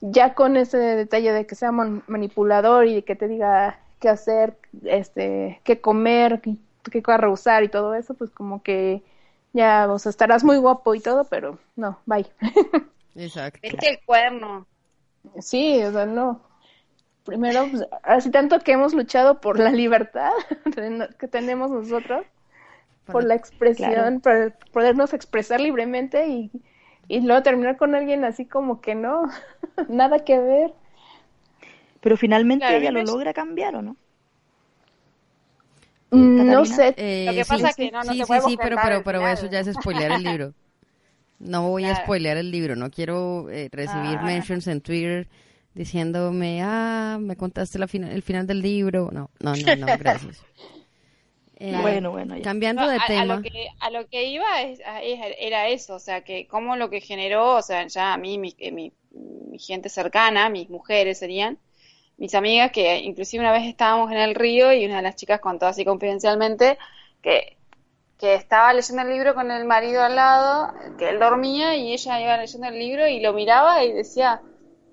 ya 0.00 0.34
con 0.34 0.56
ese 0.56 0.78
detalle 0.78 1.32
de 1.32 1.46
que 1.46 1.54
sea 1.54 1.72
man- 1.72 2.02
manipulador 2.08 2.86
y 2.86 3.02
que 3.02 3.16
te 3.16 3.28
diga 3.28 3.80
qué 4.00 4.08
hacer, 4.10 4.56
este, 4.84 5.60
qué 5.64 5.80
comer, 5.80 6.40
qué, 6.42 6.56
qué 6.90 7.02
carro 7.02 7.32
usar 7.32 7.64
y 7.64 7.68
todo 7.68 7.94
eso, 7.94 8.14
pues 8.14 8.30
como 8.30 8.62
que 8.62 9.02
ya, 9.52 9.88
o 9.92 9.98
sea, 9.98 10.10
estarás 10.10 10.44
muy 10.44 10.58
guapo 10.58 10.94
y 10.94 11.00
todo, 11.00 11.24
pero 11.24 11.58
no, 11.76 11.98
bye. 12.06 12.26
Exacto. 13.14 13.60
Vete 13.62 13.90
el 13.90 13.98
cuerno. 14.04 14.66
sí, 15.40 15.82
o 15.82 15.92
sea, 15.92 16.06
no. 16.06 16.42
Primero, 17.24 17.68
pues, 17.70 17.84
así 18.04 18.30
tanto 18.30 18.60
que 18.60 18.72
hemos 18.72 18.94
luchado 18.94 19.40
por 19.40 19.58
la 19.58 19.70
libertad 19.70 20.32
que 21.18 21.28
tenemos 21.28 21.70
nosotros, 21.70 22.26
por 23.10 23.24
la 23.24 23.34
expresión, 23.34 24.20
por 24.20 24.54
podernos 24.72 25.14
expresar 25.14 25.60
libremente 25.60 26.28
y, 26.28 26.50
y 27.08 27.20
luego 27.20 27.42
terminar 27.42 27.76
con 27.76 27.94
alguien 27.94 28.24
así 28.24 28.46
como 28.46 28.80
que 28.80 28.94
no, 28.94 29.24
nada 29.88 30.24
que 30.24 30.38
ver. 30.38 30.74
Pero 32.02 32.16
finalmente 32.16 32.66
Claro, 32.66 32.76
ella 32.76 32.90
lo 32.90 33.02
es- 33.02 33.04
logra 33.04 33.32
cambiar, 33.32 33.76
¿o 33.76 33.82
no? 33.82 33.96
Mm, 36.10 36.50
No 36.50 36.64
sé, 36.64 36.96
Eh, 36.96 37.24
Lo 37.24 37.34
que 37.34 37.44
sí, 37.44 37.46
pasa 37.46 37.70
es 37.70 37.76
sí, 37.76 37.90
que 37.90 37.92
no- 37.92 38.04
no 38.04 38.16
sí, 38.16 38.16
te 38.16 38.24
sí, 38.24 38.40
sí, 38.40 38.58
pero, 38.58 38.80
pero, 38.80 39.02
pero 39.02 39.28
eso 39.28 39.46
ya 39.46 39.60
es 39.60 39.72
spoilear 39.72 40.10
el 40.12 40.22
libro. 40.22 40.54
No 41.38 41.68
voy 41.70 41.88
a 41.88 41.94
Claro. 41.94 41.96
spoilear 41.96 42.36
el 42.38 42.50
libro, 42.50 42.76
no 42.76 42.90
quiero 42.90 43.50
eh, 43.50 43.68
recibir 43.72 44.20
Ah. 44.20 44.22
mentions 44.22 44.66
en 44.68 44.80
Twitter 44.82 45.28
diciéndome, 45.74 46.62
ah, 46.64 47.18
me 47.20 47.36
contaste 47.36 47.78
la 47.78 47.88
fina- 47.88 48.12
el 48.12 48.22
final 48.22 48.46
del 48.46 48.62
libro. 48.62 49.10
No, 49.12 49.30
no, 49.40 49.56
no, 49.56 49.74
no, 49.76 49.96
gracias. 49.98 50.46
Eh, 51.58 51.74
Bueno, 51.76 52.10
bueno, 52.10 52.36
ya. 52.36 52.42
Cambiando 52.42 52.88
de 52.88 53.00
a, 53.00 53.06
a 53.22 53.24
tema, 53.24 53.36
lo 53.36 53.40
que, 53.40 53.68
a 53.80 53.90
lo 53.90 54.08
que 54.08 54.24
iba 54.26 54.62
es- 54.62 54.80
a- 54.86 55.02
es- 55.02 55.36
era 55.38 55.68
eso, 55.68 55.96
o 55.96 55.98
sea, 55.98 56.22
que 56.24 56.46
como 56.48 56.76
lo 56.76 56.90
que 56.90 57.00
generó, 57.00 57.56
o 57.56 57.62
sea, 57.62 57.86
ya 57.88 58.14
a 58.14 58.18
mí, 58.18 58.38
mi, 58.38 58.54
eh, 58.58 58.72
mi, 58.72 58.92
mi 59.12 59.58
gente 59.58 59.88
cercana, 59.88 60.48
mis 60.50 60.70
mujeres 60.70 61.18
serían, 61.18 61.58
mis 62.18 62.34
amigas, 62.34 62.72
que 62.72 62.98
inclusive 62.98 63.42
una 63.42 63.52
vez 63.52 63.66
estábamos 63.66 64.10
en 64.12 64.18
el 64.18 64.34
río 64.34 64.72
y 64.72 64.86
una 64.86 64.96
de 64.98 65.02
las 65.02 65.16
chicas 65.16 65.40
contó 65.40 65.66
así 65.66 65.84
confidencialmente 65.84 66.78
que, 67.22 67.58
que 68.18 68.34
estaba 68.34 68.72
leyendo 68.74 69.02
el 69.02 69.08
libro 69.10 69.34
con 69.34 69.50
el 69.50 69.64
marido 69.64 70.02
al 70.02 70.16
lado, 70.16 70.72
que 70.98 71.08
él 71.10 71.18
dormía 71.20 71.76
y 71.76 71.92
ella 71.92 72.20
iba 72.20 72.36
leyendo 72.36 72.68
el 72.68 72.78
libro 72.78 73.06
y 73.06 73.20
lo 73.20 73.32
miraba 73.32 73.84
y 73.84 73.92
decía, 73.92 74.42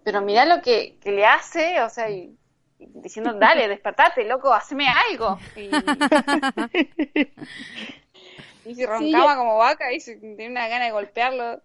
pero 0.03 0.21
mirá 0.21 0.45
lo 0.45 0.61
que, 0.61 0.97
que 1.01 1.11
le 1.11 1.25
hace, 1.25 1.81
o 1.81 1.89
sea, 1.89 2.09
y 2.11 2.37
diciendo, 2.79 3.33
dale, 3.33 3.67
despertate, 3.69 4.25
loco, 4.25 4.53
haceme 4.53 4.87
algo. 4.87 5.39
Y, 5.55 5.69
y 8.69 8.75
se 8.75 8.85
roncaba 8.85 9.35
como 9.37 9.57
vaca 9.57 9.91
y 9.93 9.99
se 9.99 10.15
tenía 10.17 10.49
una 10.49 10.67
gana 10.67 10.85
de 10.85 10.91
golpearlo. 10.91 11.61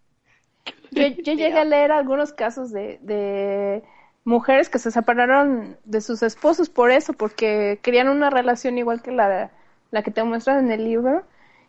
yo, 0.91 1.07
yo 1.07 1.33
llegué 1.35 1.59
a 1.59 1.65
leer 1.65 1.93
algunos 1.93 2.33
casos 2.33 2.71
de, 2.73 2.99
de 3.03 3.83
mujeres 4.25 4.69
que 4.69 4.79
se 4.79 4.91
separaron 4.91 5.77
de 5.85 6.01
sus 6.01 6.23
esposos 6.23 6.69
por 6.69 6.91
eso, 6.91 7.13
porque 7.13 7.79
querían 7.83 8.09
una 8.09 8.31
relación 8.31 8.79
igual 8.79 9.03
que 9.03 9.13
la, 9.13 9.51
la 9.91 10.03
que 10.03 10.11
te 10.11 10.23
muestran 10.23 10.67
en 10.67 10.73
el 10.73 10.85
libro. 10.85 11.25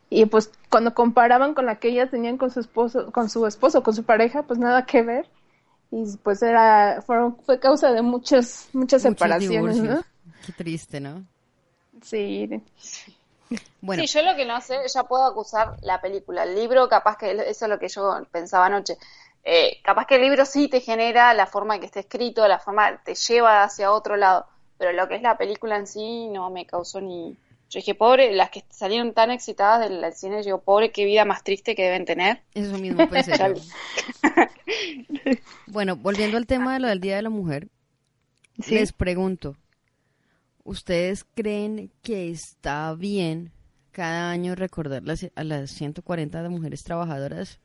Y 0.10 0.26
pues 0.26 0.52
cuando 0.70 0.94
comparaban 0.94 1.54
con 1.54 1.66
la 1.66 1.80
que 1.80 1.88
ellas 1.88 2.12
tenían 2.12 2.38
con 2.38 2.52
su 2.52 2.60
esposo, 2.60 3.12
con 3.14 3.30
su 3.30 3.48
esposo, 3.48 3.82
con 3.82 3.94
su 3.94 4.04
pareja, 4.04 4.44
pues 4.44 4.60
nada 4.60 4.86
que 4.86 5.04
ver. 5.04 5.26
Y 5.92 6.18
pues 6.24 6.42
era, 6.42 7.02
fueron, 7.06 7.38
fue 7.44 7.60
causa 7.60 7.92
de 7.92 8.02
muchas, 8.02 8.70
muchas 8.74 8.74
muchos 8.74 9.02
separaciones. 9.02 10.06
Qué 10.46 10.54
triste, 10.54 11.00
¿no? 11.00 11.26
Sí. 12.02 12.50
Bueno, 13.82 14.04
Sí, 14.04 14.08
yo 14.08 14.24
lo 14.24 14.36
que 14.36 14.46
no 14.46 14.62
sé, 14.62 14.78
ya 14.88 15.04
puedo 15.04 15.26
acusar 15.26 15.76
la 15.82 16.00
película. 16.00 16.44
El 16.44 16.56
libro, 16.56 16.88
capaz 16.88 17.18
que 17.18 17.32
eso 17.32 17.66
es 17.66 17.70
lo 17.70 17.78
que 17.78 17.90
yo 17.90 18.26
pensaba 18.32 18.68
anoche. 18.68 18.98
Eh, 19.44 19.80
capaz 19.84 20.06
que 20.06 20.16
el 20.16 20.22
libro 20.22 20.46
sí 20.46 20.68
te 20.68 20.82
genera 20.82 21.34
la 21.34 21.48
forma 21.48 21.76
en 21.76 21.82
que 21.82 21.88
esté 21.88 22.02
escrito, 22.02 22.48
la 22.48 22.60
forma 22.60 23.02
te 23.04 23.16
lleva 23.16 23.64
hacia 23.64 23.92
otro 23.92 24.16
lado, 24.16 24.46
pero 24.78 24.94
lo 24.94 25.08
que 25.08 25.16
es 25.16 25.22
la 25.22 25.38
película 25.38 25.78
en 25.78 25.88
sí 25.88 26.28
no 26.28 26.50
me 26.50 26.66
causó 26.66 27.02
ni... 27.02 27.38
Yo 27.72 27.80
dije, 27.80 27.96
pobre, 27.96 28.36
las 28.36 28.50
que 28.52 28.64
salieron 28.70 29.14
tan 29.14 29.32
excitadas 29.32 29.80
del, 29.90 30.02
del 30.02 30.14
cine, 30.14 30.44
yo, 30.44 30.60
pobre, 30.60 30.92
qué 30.92 31.06
vida 31.06 31.24
más 31.26 31.44
triste 31.44 31.74
que 31.74 31.84
deben 31.84 32.06
tener. 32.06 32.42
eso 32.54 32.78
mismo 32.78 33.08
pensé. 33.10 33.34
Bueno, 35.68 35.96
volviendo 35.96 36.38
al 36.38 36.46
tema 36.46 36.74
de 36.74 36.80
lo 36.82 36.88
del 36.90 37.00
Día 37.00 37.16
de 37.16 37.22
la 37.22 37.30
Mujer, 37.30 37.70
Sí. 38.62 38.76
les 38.76 38.92
pregunto, 38.92 39.56
¿ustedes 40.66 41.24
creen 41.34 41.90
que 42.04 42.30
está 42.30 42.94
bien 42.94 43.52
cada 43.92 44.30
año 44.30 44.54
recordar 44.56 45.04
las, 45.04 45.26
a 45.34 45.44
las 45.44 45.72
140 45.72 46.44
de 46.44 46.50
mujeres 46.50 46.84
trabajadoras 46.84 47.60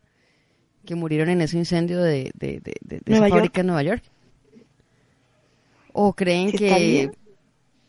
que 0.86 0.94
murieron 0.94 1.28
en 1.28 1.40
ese 1.42 1.58
incendio 1.58 2.00
de, 2.00 2.30
de, 2.34 2.60
de, 2.60 2.74
de- 2.80 3.00
esa 3.06 3.18
York. 3.28 3.30
fábrica 3.30 3.60
en 3.60 3.66
Nueva 3.66 3.82
York? 3.82 4.04
¿O 5.92 6.12
creen 6.14 6.50
¿Que 6.52 6.56
está 6.64 6.76
que 6.78 6.84
bien? 6.86 7.10
eh, 7.10 7.18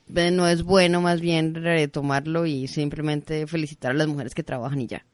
no 0.10 0.48
es 0.48 0.64
bueno 0.64 1.02
más 1.02 1.22
bien 1.22 1.54
retomarlo 1.56 2.46
y 2.46 2.68
simplemente 2.68 3.48
felicitar 3.48 3.92
a 3.92 3.96
las 3.96 4.08
mujeres 4.08 4.34
que 4.36 4.44
trabajan 4.44 4.82
y 4.82 4.88
ya? 4.88 5.06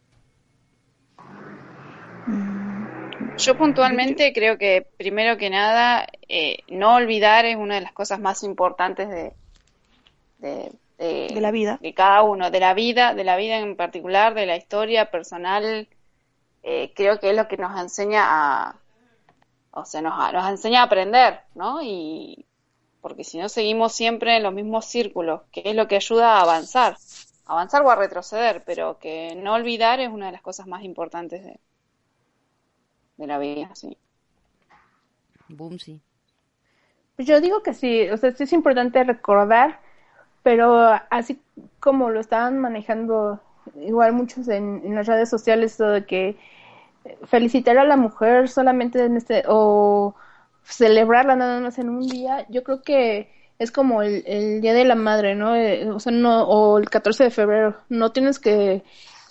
Yo 3.38 3.58
puntualmente 3.58 4.32
creo 4.34 4.58
que 4.58 4.88
primero 4.98 5.38
que 5.38 5.50
nada 5.50 6.08
eh, 6.30 6.60
no 6.70 6.96
olvidar 6.96 7.46
es 7.46 7.56
una 7.56 7.76
de 7.76 7.82
las 7.82 7.91
cosas 7.94 8.20
más 8.20 8.44
importantes 8.44 9.10
de, 9.10 9.34
de, 10.39 10.72
de- 10.98 11.28
De 11.34 11.41
la 11.41 11.52
vida. 11.52 11.78
de 11.82 11.94
cada 11.94 12.22
uno, 12.24 12.52
de 12.52 12.60
la 12.60 12.74
vida, 12.74 13.14
de 13.14 13.24
la 13.24 13.36
vida 13.36 13.58
en 13.60 13.76
particular, 13.76 14.34
de 14.34 14.46
la 14.46 14.56
historia 14.56 15.10
personal. 15.12 15.88
eh, 16.64 16.94
creo 16.96 17.20
que 17.20 17.32
es 17.32 17.36
lo 17.36 17.48
que 17.48 17.58
nos 17.58 17.78
enseña 17.80 18.24
a, 18.26 18.76
o 19.72 19.86
sea, 19.86 20.02
nos, 20.02 20.14
nos 20.34 20.50
enseña 20.50 20.82
a 20.82 20.86
aprender, 20.86 21.41
¿no? 21.56 21.82
Y 21.84 22.46
porque 23.04 23.26
si 23.26 23.38
no 23.39 23.49
seguimos 23.49 23.93
siempre 23.93 24.38
en 24.38 24.43
los 24.43 24.54
mismos 24.54 24.86
círculos, 24.86 25.43
que 25.51 25.64
es 25.66 25.76
lo 25.76 25.88
que 25.89 25.97
ayuda 25.97 26.38
a 26.38 26.41
avanzar, 26.43 26.97
avanzar 27.45 27.84
o 27.84 27.91
a 27.91 27.97
retroceder, 27.97 28.64
pero 28.66 28.97
que 28.99 29.36
no 29.36 29.54
olvidar 29.54 29.99
es 29.99 30.10
una 30.10 30.28
de 30.28 30.34
las 30.34 30.41
cosas 30.41 30.68
más 30.68 30.84
importantes 30.84 31.43
de, 31.43 31.60
de 33.18 33.28
la 33.28 33.39
vida, 33.39 33.74
sí. 33.76 33.97
Boom, 35.49 35.80
sí. 35.80 36.01
Pues 37.16 37.28
yo 37.28 37.41
digo 37.41 37.62
que 37.62 37.74
sí, 37.74 38.10
o 38.10 38.18
sea, 38.18 38.32
sí 38.32 38.43
es 38.43 38.54
importante 38.54 39.04
recordar, 39.04 39.80
pero 40.43 40.99
así 41.12 41.41
como 41.80 42.10
lo 42.10 42.20
estaban 42.22 42.60
manejando 42.60 43.41
igual 43.78 44.14
muchos 44.14 44.47
en, 44.47 44.82
en 44.86 44.95
las 44.95 45.08
redes 45.08 45.30
sociales, 45.30 45.78
todo 45.78 45.91
de 45.91 46.06
que 46.06 46.38
felicitar 47.26 47.78
a 47.78 47.86
la 47.86 47.97
mujer 47.97 48.49
solamente 48.49 49.04
en 49.06 49.18
este, 49.18 49.43
o 49.47 50.16
celebrarla 50.64 51.36
nada 51.36 51.59
más 51.59 51.80
en 51.80 51.89
un 51.89 52.07
día, 52.07 52.45
yo 52.49 52.64
creo 52.64 52.82
que 52.82 53.30
es 53.59 53.72
como 53.72 54.01
el, 54.01 54.24
el 54.26 54.61
Día 54.61 54.74
de 54.74 54.86
la 54.86 54.95
Madre, 54.95 55.36
¿no? 55.36 55.55
Eh, 55.55 55.89
o 55.89 55.99
sea, 55.99 56.11
no, 56.11 56.43
o 56.43 56.78
el 56.78 56.89
14 56.89 57.26
de 57.26 57.30
febrero, 57.32 57.76
no 57.89 58.11
tienes 58.11 58.39
que, 58.39 58.84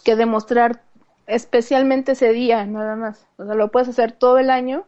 que 0.05 0.17
demostrar 0.17 0.83
especialmente 1.27 2.13
ese 2.13 2.33
día, 2.33 2.65
nada 2.67 2.97
más, 2.97 3.27
o 3.37 3.45
sea, 3.45 3.55
lo 3.55 3.71
puedes 3.71 3.89
hacer 3.89 4.13
todo 4.13 4.39
el 4.39 4.51
año, 4.51 4.85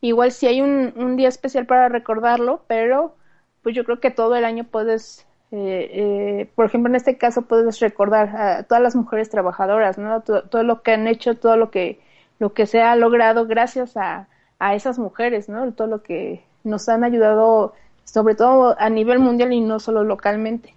igual 0.00 0.32
si 0.32 0.46
hay 0.46 0.60
un, 0.60 0.92
un 0.96 1.16
día 1.16 1.28
especial 1.28 1.66
para 1.66 1.88
recordarlo, 1.88 2.64
pero 2.68 3.16
pues 3.62 3.74
yo 3.74 3.84
creo 3.84 4.00
que 4.00 4.10
todo 4.10 4.36
el 4.36 4.44
año 4.44 4.64
puedes 4.64 5.26
eh, 5.56 6.40
eh, 6.42 6.50
por 6.56 6.66
ejemplo, 6.66 6.90
en 6.90 6.96
este 6.96 7.16
caso 7.16 7.42
puedes 7.42 7.78
recordar 7.78 8.36
a 8.36 8.62
todas 8.64 8.82
las 8.82 8.96
mujeres 8.96 9.30
trabajadoras, 9.30 9.98
¿no? 9.98 10.20
Todo, 10.22 10.42
todo, 10.42 10.64
lo 10.64 10.82
que 10.82 10.92
han 10.92 11.06
hecho, 11.06 11.36
todo 11.36 11.56
lo 11.56 11.70
que, 11.70 12.00
lo 12.40 12.52
que 12.54 12.66
se 12.66 12.80
ha 12.80 12.96
logrado 12.96 13.46
gracias 13.46 13.96
a, 13.96 14.26
a 14.64 14.74
esas 14.74 14.98
mujeres, 14.98 15.50
¿no? 15.50 15.72
Todo 15.72 15.88
lo 15.88 16.02
que 16.02 16.42
nos 16.64 16.88
han 16.88 17.04
ayudado, 17.04 17.74
sobre 18.04 18.34
todo 18.34 18.74
a 18.80 18.88
nivel 18.88 19.18
mundial 19.18 19.52
y 19.52 19.60
no 19.60 19.78
solo 19.78 20.04
localmente. 20.04 20.72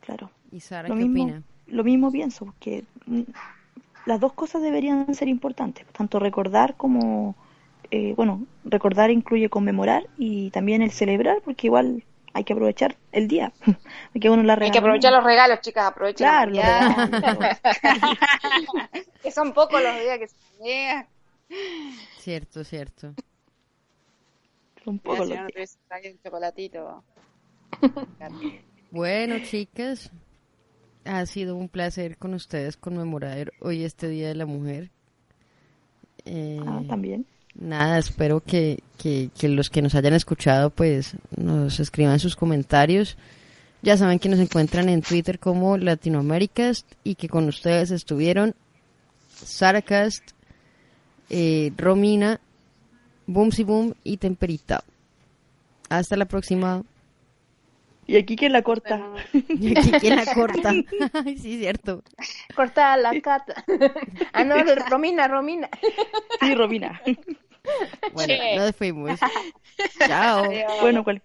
Claro. 0.00 0.30
¿Y 0.50 0.58
Sara 0.58 0.88
Lo 0.88 0.96
qué 0.96 1.02
mismo, 1.04 1.22
opina? 1.22 1.42
lo 1.68 1.84
mismo 1.84 2.10
pienso, 2.10 2.44
porque 2.46 2.82
mm, 3.06 3.20
las 4.06 4.18
dos 4.18 4.32
cosas 4.32 4.62
deberían 4.62 5.14
ser 5.14 5.28
importantes, 5.28 5.86
tanto 5.92 6.18
recordar 6.18 6.74
como, 6.76 7.36
eh, 7.92 8.14
bueno, 8.16 8.44
recordar 8.64 9.12
incluye 9.12 9.48
conmemorar 9.48 10.08
y 10.18 10.50
también 10.50 10.82
el 10.82 10.90
celebrar, 10.90 11.40
porque 11.44 11.68
igual 11.68 12.02
hay 12.36 12.44
que 12.44 12.52
aprovechar 12.52 12.96
el 13.12 13.28
día, 13.28 13.52
uno 14.14 14.42
la 14.42 14.54
Hay 14.54 14.70
que 14.70 14.78
aprovechar 14.78 15.12
los 15.12 15.24
regalos, 15.24 15.60
chicas, 15.60 15.86
aprovechen 15.86 16.26
Claro, 16.26 16.50
los 16.52 16.62
que 19.22 19.30
son 19.32 19.52
pocos 19.52 19.82
los 19.82 20.00
días 20.00 20.18
que 20.18 20.28
se 20.28 20.36
llegan. 20.62 21.06
Cierto, 22.18 22.64
cierto. 22.64 23.14
Un 24.84 24.94
Mira, 24.94 25.02
poco 25.02 25.24
si 25.24 25.30
lo 25.30 25.36
no, 25.36 25.40
no 25.42 25.46
que- 25.48 25.52
tuviese 25.54 25.78
traído 25.88 26.12
un 26.12 26.18
chocolatito. 26.22 27.04
Bueno, 28.90 29.38
chicas, 29.40 30.10
ha 31.04 31.26
sido 31.26 31.56
un 31.56 31.68
placer 31.68 32.16
con 32.18 32.34
ustedes 32.34 32.76
conmemorar 32.76 33.52
hoy 33.60 33.84
este 33.84 34.08
Día 34.08 34.28
de 34.28 34.34
la 34.36 34.46
Mujer. 34.46 34.90
Eh, 36.24 36.60
Ah, 36.64 36.82
también. 36.88 37.26
Nada, 37.58 37.98
espero 37.98 38.40
que, 38.40 38.82
que, 38.98 39.30
que 39.38 39.48
los 39.48 39.70
que 39.70 39.82
nos 39.82 39.94
hayan 39.94 40.12
escuchado 40.14 40.70
pues 40.70 41.16
nos 41.36 41.80
escriban 41.80 42.18
sus 42.18 42.36
comentarios. 42.36 43.16
Ya 43.82 43.96
saben 43.96 44.18
que 44.18 44.28
nos 44.28 44.40
encuentran 44.40 44.88
en 44.88 45.02
Twitter 45.02 45.38
como 45.38 45.78
Latinoaméricas 45.78 46.84
y 47.04 47.14
que 47.14 47.28
con 47.28 47.48
ustedes 47.48 47.90
estuvieron 47.90 48.54
Saracast, 49.28 50.30
eh, 51.30 51.72
Romina, 51.76 52.40
Boomsy 53.26 53.64
Boom 53.64 53.94
y 54.02 54.16
Temperita. 54.16 54.82
Hasta 55.88 56.16
la 56.16 56.24
próxima. 56.24 56.82
Y 58.06 58.16
aquí 58.16 58.36
que 58.36 58.48
la 58.48 58.62
corta. 58.62 59.00
Y 59.48 59.76
aquí 59.76 59.90
quien 59.92 60.16
la 60.16 60.34
corta. 60.34 60.70
Ay, 61.24 61.38
sí, 61.38 61.58
cierto. 61.58 62.02
Corta 62.54 62.96
la 62.96 63.20
cata. 63.20 63.64
ah, 64.32 64.44
no, 64.44 64.56
Romina, 64.88 65.28
Romina. 65.28 65.68
Sí, 66.40 66.54
Robina. 66.54 67.00
Bueno, 68.12 68.34
Che. 68.34 68.56
nos 68.56 68.76
fuimos. 68.76 69.18
Chao. 70.06 70.44
Adiós. 70.44 70.72
bueno, 70.80 71.04
cual- 71.04 71.22